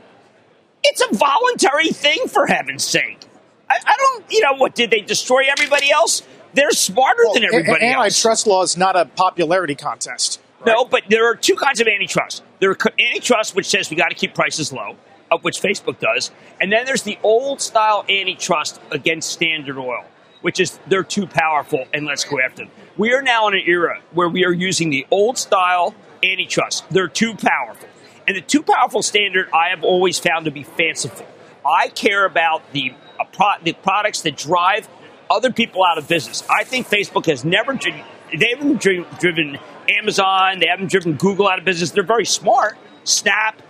it's 0.83 1.01
a 1.01 1.15
voluntary 1.15 1.89
thing, 1.89 2.27
for 2.27 2.45
heaven's 2.45 2.83
sake. 2.83 3.25
I, 3.67 3.79
I 3.83 3.95
don't, 3.97 4.31
you 4.31 4.41
know, 4.41 4.53
what 4.53 4.75
did 4.75 4.91
they 4.91 5.01
destroy 5.01 5.45
everybody 5.49 5.89
else? 5.89 6.21
They're 6.55 6.71
smarter 6.71 7.23
well, 7.25 7.33
than 7.35 7.45
everybody 7.45 7.85
else. 7.85 8.05
Antitrust 8.05 8.47
law 8.47 8.63
is 8.63 8.77
not 8.77 8.95
a 8.95 9.05
popularity 9.05 9.75
contest. 9.75 10.41
Right? 10.59 10.73
No, 10.73 10.85
but 10.85 11.03
there 11.09 11.29
are 11.29 11.35
two 11.35 11.55
kinds 11.55 11.79
of 11.81 11.87
antitrust. 11.87 12.43
There 12.59 12.71
are 12.71 12.77
antitrust, 12.99 13.55
which 13.55 13.67
says 13.67 13.89
we 13.89 13.97
got 13.97 14.09
to 14.09 14.15
keep 14.15 14.33
prices 14.33 14.73
low, 14.73 14.95
of 15.29 15.43
which 15.43 15.61
Facebook 15.61 15.99
does, 15.99 16.31
and 16.59 16.71
then 16.71 16.85
there's 16.85 17.03
the 17.03 17.19
old 17.21 17.61
style 17.61 18.05
antitrust 18.09 18.79
against 18.91 19.29
Standard 19.29 19.77
Oil 19.77 20.05
which 20.45 20.59
is 20.59 20.77
they're 20.85 21.03
too 21.03 21.25
powerful 21.25 21.85
and 21.91 22.05
let's 22.05 22.23
go 22.23 22.39
after 22.39 22.65
them. 22.65 22.71
We 22.97 23.13
are 23.13 23.23
now 23.23 23.47
in 23.47 23.55
an 23.55 23.63
era 23.65 23.99
where 24.11 24.29
we 24.29 24.45
are 24.45 24.53
using 24.53 24.91
the 24.91 25.07
old 25.09 25.39
style 25.39 25.95
antitrust. 26.23 26.87
They're 26.91 27.07
too 27.07 27.33
powerful. 27.33 27.89
And 28.27 28.37
the 28.37 28.41
too 28.41 28.61
powerful 28.61 29.01
standard 29.01 29.49
I 29.51 29.69
have 29.69 29.83
always 29.83 30.19
found 30.19 30.45
to 30.45 30.51
be 30.51 30.61
fanciful. 30.61 31.25
I 31.65 31.87
care 31.87 32.25
about 32.25 32.61
the, 32.73 32.93
uh, 33.19 33.23
pro- 33.23 33.57
the 33.63 33.73
products 33.73 34.21
that 34.21 34.37
drive 34.37 34.87
other 35.29 35.51
people 35.51 35.83
out 35.83 35.97
of 35.97 36.07
business. 36.07 36.43
I 36.49 36.63
think 36.63 36.87
Facebook 36.87 37.25
has 37.25 37.45
never 37.45 37.73
driven, 37.73 38.01
they 38.37 38.49
haven't 38.55 38.81
driven 38.81 39.57
Amazon, 39.89 40.59
they 40.59 40.67
haven't 40.67 40.91
driven 40.91 41.13
Google 41.13 41.47
out 41.47 41.59
of 41.59 41.65
business. 41.65 41.91
They're 41.91 42.03
very 42.03 42.25
smart. 42.25 42.77
Snap, 43.03 43.61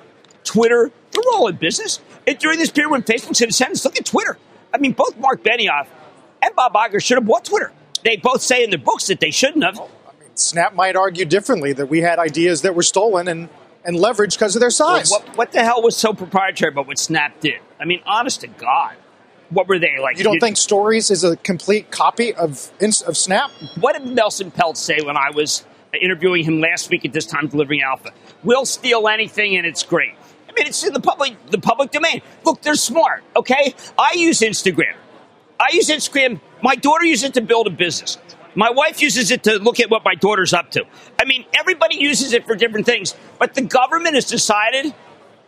Twitter, 0.44 0.92
they're 1.12 1.24
all 1.34 1.48
in 1.48 1.56
business. 1.56 2.00
And 2.28 2.38
during 2.38 2.60
this 2.60 2.72
period 2.72 2.92
when 2.92 3.04
Facebook's 3.04 3.42
in 3.42 3.50
a 3.50 3.52
sentence, 3.52 3.86
look 3.86 3.98
at 3.98 4.06
Twitter. 4.06 4.38
I 4.74 4.78
mean, 4.78 4.94
both 4.94 5.18
Mark 5.18 5.44
Benioff 5.44 5.88
and 6.42 6.56
Bob 6.56 6.74
Iger 6.74 7.02
should 7.02 7.18
have 7.18 7.26
bought 7.26 7.46
Twitter. 7.46 7.72
They 8.04 8.18
both 8.18 8.42
say 8.42 8.64
in 8.64 8.70
their 8.70 8.80
books 8.80 9.08
that 9.08 9.20
they 9.20 9.32
shouldn't 9.32 9.64
have. 9.64 9.78
Well, 9.78 9.90
I 10.08 10.22
mean, 10.22 10.36
Snap 10.36 10.76
might 10.76 10.96
argue 10.96 11.26
differently 11.26 11.74
that 11.74 11.88
we 11.88 12.02
had 12.02 12.20
ideas 12.20 12.62
that 12.62 12.76
were 12.76 12.84
stolen 12.84 13.28
and, 13.28 13.50
and 13.84 13.98
leveraged 13.98 14.34
because 14.34 14.56
of 14.56 14.60
their 14.60 14.70
size. 14.70 15.10
Well, 15.10 15.22
what, 15.22 15.38
what, 15.38 15.52
the 15.52 15.64
hell 15.64 15.82
was 15.82 15.96
so 15.96 16.14
proprietary 16.14 16.72
about 16.72 16.88
what 16.88 17.00
Snap 17.00 17.40
did? 17.40 17.60
I 17.80 17.86
mean, 17.86 18.02
honest 18.06 18.42
to 18.42 18.48
God. 18.48 18.96
What 19.50 19.68
were 19.68 19.80
they 19.80 19.98
like? 20.00 20.18
You 20.18 20.24
don't 20.24 20.36
you, 20.36 20.40
think 20.40 20.58
Stories 20.58 21.12
is 21.12 21.24
a 21.24 21.36
complete 21.38 21.92
copy 21.92 22.34
of 22.34 22.72
of 22.82 23.18
Snap? 23.18 23.52
What 23.80 23.94
did 23.94 24.06
Nelson 24.08 24.52
Peltz 24.52 24.78
say 24.78 25.00
when 25.02 25.18
I 25.18 25.30
was 25.30 25.66
uh, 25.94 25.98
interviewing 26.02 26.44
him 26.44 26.60
last 26.60 26.90
week 26.90 27.06
at 27.06 27.14
this 27.14 27.26
time 27.26 27.48
delivering 27.48 27.82
Alpha? 27.82 28.12
We'll 28.44 28.66
steal 28.66 29.08
anything 29.08 29.56
and 29.56 29.66
it's 29.66 29.84
great. 29.84 30.14
I 30.50 30.54
mean, 30.54 30.68
it's 30.68 30.84
in 30.84 30.94
the 30.94 31.00
public 31.00 31.36
the 31.48 31.60
public 31.60 31.92
domain. 31.92 32.22
Look, 32.44 32.62
they're 32.62 32.76
smart. 32.76 33.24
Okay, 33.36 33.76
I 33.98 34.14
use 34.16 34.40
Instagram. 34.40 34.96
I 35.60 35.70
use 35.74 35.90
Instagram. 35.90 36.42
My 36.62 36.76
daughter 36.76 37.06
uses 37.06 37.30
it 37.30 37.34
to 37.36 37.42
build 37.42 37.68
a 37.68 37.72
business. 37.72 38.18
My 38.56 38.72
wife 38.72 39.02
uses 39.02 39.32
it 39.32 39.44
to 39.44 39.58
look 39.60 39.80
at 39.80 39.90
what 39.90 40.04
my 40.06 40.16
daughter's 40.16 40.54
up 40.54 40.72
to. 40.72 40.86
I 41.22 41.26
mean, 41.26 41.46
everybody 41.60 41.98
uses 41.98 42.34
it 42.34 42.46
for 42.46 42.56
different 42.56 42.86
things, 42.86 43.14
but 43.38 43.54
the 43.54 43.62
government 43.62 44.16
has 44.16 44.26
decided. 44.26 44.94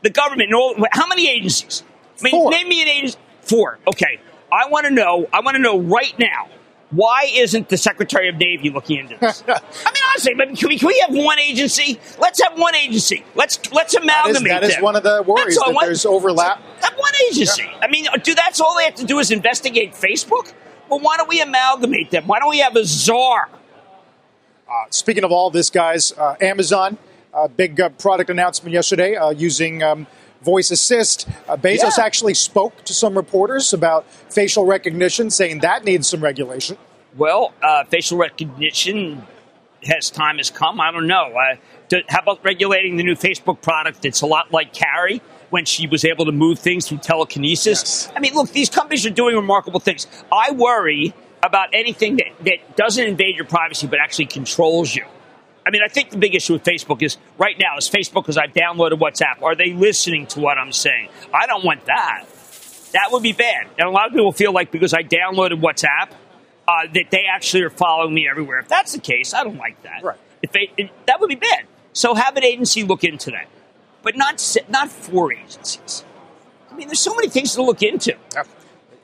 The 0.03 0.09
government, 0.11 0.51
how 0.91 1.07
many 1.07 1.27
agencies? 1.27 1.83
I 2.19 2.23
mean, 2.23 2.31
Four. 2.31 2.51
name 2.51 2.69
me 2.69 2.81
an 2.83 2.87
agency. 2.87 3.17
Four. 3.47 3.79
Okay. 3.87 4.19
I 4.51 4.69
want 4.69 4.85
to 4.85 4.91
know. 4.91 5.27
I 5.33 5.41
want 5.41 5.55
to 5.55 5.61
know 5.61 5.79
right 5.79 6.17
now. 6.19 6.49
Why 6.89 7.29
isn't 7.33 7.67
the 7.67 7.77
Secretary 7.77 8.29
of 8.29 8.37
Navy 8.37 8.69
looking 8.69 8.99
into 8.99 9.17
this? 9.17 9.43
I 9.47 9.51
mean, 9.51 10.03
honestly, 10.09 10.35
can 10.55 10.69
we, 10.69 10.79
can 10.79 10.87
we 10.87 11.05
have 11.05 11.13
one 11.13 11.37
agency? 11.37 11.99
Let's 12.17 12.41
have 12.41 12.57
one 12.57 12.75
agency. 12.75 13.25
Let's 13.35 13.59
let's 13.73 13.93
amalgamate. 13.93 14.43
That 14.47 14.63
is, 14.63 14.69
that 14.69 14.77
is 14.77 14.83
one 14.83 14.95
of 14.95 15.03
the 15.03 15.21
worries 15.27 15.57
that 15.57 15.73
want, 15.73 15.85
there's 15.85 16.05
overlap. 16.05 16.61
Have 16.81 16.93
one 16.97 17.11
agency. 17.29 17.63
Yeah. 17.63 17.79
I 17.81 17.87
mean, 17.87 18.05
do 18.23 18.33
that's 18.33 18.61
all 18.61 18.77
they 18.77 18.85
have 18.85 18.95
to 18.95 19.05
do 19.05 19.19
is 19.19 19.31
investigate 19.31 19.93
Facebook? 19.93 20.53
Well, 20.89 21.01
why 21.01 21.17
don't 21.17 21.27
we 21.27 21.41
amalgamate 21.41 22.11
them? 22.11 22.25
Why 22.25 22.39
don't 22.39 22.49
we 22.49 22.59
have 22.59 22.77
a 22.77 22.85
czar? 22.85 23.49
Uh, 24.69 24.85
speaking 24.89 25.25
of 25.25 25.31
all 25.33 25.49
this, 25.49 25.69
guys, 25.69 26.13
uh, 26.13 26.35
Amazon, 26.39 26.97
uh, 27.33 27.47
big 27.49 27.79
uh, 27.79 27.89
product 27.89 28.29
announcement 28.29 28.73
yesterday 28.73 29.15
uh, 29.15 29.29
using 29.29 29.83
um, 29.83 30.07
voice 30.47 30.71
assist. 30.71 31.27
Uh, 31.49 31.57
Bezos 31.57 31.97
yeah. 31.97 32.05
actually 32.05 32.33
spoke 32.33 32.85
to 32.85 32.93
some 32.93 33.13
reporters 33.15 33.73
about 33.73 34.09
facial 34.31 34.65
recognition, 34.65 35.29
saying 35.29 35.59
that 35.59 35.83
needs 35.83 36.07
some 36.07 36.23
regulation. 36.23 36.77
Well, 37.17 37.51
facial 37.89 38.17
recognition 38.17 39.27
has 39.83 40.09
time 40.09 40.37
has 40.37 40.49
come. 40.49 40.79
I 40.79 40.91
don't 40.91 41.07
know. 41.07 41.25
To, 41.89 42.01
how 42.07 42.21
about 42.21 42.43
regulating 42.43 42.97
the 42.97 43.03
new 43.03 43.15
Facebook 43.15 43.61
product? 43.61 44.05
It's 44.05 44.21
a 44.21 44.25
lot 44.25 44.51
like 44.51 44.73
Carrie 44.73 45.21
when 45.49 45.65
she 45.65 45.87
was 45.87 46.05
able 46.05 46.25
to 46.25 46.31
move 46.31 46.59
things 46.59 46.87
through 46.87 46.99
telekinesis. 46.99 47.79
Yes. 47.81 48.11
I 48.15 48.19
mean, 48.19 48.33
look, 48.33 48.51
these 48.51 48.69
companies 48.69 49.05
are 49.05 49.15
doing 49.21 49.35
remarkable 49.35 49.79
things. 49.79 50.07
I 50.31 50.51
worry 50.51 51.13
about 51.43 51.69
anything 51.73 52.17
that, 52.17 52.27
that 52.45 52.75
doesn't 52.75 53.05
invade 53.05 53.35
your 53.35 53.45
privacy 53.45 53.87
but 53.87 53.99
actually 53.99 54.25
controls 54.27 54.95
you. 54.95 55.05
I 55.67 55.71
mean, 55.71 55.81
I 55.83 55.89
think 55.89 56.11
the 56.11 56.17
big 56.17 56.33
issue 56.33 56.53
with 56.53 56.63
Facebook 56.63 57.01
is 57.01 57.17
right 57.37 57.57
now 57.59 57.77
is 57.77 57.89
Facebook 57.89 58.23
because 58.23 58.37
I've 58.37 58.53
downloaded 58.53 58.99
WhatsApp. 58.99 59.41
Are 59.41 59.55
they 59.55 59.73
listening 59.73 60.27
to 60.27 60.39
what 60.39 60.57
I'm 60.57 60.71
saying? 60.71 61.09
I 61.33 61.45
don't 61.45 61.65
want 61.65 61.85
that. 61.85 62.25
That 62.93 63.11
would 63.11 63.23
be 63.23 63.33
bad. 63.33 63.67
And 63.77 63.87
a 63.87 63.91
lot 63.91 64.07
of 64.07 64.13
people 64.13 64.31
feel 64.31 64.53
like 64.53 64.71
because 64.71 64.93
I 64.93 65.03
downloaded 65.03 65.61
WhatsApp, 65.61 66.11
uh, 66.67 66.87
that 66.93 67.11
they 67.11 67.25
actually 67.25 67.63
are 67.63 67.69
following 67.69 68.13
me 68.13 68.27
everywhere. 68.29 68.59
If 68.59 68.69
that's 68.69 68.93
the 68.93 68.99
case, 68.99 69.33
I 69.33 69.43
don't 69.43 69.57
like 69.57 69.81
that. 69.83 70.03
Right. 70.03 70.17
If 70.41 70.51
they, 70.51 70.71
if, 70.77 70.89
that 71.05 71.19
would 71.19 71.29
be 71.29 71.35
bad. 71.35 71.63
So 71.93 72.13
have 72.13 72.37
an 72.37 72.43
agency 72.43 72.83
look 72.83 73.03
into 73.03 73.31
that 73.31 73.47
but 74.07 74.15
not 74.15 74.55
not 74.69 74.89
four 74.89 75.33
agencies. 75.33 76.05
I 76.71 76.75
mean, 76.75 76.87
there's 76.87 77.01
so 77.01 77.13
many 77.13 77.27
things 77.27 77.55
to 77.55 77.61
look 77.61 77.83
into. 77.83 78.15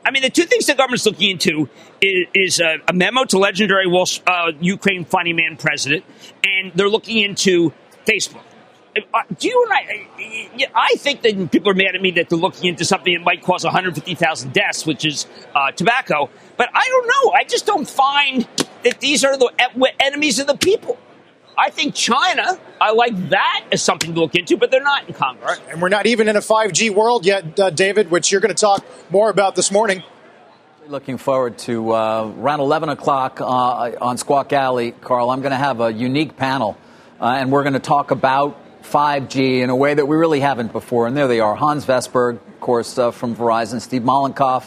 I 0.05 0.11
mean, 0.11 0.21
the 0.21 0.29
two 0.29 0.43
things 0.43 0.65
the 0.65 0.75
government's 0.75 1.05
looking 1.05 1.31
into 1.31 1.69
is, 2.01 2.27
is 2.33 2.59
a, 2.59 2.77
a, 2.87 2.93
memo 2.93 3.23
to 3.25 3.37
legendary 3.37 3.85
uh, 4.27 4.51
Ukraine 4.59 5.05
funny 5.05 5.33
man 5.33 5.55
president, 5.57 6.03
and 6.43 6.71
they're 6.75 6.89
looking 6.89 7.17
into 7.19 7.73
Facebook. 8.05 8.43
Uh, 8.95 9.21
do 9.39 9.47
you 9.47 9.63
and 9.63 9.73
I? 9.73 10.69
I 10.75 10.95
think 10.97 11.23
that 11.23 11.51
people 11.51 11.71
are 11.71 11.75
mad 11.75 11.95
at 11.95 12.01
me 12.01 12.11
that 12.11 12.29
they're 12.29 12.37
looking 12.37 12.69
into 12.69 12.85
something 12.85 13.13
that 13.13 13.23
might 13.23 13.41
cause 13.41 13.63
150,000 13.63 14.53
deaths, 14.53 14.85
which 14.85 15.03
is 15.03 15.25
uh, 15.55 15.71
tobacco. 15.71 16.29
But 16.57 16.69
I 16.73 16.87
don't 16.87 17.07
know. 17.07 17.31
I 17.31 17.43
just 17.43 17.65
don't 17.65 17.89
find 17.89 18.47
that 18.83 18.99
these 18.99 19.23
are 19.23 19.35
the 19.37 19.51
enemies 19.99 20.37
of 20.37 20.47
the 20.47 20.57
people. 20.57 20.99
I 21.57 21.69
think 21.69 21.93
China, 21.95 22.57
I 22.81 22.91
like 22.91 23.29
that 23.29 23.65
as 23.71 23.81
something 23.81 24.13
to 24.13 24.19
look 24.19 24.35
into, 24.35 24.57
but 24.57 24.71
they're 24.71 24.83
not 24.83 25.07
in 25.07 25.13
Congress. 25.13 25.59
Right. 25.59 25.71
And 25.71 25.81
we're 25.81 25.89
not 25.89 26.05
even 26.05 26.27
in 26.27 26.35
a 26.35 26.41
5G 26.41 26.93
world 26.93 27.25
yet, 27.25 27.59
uh, 27.59 27.69
David, 27.69 28.09
which 28.09 28.31
you're 28.31 28.41
going 28.41 28.53
to 28.53 28.59
talk 28.59 28.85
more 29.09 29.29
about 29.29 29.55
this 29.55 29.71
morning. 29.71 30.03
Looking 30.87 31.17
forward 31.17 31.57
to 31.59 31.93
uh, 31.93 32.33
around 32.37 32.59
11 32.59 32.89
o'clock 32.89 33.39
uh, 33.39 33.45
on 33.45 34.17
Squawk 34.17 34.51
Alley, 34.51 34.91
Carl. 34.91 35.29
I'm 35.29 35.41
going 35.41 35.51
to 35.51 35.57
have 35.57 35.79
a 35.79 35.93
unique 35.93 36.35
panel, 36.35 36.77
uh, 37.21 37.25
and 37.25 37.51
we're 37.51 37.63
going 37.63 37.73
to 37.73 37.79
talk 37.79 38.11
about 38.11 38.59
5G 38.83 39.61
in 39.61 39.69
a 39.69 39.75
way 39.75 39.93
that 39.93 40.05
we 40.05 40.17
really 40.17 40.41
haven't 40.41 40.73
before. 40.73 41.07
And 41.07 41.15
there 41.15 41.27
they 41.27 41.39
are 41.39 41.55
Hans 41.55 41.85
Vestberg, 41.85 42.35
of 42.35 42.59
course, 42.59 42.97
uh, 42.97 43.11
from 43.11 43.35
Verizon, 43.35 43.79
Steve 43.79 44.01
Mollenkopf 44.01 44.65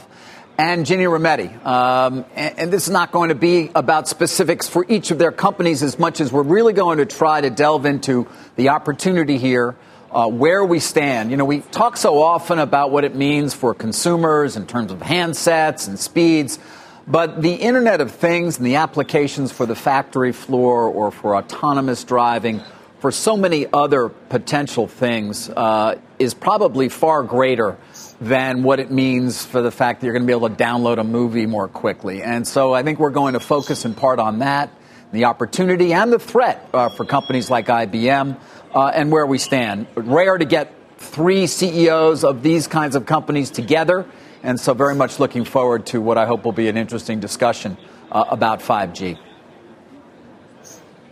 and 0.59 0.87
Ginny 0.87 1.05
Rometty. 1.05 1.65
Um, 1.65 2.25
and, 2.35 2.59
and, 2.59 2.73
this 2.73 2.85
is 2.85 2.91
not 2.91 3.13
going 3.13 3.29
to 3.29 3.35
be 3.35 3.71
about 3.75 4.09
specifics 4.09 4.69
for 4.69 4.87
each 4.89 5.11
of 5.11 5.19
their 5.19 5.33
companies 5.33 5.83
as 5.83 5.99
much 5.99 6.21
as 6.21 6.33
we're 6.33 6.43
really 6.43 6.73
going 6.73 6.99
to 6.99 7.07
try 7.07 7.41
to 7.41 7.51
delve 7.51 7.85
into 7.85 8.27
the 8.57 8.71
opportunity 8.71 9.37
here, 9.39 9.77
uh, 10.11 10.29
where 10.29 10.65
we 10.65 10.79
stand. 10.79 11.31
You 11.31 11.37
know, 11.37 11.45
we 11.45 11.61
talk 11.61 11.97
so 11.97 12.23
often 12.23 12.59
about 12.59 12.91
what 12.91 13.05
it 13.05 13.15
means 13.15 13.53
for 13.53 13.75
consumers 13.75 14.57
in 14.57 14.67
terms 14.67 14.93
of 14.93 15.01
handsets 15.01 15.89
and 15.89 15.99
speeds. 15.99 16.59
But 17.07 17.43
the 17.43 17.55
Internet 17.55 18.01
of 18.01 18.11
Things 18.11 18.57
and 18.57 18.67
the 18.67 18.77
applications 18.77 19.53
for 19.53 19.67
the 19.67 19.77
factory 19.77 20.33
floor 20.33 20.85
or 20.89 21.13
for 21.13 21.37
autonomous 21.37 22.03
driving, 22.03 22.63
for 22.99 23.13
so 23.13 23.37
many 23.37 23.67
other 23.73 24.09
potential 24.09 24.89
things, 24.89 25.49
uh, 25.51 25.99
is 26.19 26.35
probably 26.35 26.89
far 26.89 27.23
greater 27.23 27.77
than 28.21 28.62
what 28.62 28.81
it 28.81 28.91
means 28.91 29.45
for 29.45 29.61
the 29.61 29.71
fact 29.71 30.01
that 30.01 30.07
you're 30.07 30.14
going 30.14 30.23
to 30.23 30.27
be 30.27 30.33
able 30.33 30.49
to 30.49 30.55
download 30.55 30.99
a 30.99 31.05
movie 31.05 31.47
more 31.47 31.69
quickly. 31.69 32.23
And 32.23 32.47
so 32.47 32.73
I 32.73 32.83
think 32.83 32.99
we're 32.99 33.11
going 33.11 33.35
to 33.35 33.41
focus 33.41 33.85
in 33.85 33.95
part 33.95 34.19
on 34.19 34.39
that, 34.39 34.71
the 35.12 35.27
opportunity 35.27 35.93
and 35.93 36.12
the 36.12 36.19
threat 36.19 36.69
uh, 36.73 36.89
for 36.89 37.05
companies 37.05 37.51
like 37.51 37.67
IBM 37.67 38.39
uh, 38.75 38.87
and 38.95 39.12
where 39.12 39.27
we 39.27 39.39
stand. 39.39 39.87
Rare 39.95 40.39
to 40.39 40.45
get 40.45 40.73
three 40.99 41.47
CEOs 41.47 42.25
of 42.25 42.43
these 42.43 42.67
kinds 42.67 42.97
of 42.97 43.05
companies 43.07 43.51
together. 43.51 44.07
And 44.43 44.59
so, 44.59 44.75
very 44.75 44.95
much 44.95 45.19
looking 45.19 45.45
forward 45.45 45.87
to 45.87 46.01
what 46.01 46.19
I 46.19 46.27
hope 46.27 46.45
will 46.45 46.53
be 46.53 46.69
an 46.69 46.77
interesting 46.77 47.21
discussion 47.21 47.77
uh, 48.12 48.25
about 48.29 48.61
5G. 48.61 49.19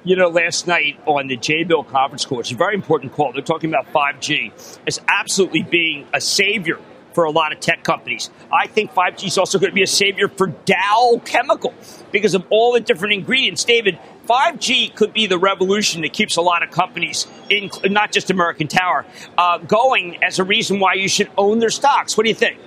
You 0.04 0.16
know, 0.16 0.28
last 0.28 0.66
night 0.66 1.00
on 1.06 1.28
the 1.28 1.36
Jabil 1.36 1.88
conference 1.88 2.26
call, 2.26 2.40
it's 2.40 2.52
a 2.52 2.54
very 2.54 2.74
important 2.74 3.12
call. 3.12 3.32
They're 3.32 3.42
talking 3.42 3.70
about 3.70 3.92
5G 3.92 4.52
as 4.86 5.00
absolutely 5.08 5.62
being 5.62 6.06
a 6.12 6.20
savior 6.20 6.78
for 7.14 7.24
a 7.24 7.30
lot 7.30 7.52
of 7.52 7.60
tech 7.60 7.82
companies. 7.84 8.30
I 8.52 8.66
think 8.66 8.92
5G 8.92 9.28
is 9.28 9.38
also 9.38 9.58
going 9.58 9.70
to 9.70 9.74
be 9.74 9.82
a 9.82 9.86
savior 9.86 10.28
for 10.28 10.48
Dow 10.48 11.20
Chemical 11.24 11.72
because 12.12 12.34
of 12.34 12.44
all 12.50 12.72
the 12.72 12.80
different 12.80 13.14
ingredients. 13.14 13.64
David, 13.64 13.98
5G 14.26 14.94
could 14.94 15.12
be 15.12 15.26
the 15.26 15.38
revolution 15.38 16.02
that 16.02 16.12
keeps 16.12 16.36
a 16.36 16.42
lot 16.42 16.62
of 16.62 16.70
companies, 16.70 17.26
in, 17.48 17.70
not 17.84 18.12
just 18.12 18.30
American 18.30 18.68
Tower, 18.68 19.06
uh, 19.38 19.58
going 19.58 20.22
as 20.22 20.38
a 20.38 20.44
reason 20.44 20.80
why 20.80 20.94
you 20.94 21.08
should 21.08 21.30
own 21.38 21.58
their 21.60 21.70
stocks. 21.70 22.16
What 22.16 22.24
do 22.24 22.30
you 22.30 22.34
think? 22.34 22.58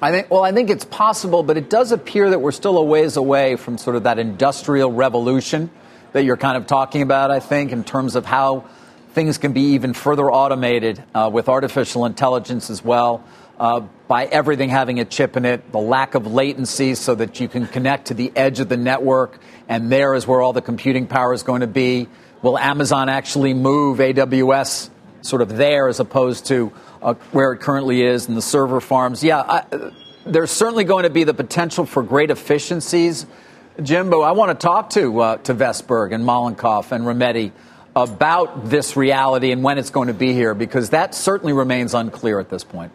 I 0.00 0.10
think, 0.10 0.30
well, 0.30 0.42
I 0.42 0.50
think 0.50 0.68
it's 0.68 0.84
possible, 0.84 1.44
but 1.44 1.56
it 1.56 1.70
does 1.70 1.92
appear 1.92 2.30
that 2.30 2.40
we're 2.40 2.50
still 2.50 2.76
a 2.76 2.82
ways 2.82 3.16
away 3.16 3.54
from 3.54 3.78
sort 3.78 3.94
of 3.94 4.02
that 4.02 4.18
industrial 4.18 4.90
revolution 4.90 5.70
that 6.12 6.24
you're 6.24 6.36
kind 6.36 6.56
of 6.56 6.66
talking 6.66 7.02
about, 7.02 7.30
I 7.30 7.38
think, 7.38 7.70
in 7.70 7.84
terms 7.84 8.16
of 8.16 8.26
how 8.26 8.68
things 9.12 9.38
can 9.38 9.52
be 9.52 9.74
even 9.74 9.94
further 9.94 10.30
automated 10.30 11.02
uh, 11.14 11.30
with 11.32 11.48
artificial 11.48 12.04
intelligence 12.06 12.70
as 12.70 12.84
well. 12.84 13.24
Uh, 13.58 13.80
by 14.08 14.24
everything 14.26 14.68
having 14.68 14.98
a 14.98 15.04
chip 15.04 15.36
in 15.36 15.44
it, 15.44 15.70
the 15.72 15.78
lack 15.78 16.14
of 16.14 16.26
latency 16.26 16.94
so 16.94 17.14
that 17.14 17.38
you 17.38 17.48
can 17.48 17.66
connect 17.66 18.08
to 18.08 18.14
the 18.14 18.32
edge 18.34 18.60
of 18.60 18.68
the 18.68 18.76
network, 18.76 19.38
and 19.68 19.90
there 19.90 20.14
is 20.14 20.26
where 20.26 20.40
all 20.40 20.52
the 20.52 20.62
computing 20.62 21.06
power 21.06 21.32
is 21.32 21.42
going 21.42 21.60
to 21.60 21.66
be. 21.66 22.08
Will 22.42 22.58
Amazon 22.58 23.08
actually 23.08 23.54
move 23.54 23.98
AWS 23.98 24.90
sort 25.20 25.42
of 25.42 25.56
there 25.56 25.88
as 25.88 26.00
opposed 26.00 26.46
to 26.46 26.72
uh, 27.00 27.14
where 27.30 27.52
it 27.52 27.58
currently 27.58 28.02
is 28.02 28.28
in 28.28 28.34
the 28.34 28.42
server 28.42 28.80
farms? 28.80 29.22
Yeah, 29.22 29.40
I, 29.40 29.92
there's 30.26 30.50
certainly 30.50 30.84
going 30.84 31.04
to 31.04 31.10
be 31.10 31.24
the 31.24 31.34
potential 31.34 31.86
for 31.86 32.02
great 32.02 32.30
efficiencies, 32.30 33.26
Jimbo. 33.82 34.20
I 34.20 34.32
want 34.32 34.58
to 34.58 34.66
talk 34.66 34.90
to 34.90 35.20
uh, 35.20 35.36
to 35.38 35.54
Vestberg 35.54 36.12
and 36.12 36.24
Mollenkopf 36.24 36.92
and 36.92 37.04
Rometty 37.04 37.52
about 37.94 38.68
this 38.68 38.96
reality 38.96 39.52
and 39.52 39.62
when 39.62 39.78
it's 39.78 39.90
going 39.90 40.08
to 40.08 40.14
be 40.14 40.32
here, 40.32 40.54
because 40.54 40.90
that 40.90 41.14
certainly 41.14 41.52
remains 41.52 41.94
unclear 41.94 42.40
at 42.40 42.48
this 42.48 42.64
point. 42.64 42.92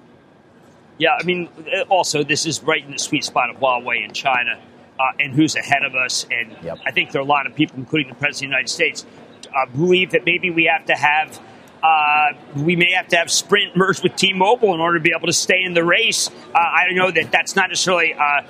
Yeah, 0.98 1.18
I 1.20 1.24
mean, 1.24 1.50
also, 1.90 2.24
this 2.24 2.46
is 2.46 2.64
right 2.64 2.84
in 2.84 2.92
the 2.92 3.00
sweet 3.00 3.24
spot 3.24 3.50
of 3.50 3.58
Huawei 3.58 4.04
in 4.04 4.14
China 4.14 4.60
uh, 5.00 5.04
and 5.20 5.34
who's 5.34 5.56
ahead 5.56 5.84
of 5.84 5.96
us. 5.96 6.26
And 6.32 6.56
yep. 6.64 6.80
I 6.86 6.92
think 6.92 7.12
there 7.12 7.22
are 7.22 7.26
a 7.26 7.28
lot 7.28 7.46
of 7.46 7.56
people, 7.56 7.78
including 7.78 8.10
the 8.10 8.16
President 8.16 8.36
of 8.36 8.40
the 8.40 8.58
United 8.58 8.70
States, 8.70 9.06
uh, 9.46 9.66
believe 9.72 10.12
that 10.12 10.26
maybe 10.26 10.50
we 10.50 10.66
have 10.66 10.86
to 10.86 10.96
have. 10.96 11.40
Uh, 11.84 12.30
we 12.56 12.76
may 12.76 12.92
have 12.92 13.08
to 13.08 13.16
have 13.16 13.30
Sprint 13.30 13.78
merged 13.78 14.02
with 14.02 14.16
T-Mobile 14.16 14.74
in 14.74 14.80
order 14.80 14.98
to 14.98 15.04
be 15.04 15.14
able 15.16 15.28
to 15.28 15.34
stay 15.34 15.62
in 15.64 15.76
the 15.76 15.84
race. 15.84 16.28
Uh, 16.54 16.58
I 16.58 16.92
know 16.94 17.12
that 17.12 17.32
that's 17.32 17.56
not 17.56 17.70
necessarily 17.70 18.16
uh, 18.16 18.42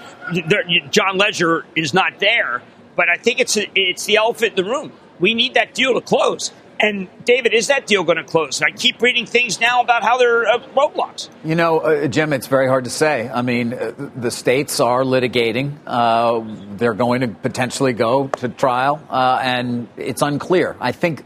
John 0.90 1.18
Legere 1.18 1.66
is 1.76 1.94
not 1.94 2.20
there, 2.20 2.64
but 2.96 3.10
I 3.10 3.18
think 3.18 3.42
it's 3.42 3.58
a, 3.58 3.70
it's 3.76 4.06
the 4.06 4.16
elephant 4.16 4.58
in 4.58 4.64
the 4.64 4.72
room. 4.72 4.94
We 5.20 5.34
need 5.34 5.56
that 5.56 5.74
deal 5.74 5.94
to 5.94 6.02
close. 6.02 6.54
And 6.80 7.08
David, 7.26 7.54
is 7.54 7.68
that 7.68 7.88
deal 7.88 8.04
going 8.04 8.18
to 8.18 8.24
close? 8.24 8.62
I 8.62 8.72
keep 8.72 9.02
reading 9.02 9.26
things 9.26 9.60
now 9.60 9.82
about 9.82 10.04
how 10.04 10.18
they're 10.18 10.48
uh, 10.48 10.60
roadblocks. 10.76 11.30
You 11.44 11.56
know, 11.56 11.80
uh, 11.80 12.08
Jim, 12.08 12.34
it's 12.34 12.48
very 12.48 12.68
hard 12.68 12.84
to 12.84 12.90
say. 12.90 13.30
I 13.30 13.42
mean, 13.42 13.74
uh, 13.74 13.94
the 14.16 14.32
states 14.32 14.80
are 14.80 15.04
litigating. 15.04 15.78
Uh, 15.88 16.44
they're 16.78 16.94
going 16.94 17.22
to 17.22 17.28
potentially 17.30 17.94
go 17.94 18.28
to 18.28 18.50
trial, 18.50 19.02
uh, 19.10 19.40
and 19.42 19.88
it's 19.98 20.22
unclear. 20.22 20.76
I 20.80 20.92
think 20.92 21.24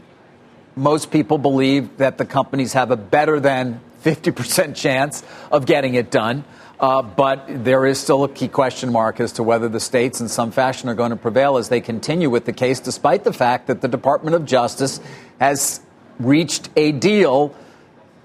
most 0.74 1.10
people 1.10 1.38
believe 1.38 1.98
that 1.98 2.18
the 2.18 2.24
companies 2.24 2.72
have 2.72 2.90
a 2.90 2.96
better 2.96 3.38
than 3.40 3.80
50% 4.02 4.74
chance 4.74 5.22
of 5.50 5.66
getting 5.66 5.94
it 5.94 6.10
done. 6.10 6.44
Uh, 6.82 7.00
but 7.00 7.44
there 7.64 7.86
is 7.86 8.00
still 8.00 8.24
a 8.24 8.28
key 8.28 8.48
question 8.48 8.90
mark 8.90 9.20
as 9.20 9.30
to 9.30 9.42
whether 9.44 9.68
the 9.68 9.78
states, 9.78 10.20
in 10.20 10.28
some 10.28 10.50
fashion, 10.50 10.88
are 10.88 10.96
going 10.96 11.10
to 11.10 11.16
prevail 11.16 11.56
as 11.56 11.68
they 11.68 11.80
continue 11.80 12.28
with 12.28 12.44
the 12.44 12.52
case, 12.52 12.80
despite 12.80 13.22
the 13.22 13.32
fact 13.32 13.68
that 13.68 13.80
the 13.80 13.86
Department 13.86 14.34
of 14.34 14.44
Justice 14.44 15.00
has 15.38 15.80
reached 16.18 16.70
a 16.74 16.90
deal 16.90 17.54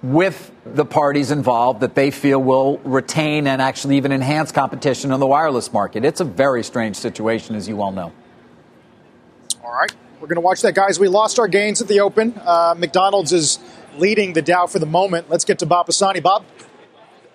with 0.02 0.52
the 0.66 0.86
parties 0.86 1.30
involved 1.30 1.82
that 1.82 1.94
they 1.94 2.10
feel 2.10 2.42
will 2.42 2.80
retain 2.80 3.46
and 3.46 3.62
actually 3.62 3.98
even 3.98 4.12
enhance 4.12 4.52
competition 4.52 5.12
in 5.12 5.20
the 5.20 5.28
wireless 5.28 5.72
market. 5.72 6.04
It's 6.04 6.20
a 6.20 6.26
very 6.26 6.64
strange 6.64 6.96
situation, 6.96 7.56
as 7.56 7.68
you 7.68 7.80
all 7.80 7.92
know. 7.92 8.12
All 9.64 9.72
right. 9.72 9.92
We're 10.20 10.28
going 10.28 10.36
to 10.36 10.42
watch 10.42 10.64
that, 10.64 10.74
guys. 10.74 11.00
We 11.00 11.10
lost 11.10 11.38
our 11.38 11.48
gains 11.48 11.80
at 11.80 11.88
the 11.88 12.00
Open. 12.00 12.34
Uh, 12.44 12.74
McDonald's 12.76 13.34
is 13.34 13.60
leading 13.98 14.34
the 14.34 14.42
Dow 14.42 14.66
for 14.66 14.80
the 14.80 14.88
moment. 14.88 15.30
Let's 15.30 15.46
get 15.46 15.60
to 15.60 15.68
Bob 15.68 15.86
Pisani. 15.86 16.22
Bob? 16.22 16.44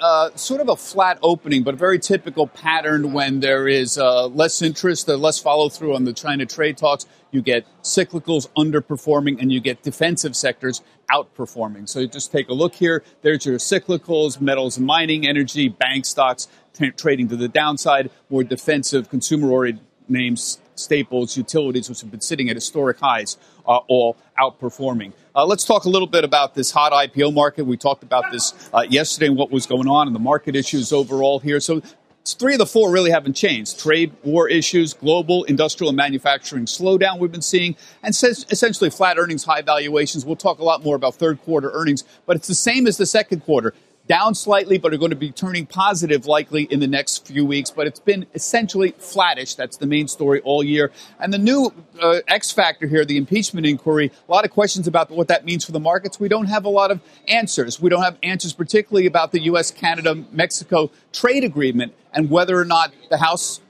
Uh, 0.03 0.34
sort 0.34 0.61
of 0.61 0.68
a 0.68 0.76
flat 0.76 1.18
opening, 1.22 1.62
but 1.62 1.74
a 1.74 1.76
very 1.76 1.98
typical 1.98 2.48
pattern 2.48 3.12
when 3.12 3.40
there 3.40 3.68
is 3.68 3.96
uh, 3.96 4.26
less 4.26 4.61
interest, 4.61 5.07
less 5.09 5.38
follow 5.38 5.68
through 5.68 5.94
on 5.94 6.05
the 6.05 6.12
China 6.12 6.44
trade 6.44 6.76
talks. 6.76 7.07
You 7.30 7.40
get 7.40 7.64
cyclicals 7.82 8.48
underperforming 8.57 9.40
and 9.40 9.53
you 9.53 9.61
get 9.61 9.82
defensive 9.82 10.34
sectors 10.34 10.82
outperforming. 11.11 11.88
So 11.88 12.05
just 12.07 12.32
take 12.32 12.48
a 12.48 12.53
look 12.53 12.74
here. 12.74 13.05
There's 13.22 13.46
your 13.46 13.59
cyclicals, 13.59 14.40
metals 14.40 14.76
and 14.76 14.86
mining, 14.86 15.26
energy, 15.26 15.68
bank 15.68 16.05
stocks 16.05 16.48
t- 16.74 16.90
trading 16.90 17.28
to 17.28 17.36
the 17.36 17.48
downside, 17.48 18.11
more 18.28 18.42
defensive, 18.42 19.09
consumer 19.09 19.50
oriented 19.50 19.86
names, 20.09 20.59
staples, 20.74 21.36
utilities, 21.36 21.88
which 21.88 22.00
have 22.00 22.11
been 22.11 22.20
sitting 22.20 22.48
at 22.50 22.57
historic 22.57 22.98
highs, 22.98 23.36
uh, 23.66 23.78
all 23.88 24.16
outperforming. 24.38 25.12
Uh, 25.34 25.46
let's 25.46 25.64
talk 25.64 25.84
a 25.84 25.88
little 25.88 26.06
bit 26.06 26.24
about 26.24 26.54
this 26.54 26.70
hot 26.70 26.92
IPO 26.92 27.32
market. 27.32 27.64
We 27.64 27.78
talked 27.78 28.02
about 28.02 28.30
this 28.30 28.52
uh, 28.74 28.84
yesterday 28.88 29.28
and 29.28 29.36
what 29.36 29.50
was 29.50 29.64
going 29.64 29.88
on 29.88 30.06
and 30.06 30.14
the 30.14 30.20
market 30.20 30.54
issues 30.54 30.92
overall 30.92 31.38
here. 31.38 31.58
So 31.58 31.80
three 32.26 32.52
of 32.52 32.58
the 32.58 32.66
four 32.66 32.92
really 32.92 33.10
haven't 33.10 33.32
changed. 33.32 33.78
Trade 33.80 34.12
war 34.24 34.46
issues, 34.46 34.92
global 34.92 35.44
industrial 35.44 35.88
and 35.88 35.96
manufacturing 35.96 36.66
slowdown 36.66 37.18
we've 37.18 37.32
been 37.32 37.40
seeing, 37.40 37.76
and 38.02 38.14
essentially 38.14 38.90
flat 38.90 39.18
earnings, 39.18 39.44
high 39.44 39.62
valuations. 39.62 40.26
We'll 40.26 40.36
talk 40.36 40.58
a 40.58 40.64
lot 40.64 40.84
more 40.84 40.96
about 40.96 41.14
third 41.14 41.40
quarter 41.42 41.70
earnings, 41.72 42.04
but 42.26 42.36
it's 42.36 42.48
the 42.48 42.54
same 42.54 42.86
as 42.86 42.98
the 42.98 43.06
second 43.06 43.40
quarter 43.40 43.72
down 44.07 44.34
slightly, 44.34 44.78
but 44.78 44.92
are 44.92 44.96
going 44.96 45.11
to 45.11 45.16
be 45.16 45.30
turning 45.30 45.66
positive 45.66 46.26
likely 46.26 46.64
in 46.64 46.80
the 46.80 46.86
next 46.86 47.26
few 47.26 47.44
weeks. 47.44 47.70
But 47.70 47.86
it's 47.86 48.00
been 48.00 48.26
essentially 48.34 48.94
flattish. 48.98 49.55
That's 49.55 49.76
the 49.76 49.86
main 49.86 50.09
story 50.09 50.40
all 50.40 50.62
year. 50.62 50.90
And 51.20 51.32
the 51.32 51.38
new 51.38 51.72
uh, 52.00 52.20
X 52.28 52.50
factor 52.50 52.86
here, 52.86 53.05
the 53.05 53.16
impeachment 53.16 53.66
inquiry, 53.66 54.11
a 54.28 54.30
lot 54.30 54.44
of 54.44 54.50
questions 54.50 54.86
about 54.86 55.11
what 55.11 55.28
that 55.28 55.44
means 55.44 55.64
for 55.64 55.72
the 55.72 55.80
markets. 55.80 56.18
We 56.18 56.28
don't 56.28 56.46
have 56.46 56.64
a 56.64 56.70
lot 56.70 56.90
of 56.90 57.00
answers. 57.28 57.80
We 57.80 57.90
don't 57.90 58.03
have 58.03 58.18
answers, 58.22 58.53
particularly 58.53 59.07
about 59.07 59.32
the 59.32 59.40
U.S., 59.42 59.70
Canada, 59.70 60.24
Mexico 60.32 60.90
trade 61.12 61.44
agreement 61.44 61.94
and 62.12 62.30
whether 62.30 62.59
or 62.59 62.64
not 62.64 62.92
the 63.11 63.18
House 63.18 63.61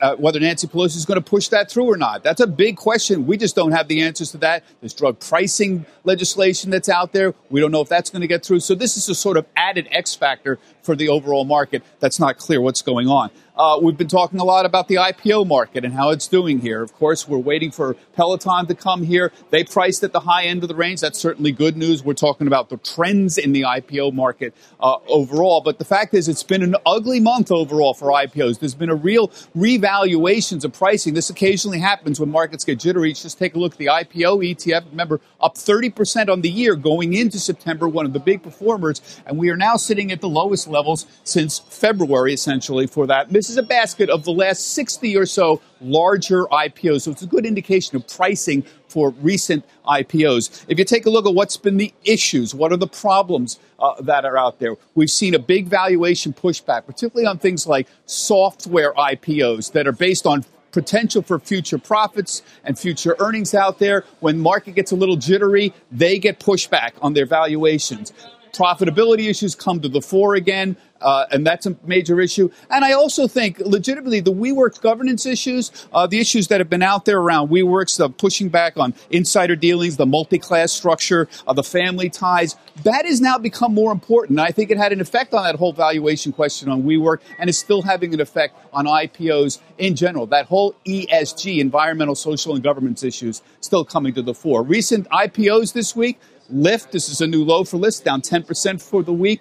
uh, 0.00 0.16
whether 0.16 0.40
Nancy 0.40 0.66
Pelosi 0.66 0.96
is 0.96 1.04
going 1.04 1.20
to 1.20 1.30
push 1.30 1.48
that 1.48 1.70
through 1.70 1.84
or 1.84 1.96
not. 1.96 2.22
That's 2.22 2.40
a 2.40 2.46
big 2.46 2.76
question. 2.76 3.26
We 3.26 3.36
just 3.36 3.56
don't 3.56 3.72
have 3.72 3.88
the 3.88 4.02
answers 4.02 4.30
to 4.32 4.38
that. 4.38 4.64
There's 4.80 4.94
drug 4.94 5.18
pricing 5.20 5.86
legislation 6.04 6.70
that's 6.70 6.88
out 6.88 7.12
there. 7.12 7.34
We 7.50 7.60
don't 7.60 7.70
know 7.70 7.80
if 7.80 7.88
that's 7.88 8.10
going 8.10 8.22
to 8.22 8.28
get 8.28 8.44
through. 8.44 8.60
So 8.60 8.74
this 8.74 8.96
is 8.96 9.08
a 9.08 9.14
sort 9.14 9.36
of 9.36 9.46
added 9.56 9.88
X 9.90 10.14
factor 10.14 10.58
for 10.82 10.96
the 10.96 11.08
overall 11.08 11.44
market. 11.44 11.82
That's 12.00 12.20
not 12.20 12.38
clear 12.38 12.60
what's 12.60 12.82
going 12.82 13.08
on. 13.08 13.30
Uh, 13.54 13.78
we've 13.82 13.98
been 13.98 14.08
talking 14.08 14.40
a 14.40 14.44
lot 14.44 14.64
about 14.64 14.88
the 14.88 14.94
IPO 14.94 15.46
market 15.46 15.84
and 15.84 15.92
how 15.92 16.08
it's 16.08 16.26
doing 16.26 16.58
here. 16.58 16.82
Of 16.82 16.94
course, 16.94 17.28
we're 17.28 17.36
waiting 17.36 17.70
for 17.70 17.94
Peloton 18.14 18.66
to 18.66 18.74
come 18.74 19.02
here. 19.02 19.30
They 19.50 19.62
priced 19.62 20.02
at 20.02 20.12
the 20.12 20.20
high 20.20 20.44
end 20.44 20.62
of 20.62 20.70
the 20.70 20.74
range. 20.74 21.00
That's 21.00 21.18
certainly 21.18 21.52
good 21.52 21.76
news. 21.76 22.02
We're 22.02 22.14
talking 22.14 22.46
about 22.46 22.70
the 22.70 22.78
trends 22.78 23.36
in 23.36 23.52
the 23.52 23.62
IPO 23.62 24.14
market 24.14 24.54
uh, 24.80 24.96
overall. 25.06 25.60
But 25.60 25.78
the 25.78 25.84
fact 25.84 26.14
is, 26.14 26.28
it's 26.28 26.42
been 26.42 26.62
an 26.62 26.76
ugly 26.86 27.20
month 27.20 27.52
overall 27.52 27.92
for 27.92 28.08
IPOs. 28.08 28.58
There's 28.58 28.74
been 28.74 28.88
a 28.88 28.94
real 28.94 29.28
revaluations 29.54 30.64
of 30.64 30.72
pricing. 30.72 31.12
This 31.12 31.28
occasionally 31.28 31.78
happens 31.78 32.18
when 32.18 32.30
markets 32.30 32.64
get 32.64 32.78
jittery. 32.78 33.12
Just 33.12 33.38
take 33.38 33.54
a 33.54 33.58
look 33.58 33.72
at 33.72 33.78
the 33.78 33.86
IPO 33.86 34.56
ETF. 34.56 34.86
Remember, 34.90 35.20
up 35.42 35.56
30% 35.56 36.30
on 36.30 36.40
the 36.40 36.50
year 36.50 36.74
going 36.74 37.12
into 37.12 37.38
September, 37.38 37.86
one 37.86 38.06
of 38.06 38.14
the 38.14 38.20
big 38.20 38.42
performers. 38.42 39.20
And 39.26 39.36
we 39.36 39.50
are 39.50 39.56
now 39.56 39.76
sitting 39.76 40.10
at 40.10 40.22
the 40.22 40.28
lowest 40.28 40.68
levels 40.72 41.06
since 41.24 41.58
February, 41.58 42.32
essentially, 42.32 42.86
for 42.86 43.06
that. 43.06 43.30
This 43.30 43.48
is 43.48 43.56
a 43.56 43.62
basket 43.62 44.10
of 44.10 44.24
the 44.24 44.32
last 44.32 44.72
60 44.72 45.16
or 45.16 45.26
so 45.26 45.60
larger 45.80 46.44
IPOs. 46.46 47.02
So 47.02 47.12
it's 47.12 47.22
a 47.22 47.26
good 47.26 47.46
indication 47.46 47.96
of 47.96 48.08
pricing 48.08 48.64
for 48.88 49.10
recent 49.20 49.64
IPOs. 49.86 50.64
If 50.68 50.78
you 50.78 50.84
take 50.84 51.06
a 51.06 51.10
look 51.10 51.26
at 51.26 51.34
what's 51.34 51.56
been 51.56 51.76
the 51.76 51.92
issues, 52.04 52.54
what 52.54 52.72
are 52.72 52.76
the 52.76 52.86
problems 52.86 53.58
uh, 53.78 54.00
that 54.02 54.24
are 54.24 54.36
out 54.36 54.58
there, 54.58 54.76
we've 54.94 55.10
seen 55.10 55.34
a 55.34 55.38
big 55.38 55.66
valuation 55.66 56.32
pushback, 56.32 56.86
particularly 56.86 57.26
on 57.26 57.38
things 57.38 57.66
like 57.66 57.88
software 58.06 58.92
IPOs 58.94 59.72
that 59.72 59.86
are 59.86 59.92
based 59.92 60.26
on 60.26 60.44
potential 60.72 61.22
for 61.22 61.38
future 61.38 61.78
profits 61.78 62.42
and 62.64 62.78
future 62.78 63.14
earnings 63.18 63.54
out 63.54 63.78
there. 63.78 64.04
When 64.20 64.38
market 64.38 64.74
gets 64.74 64.90
a 64.90 64.96
little 64.96 65.16
jittery, 65.16 65.72
they 65.90 66.18
get 66.18 66.40
pushback 66.40 66.92
on 67.00 67.12
their 67.12 67.26
valuations 67.26 68.12
profitability 68.52 69.28
issues 69.28 69.54
come 69.54 69.80
to 69.80 69.88
the 69.88 70.00
fore 70.00 70.34
again, 70.34 70.76
uh, 71.00 71.26
and 71.30 71.46
that's 71.46 71.66
a 71.66 71.76
major 71.84 72.20
issue. 72.20 72.50
And 72.70 72.84
I 72.84 72.92
also 72.92 73.26
think, 73.26 73.58
legitimately, 73.58 74.20
the 74.20 74.32
WeWork 74.32 74.80
governance 74.80 75.26
issues, 75.26 75.72
uh, 75.92 76.06
the 76.06 76.20
issues 76.20 76.48
that 76.48 76.60
have 76.60 76.70
been 76.70 76.82
out 76.82 77.04
there 77.04 77.18
around 77.18 77.48
WeWorks, 77.48 77.96
the 77.98 78.08
pushing 78.08 78.48
back 78.48 78.76
on 78.76 78.94
insider 79.10 79.56
dealings, 79.56 79.96
the 79.96 80.06
multi-class 80.06 80.72
structure, 80.72 81.28
uh, 81.46 81.52
the 81.52 81.64
family 81.64 82.08
ties, 82.08 82.56
that 82.84 83.04
has 83.04 83.20
now 83.20 83.38
become 83.38 83.74
more 83.74 83.90
important. 83.90 84.38
I 84.38 84.50
think 84.50 84.70
it 84.70 84.76
had 84.76 84.92
an 84.92 85.00
effect 85.00 85.34
on 85.34 85.44
that 85.44 85.56
whole 85.56 85.72
valuation 85.72 86.32
question 86.32 86.68
on 86.68 86.82
WeWork, 86.82 87.18
and 87.38 87.50
is 87.50 87.58
still 87.58 87.82
having 87.82 88.14
an 88.14 88.20
effect 88.20 88.54
on 88.72 88.86
IPOs 88.86 89.60
in 89.78 89.96
general. 89.96 90.26
That 90.26 90.46
whole 90.46 90.74
ESG, 90.86 91.58
environmental, 91.58 92.14
social, 92.14 92.54
and 92.54 92.62
governance 92.62 93.02
issues, 93.02 93.42
still 93.60 93.84
coming 93.84 94.14
to 94.14 94.22
the 94.22 94.34
fore. 94.34 94.62
Recent 94.62 95.08
IPOs 95.10 95.72
this 95.72 95.96
week 95.96 96.20
Lyft, 96.52 96.90
this 96.90 97.08
is 97.08 97.20
a 97.20 97.26
new 97.26 97.44
low 97.44 97.64
for 97.64 97.78
Lyft, 97.78 98.04
down 98.04 98.20
10% 98.20 98.80
for 98.80 99.02
the 99.02 99.12
week. 99.12 99.40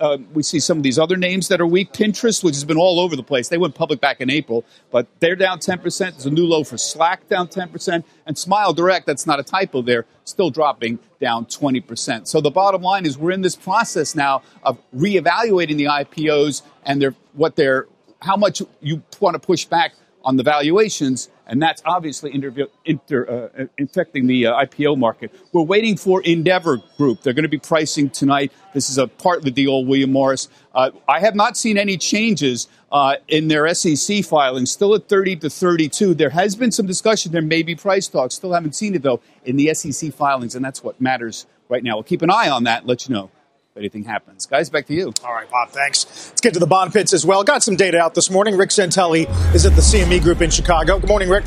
uh, 0.00 0.18
we 0.32 0.42
see 0.42 0.60
some 0.60 0.76
of 0.76 0.84
these 0.84 0.98
other 0.98 1.16
names 1.16 1.48
that 1.48 1.60
are 1.60 1.66
weak. 1.66 1.92
Pinterest, 1.92 2.44
which 2.44 2.54
has 2.54 2.64
been 2.64 2.76
all 2.76 3.00
over 3.00 3.16
the 3.16 3.24
place, 3.24 3.48
they 3.48 3.58
went 3.58 3.74
public 3.74 4.00
back 4.00 4.20
in 4.20 4.30
April, 4.30 4.64
but 4.92 5.08
they're 5.18 5.34
down 5.34 5.58
10%. 5.58 5.98
There's 5.98 6.26
a 6.26 6.30
new 6.30 6.46
low 6.46 6.62
for 6.62 6.78
Slack 6.78 7.28
down 7.28 7.48
10%. 7.48 8.04
And 8.26 8.38
Smile 8.38 8.72
Direct, 8.72 9.04
that's 9.06 9.26
not 9.26 9.40
a 9.40 9.42
typo 9.42 9.82
there, 9.82 10.06
still 10.24 10.50
dropping 10.50 11.00
down 11.20 11.46
20%. 11.46 12.28
So 12.28 12.40
the 12.40 12.50
bottom 12.50 12.82
line 12.82 13.04
is 13.04 13.18
we're 13.18 13.32
in 13.32 13.42
this 13.42 13.56
process 13.56 14.14
now 14.14 14.42
of 14.62 14.78
reevaluating 14.94 15.76
the 15.76 15.86
IPOs 15.86 16.62
and 16.84 17.02
their, 17.02 17.14
what 17.32 17.56
they're, 17.56 17.88
how 18.22 18.36
much 18.36 18.62
you 18.80 19.02
want 19.20 19.34
to 19.34 19.40
push 19.40 19.64
back 19.64 19.94
on 20.24 20.36
the 20.36 20.42
valuations 20.42 21.28
and 21.46 21.60
that's 21.60 21.82
obviously 21.84 22.34
inter- 22.34 22.68
inter, 22.84 23.50
uh, 23.58 23.64
infecting 23.76 24.26
the 24.26 24.46
uh, 24.46 24.64
IPO 24.64 24.96
market. 24.96 25.34
We're 25.52 25.62
waiting 25.62 25.96
for 25.96 26.22
Endeavor 26.22 26.78
Group. 26.96 27.22
They're 27.22 27.32
going 27.32 27.44
to 27.44 27.48
be 27.48 27.58
pricing 27.58 28.10
tonight. 28.10 28.52
This 28.72 28.88
is 28.88 28.98
a 28.98 29.06
part 29.06 29.38
of 29.38 29.44
the 29.44 29.50
deal, 29.50 29.84
William 29.84 30.12
Morris. 30.12 30.48
Uh, 30.74 30.90
I 31.08 31.20
have 31.20 31.34
not 31.34 31.56
seen 31.56 31.76
any 31.76 31.96
changes 31.96 32.68
uh, 32.90 33.16
in 33.28 33.48
their 33.48 33.72
SEC 33.74 34.24
filings, 34.24 34.70
still 34.70 34.94
at 34.94 35.08
30 35.08 35.36
to 35.36 35.50
32. 35.50 36.14
There 36.14 36.30
has 36.30 36.56
been 36.56 36.72
some 36.72 36.86
discussion. 36.86 37.32
There 37.32 37.42
may 37.42 37.62
be 37.62 37.74
price 37.74 38.08
talks. 38.08 38.34
Still 38.34 38.52
haven't 38.52 38.74
seen 38.74 38.94
it, 38.94 39.02
though, 39.02 39.20
in 39.44 39.56
the 39.56 39.74
SEC 39.74 40.12
filings, 40.14 40.54
and 40.54 40.64
that's 40.64 40.82
what 40.82 41.00
matters 41.00 41.46
right 41.68 41.82
now. 41.82 41.96
We'll 41.96 42.04
keep 42.04 42.22
an 42.22 42.30
eye 42.30 42.48
on 42.48 42.64
that, 42.64 42.86
let 42.86 43.08
you 43.08 43.14
know 43.14 43.30
if 43.74 43.78
anything 43.78 44.04
happens. 44.04 44.46
Guys, 44.46 44.70
back 44.70 44.86
to 44.86 44.94
you. 44.94 45.12
All 45.24 45.34
right, 45.34 45.50
Bob, 45.50 45.70
thanks. 45.70 46.28
Let's 46.28 46.40
get 46.40 46.52
to 46.54 46.60
the 46.60 46.66
bond 46.66 46.92
pits 46.92 47.12
as 47.12 47.26
well. 47.26 47.42
Got 47.42 47.64
some 47.64 47.74
data 47.74 47.98
out 47.98 48.14
this 48.14 48.30
morning. 48.30 48.56
Rick 48.56 48.70
Santelli 48.70 49.26
is 49.52 49.66
at 49.66 49.74
the 49.74 49.80
CME 49.80 50.22
Group 50.22 50.42
in 50.42 50.50
Chicago. 50.50 51.00
Good 51.00 51.08
morning, 51.08 51.28
Rick. 51.28 51.44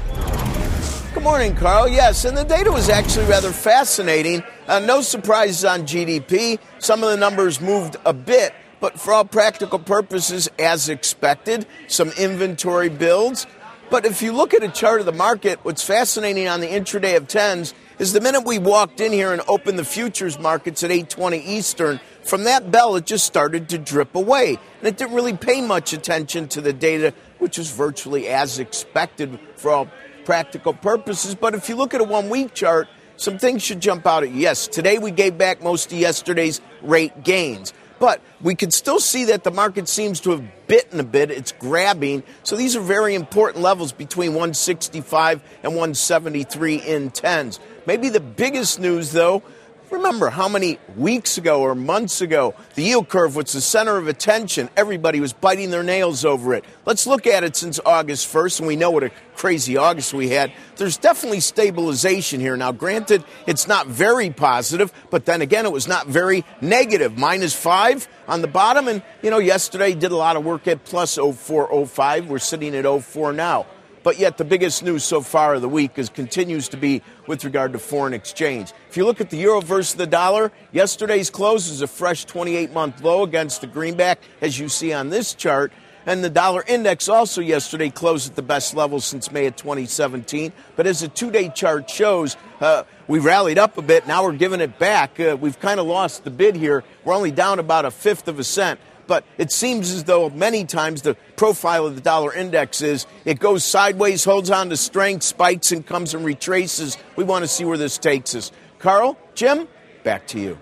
Good 1.13 1.23
morning, 1.23 1.55
Carl. 1.55 1.87
Yes, 1.87 2.25
and 2.25 2.35
the 2.35 2.43
data 2.43 2.69
was 2.69 2.89
actually 2.89 3.27
rather 3.27 3.53
fascinating. 3.53 4.43
Uh, 4.67 4.79
no 4.79 4.99
surprises 4.99 5.63
on 5.63 5.83
GDP. 5.83 6.59
Some 6.79 7.01
of 7.01 7.11
the 7.11 7.17
numbers 7.17 7.61
moved 7.61 7.95
a 8.05 8.11
bit, 8.11 8.53
but 8.81 8.99
for 8.99 9.13
all 9.13 9.23
practical 9.23 9.79
purposes, 9.79 10.49
as 10.59 10.89
expected, 10.89 11.65
some 11.87 12.09
inventory 12.19 12.89
builds. 12.89 13.47
But 13.89 14.05
if 14.05 14.21
you 14.21 14.33
look 14.33 14.53
at 14.53 14.63
a 14.63 14.67
chart 14.67 14.99
of 14.99 15.05
the 15.05 15.13
market, 15.13 15.59
what's 15.63 15.81
fascinating 15.81 16.49
on 16.49 16.59
the 16.59 16.67
intraday 16.67 17.15
of 17.15 17.29
tens 17.29 17.73
is 17.99 18.11
the 18.13 18.21
minute 18.21 18.45
we 18.45 18.59
walked 18.59 18.99
in 18.99 19.11
here 19.11 19.31
and 19.31 19.41
opened 19.47 19.79
the 19.79 19.85
futures 19.85 20.37
markets 20.37 20.83
at 20.83 20.91
8:20 20.91 21.37
Eastern, 21.37 21.99
from 22.27 22.43
that 22.43 22.71
bell 22.71 22.95
it 22.95 23.05
just 23.05 23.25
started 23.25 23.69
to 23.69 23.77
drip 23.77 24.15
away. 24.15 24.59
And 24.79 24.87
it 24.87 24.97
didn't 24.97 25.15
really 25.15 25.35
pay 25.35 25.61
much 25.61 25.93
attention 25.93 26.47
to 26.49 26.61
the 26.61 26.73
data, 26.73 27.13
which 27.39 27.57
was 27.57 27.71
virtually 27.71 28.27
as 28.27 28.59
expected 28.59 29.39
for 29.55 29.71
all 29.71 29.87
practical 30.25 30.73
purposes. 30.73 31.35
But 31.35 31.55
if 31.55 31.69
you 31.69 31.75
look 31.75 31.93
at 31.93 32.01
a 32.01 32.03
one-week 32.03 32.53
chart, 32.53 32.87
some 33.15 33.39
things 33.39 33.63
should 33.63 33.79
jump 33.79 34.05
out 34.05 34.23
at 34.23 34.29
you. 34.29 34.41
Yes, 34.41 34.67
today 34.67 34.99
we 34.99 35.11
gave 35.11 35.37
back 35.37 35.63
most 35.63 35.91
of 35.91 35.97
yesterday's 35.97 36.61
rate 36.81 37.23
gains. 37.23 37.73
But 37.99 38.21
we 38.41 38.53
can 38.53 38.69
still 38.69 38.99
see 38.99 39.25
that 39.25 39.43
the 39.43 39.49
market 39.49 39.87
seems 39.87 40.19
to 40.21 40.31
have 40.31 40.67
bitten 40.67 40.99
a 40.99 41.03
bit. 41.03 41.31
It's 41.31 41.51
grabbing. 41.51 42.23
So 42.43 42.55
these 42.55 42.75
are 42.75 42.81
very 42.81 43.15
important 43.15 43.63
levels 43.63 43.91
between 43.91 44.31
165 44.31 45.41
and 45.63 45.71
173 45.71 46.75
in 46.75 47.09
tens. 47.09 47.59
Maybe 47.87 48.09
the 48.09 48.19
biggest 48.19 48.79
news, 48.79 49.13
though, 49.13 49.41
Remember 49.89 50.29
how 50.29 50.49
many 50.49 50.79
weeks 50.97 51.37
ago 51.37 51.61
or 51.61 51.73
months 51.73 52.19
ago 52.19 52.55
the 52.75 52.83
yield 52.83 53.07
curve 53.07 53.37
was 53.37 53.53
the 53.53 53.61
center 53.61 53.95
of 53.95 54.09
attention. 54.09 54.69
Everybody 54.75 55.21
was 55.21 55.31
biting 55.31 55.69
their 55.69 55.83
nails 55.83 56.25
over 56.25 56.53
it. 56.53 56.65
Let's 56.85 57.07
look 57.07 57.25
at 57.25 57.45
it 57.45 57.55
since 57.55 57.79
August 57.85 58.27
1st, 58.27 58.59
and 58.59 58.67
we 58.67 58.75
know 58.75 58.91
what 58.91 59.03
a 59.03 59.11
crazy 59.35 59.77
August 59.77 60.13
we 60.13 60.29
had. 60.29 60.51
There's 60.75 60.97
definitely 60.97 61.39
stabilization 61.39 62.41
here. 62.41 62.57
Now, 62.57 62.73
granted, 62.73 63.23
it's 63.45 63.67
not 63.67 63.87
very 63.87 64.29
positive, 64.29 64.91
but 65.09 65.25
then 65.25 65.41
again, 65.41 65.65
it 65.65 65.71
was 65.71 65.87
not 65.87 66.07
very 66.07 66.43
negative. 66.59 67.17
Minus 67.17 67.53
five 67.53 68.09
on 68.27 68.41
the 68.41 68.47
bottom, 68.47 68.89
and, 68.89 69.01
you 69.21 69.29
know, 69.29 69.39
yesterday 69.39 69.93
did 69.93 70.11
a 70.11 70.17
lot 70.17 70.35
of 70.35 70.43
work 70.43 70.67
at 70.67 70.83
plus 70.83 71.15
0405. 71.15 72.29
We're 72.29 72.39
sitting 72.39 72.75
at 72.75 72.85
04 72.85 73.31
now. 73.31 73.65
But 74.03 74.19
yet, 74.19 74.37
the 74.37 74.45
biggest 74.45 74.83
news 74.83 75.03
so 75.03 75.21
far 75.21 75.55
of 75.55 75.61
the 75.61 75.69
week 75.69 75.97
is 75.97 76.09
continues 76.09 76.69
to 76.69 76.77
be 76.77 77.01
with 77.27 77.43
regard 77.43 77.73
to 77.73 77.79
foreign 77.79 78.13
exchange. 78.13 78.71
If 78.89 78.97
you 78.97 79.05
look 79.05 79.19
at 79.21 79.29
the 79.29 79.37
euro 79.37 79.61
versus 79.61 79.95
the 79.95 80.07
dollar, 80.07 80.51
yesterday's 80.71 81.29
close 81.29 81.67
is 81.67 81.81
a 81.81 81.87
fresh 81.87 82.25
28 82.25 82.71
month 82.73 83.01
low 83.01 83.23
against 83.23 83.61
the 83.61 83.67
greenback, 83.67 84.19
as 84.41 84.57
you 84.57 84.69
see 84.69 84.93
on 84.93 85.09
this 85.09 85.33
chart. 85.33 85.71
And 86.07 86.23
the 86.23 86.29
dollar 86.29 86.63
index 86.65 87.09
also 87.09 87.41
yesterday 87.41 87.89
closed 87.89 88.29
at 88.29 88.37
the 88.37 88.41
best 88.41 88.73
level 88.73 89.01
since 89.01 89.29
May 89.29 89.45
of 89.45 89.57
2017. 89.57 90.53
But 90.77 90.87
as 90.87 91.01
the 91.01 91.09
two 91.09 91.29
day 91.31 91.49
chart 91.49 91.89
shows, 91.89 92.37
uh, 92.61 92.83
we 93.09 93.19
rallied 93.19 93.57
up 93.57 93.77
a 93.77 93.81
bit. 93.81 94.07
Now 94.07 94.23
we're 94.23 94.31
giving 94.31 94.61
it 94.61 94.79
back. 94.79 95.19
Uh, 95.19 95.35
we've 95.37 95.59
kind 95.59 95.81
of 95.81 95.85
lost 95.85 96.23
the 96.23 96.31
bid 96.31 96.55
here. 96.55 96.85
We're 97.03 97.13
only 97.13 97.31
down 97.31 97.59
about 97.59 97.83
a 97.83 97.91
fifth 97.91 98.29
of 98.29 98.39
a 98.39 98.45
cent 98.45 98.79
but 99.07 99.23
it 99.37 99.51
seems 99.51 99.91
as 99.91 100.03
though 100.03 100.29
many 100.29 100.65
times 100.65 101.01
the 101.01 101.15
profile 101.35 101.85
of 101.85 101.95
the 101.95 102.01
dollar 102.01 102.33
index 102.33 102.81
is 102.81 103.07
it 103.25 103.39
goes 103.39 103.63
sideways, 103.63 104.23
holds 104.23 104.51
on 104.51 104.69
to 104.69 104.77
strength, 104.77 105.23
spikes, 105.23 105.71
and 105.71 105.85
comes 105.85 106.13
and 106.13 106.25
retraces. 106.25 106.97
We 107.15 107.23
want 107.23 107.43
to 107.43 107.47
see 107.47 107.65
where 107.65 107.77
this 107.77 107.97
takes 107.97 108.35
us. 108.35 108.51
Carl, 108.79 109.17
Jim, 109.33 109.67
back 110.03 110.27
to 110.27 110.39
you. 110.39 110.57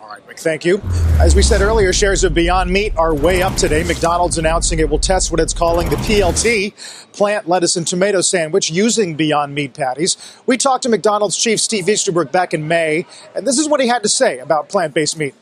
All 0.00 0.08
right, 0.08 0.40
thank 0.40 0.64
you. 0.64 0.80
As 1.20 1.34
we 1.34 1.42
said 1.42 1.60
earlier, 1.60 1.92
shares 1.92 2.24
of 2.24 2.32
Beyond 2.32 2.70
Meat 2.70 2.96
are 2.96 3.14
way 3.14 3.42
up 3.42 3.56
today. 3.56 3.84
McDonald's 3.84 4.38
announcing 4.38 4.78
it 4.78 4.88
will 4.88 4.98
test 4.98 5.30
what 5.30 5.38
it's 5.38 5.52
calling 5.52 5.90
the 5.90 5.96
PLT, 5.96 7.12
plant, 7.12 7.46
lettuce, 7.46 7.76
and 7.76 7.86
tomato 7.86 8.22
sandwich 8.22 8.70
using 8.70 9.16
Beyond 9.16 9.54
Meat 9.54 9.74
patties. 9.74 10.16
We 10.46 10.56
talked 10.56 10.84
to 10.84 10.88
McDonald's 10.88 11.36
chief 11.36 11.60
Steve 11.60 11.88
Easterbrook 11.88 12.32
back 12.32 12.54
in 12.54 12.68
May, 12.68 13.04
and 13.34 13.46
this 13.46 13.58
is 13.58 13.68
what 13.68 13.80
he 13.80 13.88
had 13.88 14.02
to 14.02 14.08
say 14.08 14.38
about 14.38 14.70
plant 14.70 14.94
based 14.94 15.18
meat. 15.18 15.34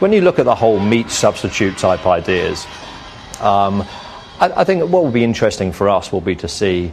When 0.00 0.12
you 0.12 0.22
look 0.22 0.38
at 0.38 0.44
the 0.44 0.54
whole 0.54 0.80
meat 0.80 1.08
substitute 1.08 1.78
type 1.78 2.04
ideas, 2.04 2.66
um, 3.40 3.82
I, 4.40 4.52
I 4.56 4.64
think 4.64 4.82
what 4.90 5.04
will 5.04 5.12
be 5.12 5.22
interesting 5.22 5.72
for 5.72 5.88
us 5.88 6.10
will 6.10 6.20
be 6.20 6.34
to 6.36 6.48
see 6.48 6.90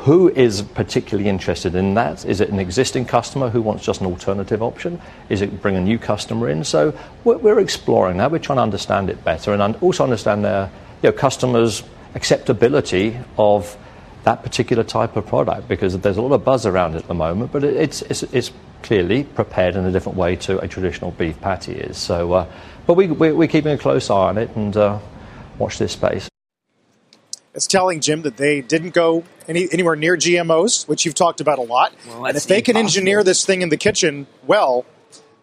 who 0.00 0.28
is 0.28 0.62
particularly 0.62 1.30
interested 1.30 1.74
in 1.74 1.94
that? 1.94 2.24
Is 2.24 2.40
it 2.40 2.50
an 2.50 2.58
existing 2.58 3.06
customer 3.06 3.48
who 3.48 3.62
wants 3.62 3.84
just 3.84 4.00
an 4.00 4.06
alternative 4.06 4.62
option? 4.62 5.00
Is 5.28 5.40
it 5.40 5.62
bring 5.62 5.76
a 5.76 5.80
new 5.80 5.98
customer 5.98 6.48
in? 6.48 6.64
So 6.64 6.92
we're, 7.24 7.38
we're 7.38 7.60
exploring 7.60 8.18
that. 8.18 8.30
We're 8.30 8.38
trying 8.38 8.58
to 8.58 8.62
understand 8.62 9.08
it 9.08 9.24
better 9.24 9.54
and 9.54 9.76
also 9.76 10.04
understand 10.04 10.44
their 10.44 10.70
you 11.02 11.10
know, 11.10 11.12
customers' 11.16 11.84
acceptability 12.14 13.16
of 13.38 13.78
that 14.24 14.42
particular 14.42 14.82
type 14.82 15.16
of 15.16 15.26
product 15.26 15.68
because 15.68 15.98
there's 16.00 16.16
a 16.16 16.22
lot 16.22 16.34
of 16.34 16.44
buzz 16.44 16.66
around 16.66 16.94
it 16.94 16.98
at 16.98 17.08
the 17.08 17.14
moment, 17.14 17.52
but 17.52 17.64
it's, 17.64 18.02
it's, 18.02 18.24
it's 18.24 18.50
clearly 18.82 19.24
prepared 19.24 19.76
in 19.76 19.84
a 19.84 19.92
different 19.92 20.16
way 20.16 20.36
to 20.36 20.58
a 20.58 20.68
traditional 20.68 21.10
beef 21.12 21.40
patty 21.40 21.72
is. 21.72 21.96
So, 21.96 22.32
uh, 22.32 22.46
but 22.86 22.94
we, 22.94 23.06
we, 23.08 23.44
are 23.44 23.48
keeping 23.48 23.72
a 23.72 23.78
close 23.78 24.10
eye 24.10 24.14
on 24.14 24.38
it 24.38 24.50
and 24.56 24.76
uh, 24.76 24.98
watch 25.58 25.78
this 25.78 25.92
space. 25.92 26.28
It's 27.54 27.66
telling 27.66 28.00
Jim 28.00 28.22
that 28.22 28.36
they 28.36 28.60
didn't 28.60 28.94
go 28.94 29.24
any, 29.48 29.68
anywhere 29.72 29.96
near 29.96 30.16
GMOs, 30.16 30.86
which 30.86 31.04
you've 31.04 31.14
talked 31.14 31.40
about 31.40 31.58
a 31.58 31.62
lot. 31.62 31.92
Well, 32.06 32.26
and 32.26 32.36
if 32.36 32.46
they 32.46 32.62
can 32.62 32.76
engineer 32.76 33.24
this 33.24 33.44
thing 33.44 33.62
in 33.62 33.68
the 33.68 33.76
kitchen 33.76 34.26
well, 34.46 34.86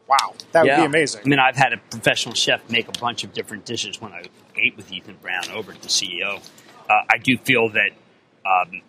wow, 0.07 0.33
that 0.53 0.65
yeah. 0.65 0.77
would 0.77 0.83
be 0.83 0.85
amazing. 0.85 1.21
I 1.25 1.27
mean, 1.27 1.39
I've 1.39 1.57
had 1.57 1.73
a 1.73 1.77
professional 1.77 2.35
chef 2.35 2.69
make 2.69 2.87
a 2.87 2.99
bunch 2.99 3.23
of 3.23 3.33
different 3.33 3.65
dishes 3.65 3.99
when 3.99 4.13
I 4.13 4.25
ate 4.55 4.77
with 4.77 4.91
Ethan 4.91 5.17
Brown 5.21 5.49
over 5.53 5.71
at 5.71 5.81
the 5.81 5.89
CEO. 5.89 6.41
Uh, 6.89 6.93
I 7.09 7.17
do 7.17 7.37
feel 7.37 7.69
that 7.69 7.91
um, 8.45 8.81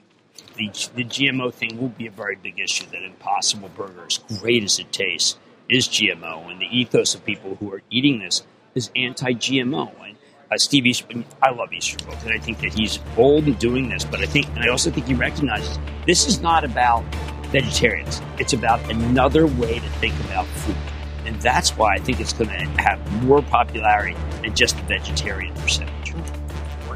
the, 0.57 0.69
the 0.95 1.05
GMO 1.05 1.53
thing 1.53 1.79
will 1.79 1.89
be 1.89 2.07
a 2.07 2.11
very 2.11 2.37
big 2.37 2.59
issue. 2.59 2.87
That 2.87 3.03
Impossible 3.03 3.69
Burger, 3.77 4.07
as 4.07 4.19
great 4.41 4.65
as 4.65 4.79
it 4.79 4.93
tastes, 4.93 5.39
is 5.69 5.89
GMO, 5.89 6.51
and 6.51 6.61
the 6.61 6.67
ethos 6.67 7.15
of 7.15 7.25
people 7.25 7.57
who 7.57 7.73
are 7.73 7.83
eating 7.91 8.19
this 8.19 8.43
is 8.75 8.91
anti-GMO. 8.97 9.93
And 10.05 10.17
uh, 10.51 10.57
Steve 10.57 10.87
Easterbrook, 10.87 11.25
I 11.43 11.51
love 11.51 11.73
Easterbrook, 11.73 12.19
and 12.23 12.33
I 12.33 12.39
think 12.39 12.61
that 12.61 12.73
he's 12.73 12.99
bold 13.17 13.47
in 13.47 13.55
doing 13.55 13.89
this. 13.89 14.05
But 14.05 14.21
I 14.21 14.27
think, 14.27 14.47
and 14.49 14.61
I 14.61 14.69
also 14.69 14.91
think 14.91 15.07
he 15.07 15.15
recognizes 15.15 15.79
this 16.07 16.27
is 16.27 16.41
not 16.41 16.65
about 16.65 17.03
vegetarians. 17.47 18.23
It's 18.39 18.53
about 18.53 18.81
another 18.91 19.47
way 19.47 19.79
to 19.79 19.89
think 20.01 20.15
about 20.25 20.47
food. 20.47 20.77
And 21.25 21.41
that's 21.43 21.77
why 21.77 21.95
I 21.95 21.99
think 21.99 22.21
it's 22.21 22.33
going 22.33 22.51
to 22.51 22.83
have 22.83 23.25
more 23.25 23.43
popularity 23.43 24.17
than 24.43 24.55
just 24.55 24.77
the 24.77 24.83
vegetarian 24.85 25.53
percentage 25.55 25.96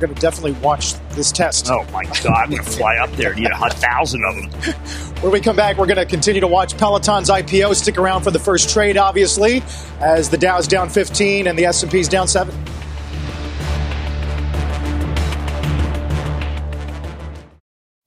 we're 0.00 0.06
going 0.06 0.14
to 0.14 0.22
definitely 0.22 0.52
watch 0.62 0.94
this 1.10 1.30
test. 1.30 1.68
Oh 1.68 1.84
my 1.92 2.04
God, 2.04 2.26
I'm 2.26 2.50
going 2.50 2.62
to 2.64 2.70
fly 2.70 2.96
up 2.96 3.10
there 3.12 3.32
and 3.32 3.40
eat 3.40 3.50
a 3.52 3.70
thousand 3.70 4.24
of 4.24 4.34
them. 4.34 4.74
when 5.22 5.32
we 5.32 5.40
come 5.40 5.56
back, 5.56 5.76
we're 5.76 5.86
going 5.86 5.98
to 5.98 6.06
continue 6.06 6.40
to 6.40 6.46
watch 6.46 6.76
Peloton's 6.78 7.28
IPO. 7.28 7.74
Stick 7.74 7.98
around 7.98 8.22
for 8.22 8.30
the 8.30 8.38
first 8.38 8.70
trade, 8.70 8.96
obviously, 8.96 9.62
as 10.00 10.30
the 10.30 10.38
Dow's 10.38 10.66
down 10.66 10.88
15 10.88 11.46
and 11.46 11.58
the 11.58 11.66
S&P's 11.66 12.08
down 12.08 12.28
7. 12.28 12.54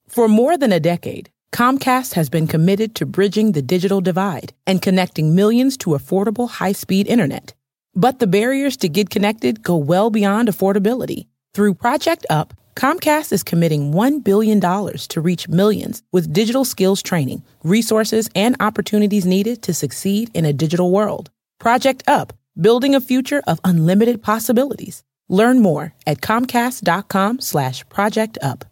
For 0.08 0.26
more 0.26 0.56
than 0.56 0.72
a 0.72 0.80
decade, 0.80 1.30
Comcast 1.52 2.14
has 2.14 2.28
been 2.28 2.48
committed 2.48 2.96
to 2.96 3.06
bridging 3.06 3.52
the 3.52 3.62
digital 3.62 4.00
divide 4.00 4.52
and 4.66 4.82
connecting 4.82 5.36
millions 5.36 5.76
to 5.78 5.90
affordable 5.90 6.50
high-speed 6.50 7.06
internet. 7.06 7.54
But 7.94 8.18
the 8.18 8.26
barriers 8.26 8.76
to 8.78 8.88
get 8.88 9.10
connected 9.10 9.62
go 9.62 9.76
well 9.76 10.10
beyond 10.10 10.48
affordability. 10.48 11.26
Through 11.54 11.74
Project 11.74 12.26
Up, 12.30 12.52
Comcast 12.74 13.32
is 13.32 13.44
committing 13.44 13.92
$1 13.92 14.24
billion 14.24 14.60
to 14.60 15.20
reach 15.20 15.48
millions 15.48 16.02
with 16.10 16.32
digital 16.32 16.64
skills 16.64 17.00
training, 17.00 17.44
resources, 17.62 18.28
and 18.34 18.56
opportunities 18.58 19.24
needed 19.24 19.62
to 19.62 19.72
succeed 19.72 20.32
in 20.34 20.44
a 20.44 20.52
digital 20.52 20.90
world. 20.90 21.30
Project 21.60 22.02
Up, 22.08 22.32
building 22.60 22.96
a 22.96 23.00
future 23.00 23.40
of 23.46 23.60
unlimited 23.62 24.20
possibilities. 24.20 25.04
Learn 25.28 25.62
more 25.62 25.94
at 26.08 26.20
comcast.com 26.20 27.38
slash 27.40 27.88
project 27.88 28.36
up. 28.42 28.64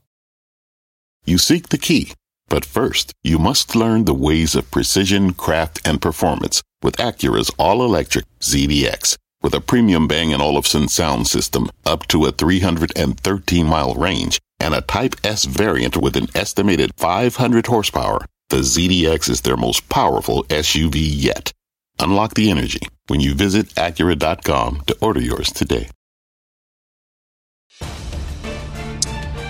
You 1.24 1.38
seek 1.38 1.68
the 1.68 1.78
key, 1.78 2.14
but 2.48 2.64
first 2.64 3.12
you 3.22 3.38
must 3.38 3.76
learn 3.76 4.06
the 4.06 4.22
ways 4.28 4.56
of 4.56 4.72
precision, 4.72 5.34
craft, 5.34 5.80
and 5.86 6.02
performance 6.02 6.64
with 6.82 6.96
Acura's 6.96 7.50
all-electric 7.58 8.24
ZDX. 8.40 9.18
With 9.42 9.54
a 9.54 9.60
premium 9.60 10.06
Bang 10.06 10.32
& 10.34 10.40
Olufsen 10.40 10.86
sound 10.86 11.26
system 11.26 11.68
up 11.84 12.06
to 12.08 12.26
a 12.26 12.32
313 12.32 13.66
mile 13.66 13.94
range 13.94 14.40
and 14.60 14.72
a 14.72 14.80
Type 14.82 15.16
S 15.24 15.44
variant 15.46 15.96
with 15.96 16.16
an 16.16 16.28
estimated 16.32 16.92
500 16.96 17.66
horsepower, 17.66 18.24
the 18.50 18.58
ZDX 18.58 19.28
is 19.28 19.40
their 19.40 19.56
most 19.56 19.88
powerful 19.88 20.44
SUV 20.44 20.94
yet. 20.96 21.52
Unlock 21.98 22.34
the 22.34 22.52
energy 22.52 22.80
when 23.08 23.18
you 23.18 23.34
visit 23.34 23.66
Acura.com 23.70 24.82
to 24.86 24.96
order 25.00 25.20
yours 25.20 25.50
today. 25.50 25.88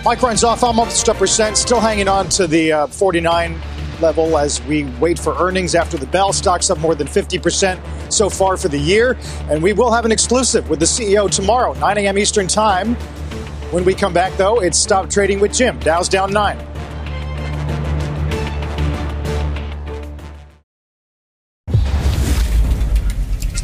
Micron's 0.05 0.43
off 0.43 0.65
I'm 0.65 0.81
almost 0.81 1.07
a 1.07 1.15
percent, 1.15 1.59
still 1.59 1.81
hanging 1.81 2.09
on 2.09 2.31
to 2.31 2.47
the 2.47 2.73
uh, 2.73 2.87
49 2.87 3.61
level 4.03 4.37
as 4.37 4.63
we 4.65 4.85
wait 5.01 5.19
for 5.19 5.35
earnings 5.39 5.75
after 5.75 5.97
the 5.97 6.07
bell. 6.07 6.35
Stocks 6.35 6.69
up 6.69 6.79
more 6.79 6.95
than 6.95 7.07
50% 7.07 7.81
so 8.13 8.29
far 8.29 8.59
for 8.59 8.69
the 8.69 8.79
year. 8.79 9.17
And 9.49 9.63
we 9.63 9.73
will 9.73 9.91
have 9.91 10.05
an 10.05 10.13
exclusive 10.13 10.69
with 10.69 10.81
the 10.81 10.87
CEO 10.87 11.31
tomorrow, 11.31 11.73
9 11.73 11.99
a.m. 11.99 12.19
Eastern 12.19 12.47
Time. 12.47 12.95
When 13.73 13.87
we 13.87 13.95
come 13.95 14.13
back, 14.13 14.37
though, 14.37 14.61
it's 14.61 14.79
Stop 14.79 15.09
Trading 15.09 15.41
with 15.41 15.55
Jim. 15.55 15.79
Dow's 15.79 16.11
down 16.11 16.31
nine. 16.31 16.59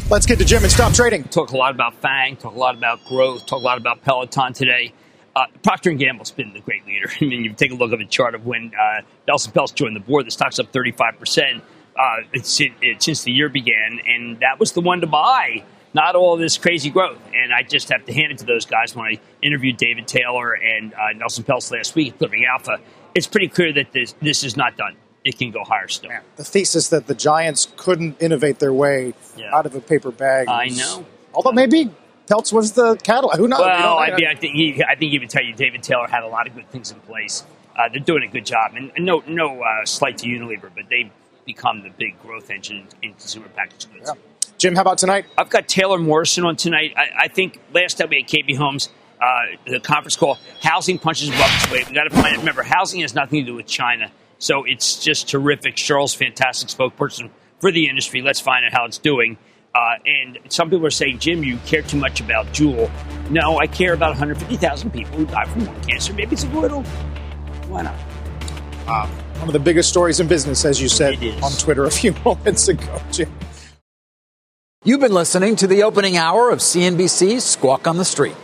Let's 0.09 0.25
get 0.25 0.39
to 0.39 0.45
Jim 0.45 0.63
and 0.63 0.71
stop 0.71 0.93
trading. 0.93 1.25
Talk 1.25 1.51
a 1.51 1.57
lot 1.57 1.75
about 1.75 1.93
Fang, 2.01 2.35
talk 2.35 2.55
a 2.55 2.57
lot 2.57 2.75
about 2.75 3.05
growth, 3.05 3.45
talk 3.45 3.61
a 3.61 3.63
lot 3.63 3.77
about 3.77 4.01
Peloton 4.01 4.53
today. 4.53 4.91
Uh, 5.39 5.45
Procter 5.63 5.91
& 5.91 5.93
Gamble's 5.93 6.31
been 6.31 6.53
the 6.53 6.59
great 6.59 6.85
leader. 6.85 7.09
I 7.21 7.25
mean, 7.25 7.43
you 7.43 7.53
take 7.53 7.71
a 7.71 7.75
look 7.75 7.93
at 7.93 7.99
the 7.99 8.05
chart 8.05 8.35
of 8.35 8.45
when 8.45 8.73
uh, 8.79 9.01
Nelson 9.27 9.53
Peltz 9.53 9.73
joined 9.73 9.95
the 9.95 10.01
board, 10.01 10.25
the 10.25 10.31
stock's 10.31 10.59
up 10.59 10.71
35% 10.73 11.61
uh, 11.99 12.17
it's, 12.33 12.59
it, 12.61 12.71
it, 12.81 13.03
since 13.03 13.23
the 13.23 13.31
year 13.31 13.49
began, 13.49 13.99
and 14.05 14.39
that 14.39 14.59
was 14.59 14.71
the 14.71 14.81
one 14.81 15.01
to 15.01 15.07
buy, 15.07 15.63
not 15.93 16.15
all 16.15 16.37
this 16.37 16.57
crazy 16.57 16.89
growth. 16.89 17.19
And 17.35 17.53
I 17.53 17.63
just 17.63 17.89
have 17.89 18.05
to 18.05 18.13
hand 18.13 18.31
it 18.31 18.37
to 18.39 18.45
those 18.45 18.65
guys 18.65 18.95
when 18.95 19.05
I 19.05 19.19
interviewed 19.41 19.77
David 19.77 20.07
Taylor 20.07 20.53
and 20.53 20.93
uh, 20.93 21.11
Nelson 21.15 21.43
Peltz 21.43 21.71
last 21.71 21.95
week 21.95 22.13
at 22.13 22.19
Delivering 22.19 22.45
Alpha. 22.45 22.77
It's 23.13 23.27
pretty 23.27 23.49
clear 23.49 23.73
that 23.73 23.91
this, 23.91 24.13
this 24.21 24.43
is 24.43 24.55
not 24.55 24.77
done 24.77 24.95
it 25.25 25.37
can 25.37 25.51
go 25.51 25.65
higher 25.65 25.89
still. 25.89 26.09
Yeah. 26.09 26.21
The 26.37 26.45
thesis 26.45 26.87
that 26.89 27.07
the 27.07 27.13
Giants 27.13 27.67
couldn't 27.75 28.21
innovate 28.21 28.59
their 28.59 28.71
way 28.71 29.13
yeah. 29.35 29.53
out 29.53 29.65
of 29.65 29.75
a 29.75 29.81
paper 29.81 30.11
bag. 30.11 30.47
I 30.47 30.69
know. 30.69 31.05
Although 31.33 31.51
maybe 31.51 31.91
Peltz 32.29 32.53
was 32.53 32.73
the 32.73 32.95
cattle. 32.97 33.31
Who 33.31 33.47
knows? 33.47 33.59
Well, 33.59 33.97
I, 33.97 34.15
mean, 34.15 34.27
I 34.27 34.35
think 34.35 34.55
he, 34.55 34.83
I 34.83 34.95
think 34.95 35.11
he 35.11 35.19
would 35.19 35.29
tell 35.29 35.43
you 35.43 35.53
David 35.53 35.81
Taylor 35.81 36.07
had 36.07 36.23
a 36.23 36.27
lot 36.27 36.47
of 36.47 36.55
good 36.55 36.69
things 36.69 36.91
in 36.91 36.99
place. 37.01 37.43
Uh, 37.75 37.89
they're 37.89 37.99
doing 37.99 38.23
a 38.23 38.27
good 38.27 38.45
job, 38.45 38.73
and, 38.75 38.91
and 38.95 39.05
no 39.05 39.23
no 39.25 39.61
uh, 39.61 39.85
slight 39.85 40.17
to 40.19 40.27
Unilever, 40.27 40.69
but 40.75 40.89
they've 40.89 41.09
become 41.45 41.81
the 41.81 41.89
big 41.89 42.21
growth 42.21 42.51
engine 42.51 42.87
in 43.01 43.13
consumer 43.13 43.47
packaged 43.49 43.91
goods. 43.91 44.11
Yeah. 44.13 44.49
Jim, 44.57 44.75
how 44.75 44.81
about 44.81 44.97
tonight? 44.97 45.25
I've 45.37 45.49
got 45.49 45.67
Taylor 45.67 45.97
Morrison 45.97 46.45
on 46.45 46.57
tonight. 46.57 46.93
I, 46.97 47.09
I 47.17 47.27
think 47.29 47.59
last 47.73 47.97
time 47.97 48.09
we 48.09 48.17
had 48.17 48.27
KB 48.27 48.57
Homes, 48.57 48.89
uh, 49.21 49.45
the 49.65 49.79
conference 49.79 50.17
call, 50.17 50.37
housing 50.61 50.99
punches 50.99 51.29
above 51.29 51.49
its 51.55 51.71
weight. 51.71 51.87
We 51.87 51.95
got 51.95 52.03
to 52.03 52.09
find. 52.09 52.35
It. 52.35 52.39
Remember, 52.39 52.61
housing 52.61 53.01
has 53.01 53.15
nothing 53.15 53.45
to 53.45 53.51
do 53.51 53.55
with 53.55 53.67
China. 53.67 54.11
So 54.37 54.65
it's 54.65 55.01
just 55.03 55.27
terrific. 55.29 55.77
Sheryl's 55.77 56.13
fantastic 56.13 56.69
spokesperson 56.69 57.29
for 57.59 57.71
the 57.71 57.87
industry. 57.87 58.21
Let's 58.21 58.39
find 58.39 58.65
out 58.65 58.73
how 58.73 58.85
it's 58.85 58.97
doing. 58.97 59.37
Uh, 59.75 59.95
and 60.05 60.39
some 60.49 60.69
people 60.69 60.85
are 60.85 60.91
saying, 60.91 61.19
Jim, 61.19 61.43
you 61.43 61.57
care 61.65 61.81
too 61.81 61.97
much 61.97 62.21
about 62.21 62.47
Juul. 62.47 62.89
No, 63.29 63.59
I 63.59 63.67
care 63.67 63.93
about 63.93 64.09
150,000 64.09 64.91
people 64.91 65.17
who 65.17 65.25
die 65.25 65.45
from 65.45 65.65
lung 65.65 65.81
cancer. 65.83 66.13
Maybe 66.13 66.33
it's 66.33 66.43
a 66.43 66.47
little. 66.47 66.83
Why 67.67 67.83
not? 67.83 67.95
Uh, 68.87 69.07
one 69.37 69.47
of 69.47 69.53
the 69.53 69.59
biggest 69.59 69.89
stories 69.89 70.19
in 70.19 70.27
business, 70.27 70.65
as 70.65 70.81
you 70.81 70.89
said 70.89 71.15
on 71.43 71.51
Twitter 71.53 71.85
a 71.85 71.91
few 71.91 72.13
moments 72.25 72.67
ago, 72.67 73.01
Jim. 73.11 73.31
You've 74.83 75.01
been 75.01 75.13
listening 75.13 75.55
to 75.57 75.67
the 75.67 75.83
opening 75.83 76.17
hour 76.17 76.49
of 76.49 76.59
CNBC's 76.59 77.43
Squawk 77.43 77.85
on 77.85 77.97
the 77.97 78.05
Street. 78.05 78.35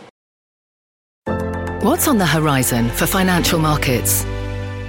What's 1.82 2.08
on 2.08 2.18
the 2.18 2.26
horizon 2.26 2.88
for 2.90 3.06
financial 3.06 3.58
markets? 3.58 4.24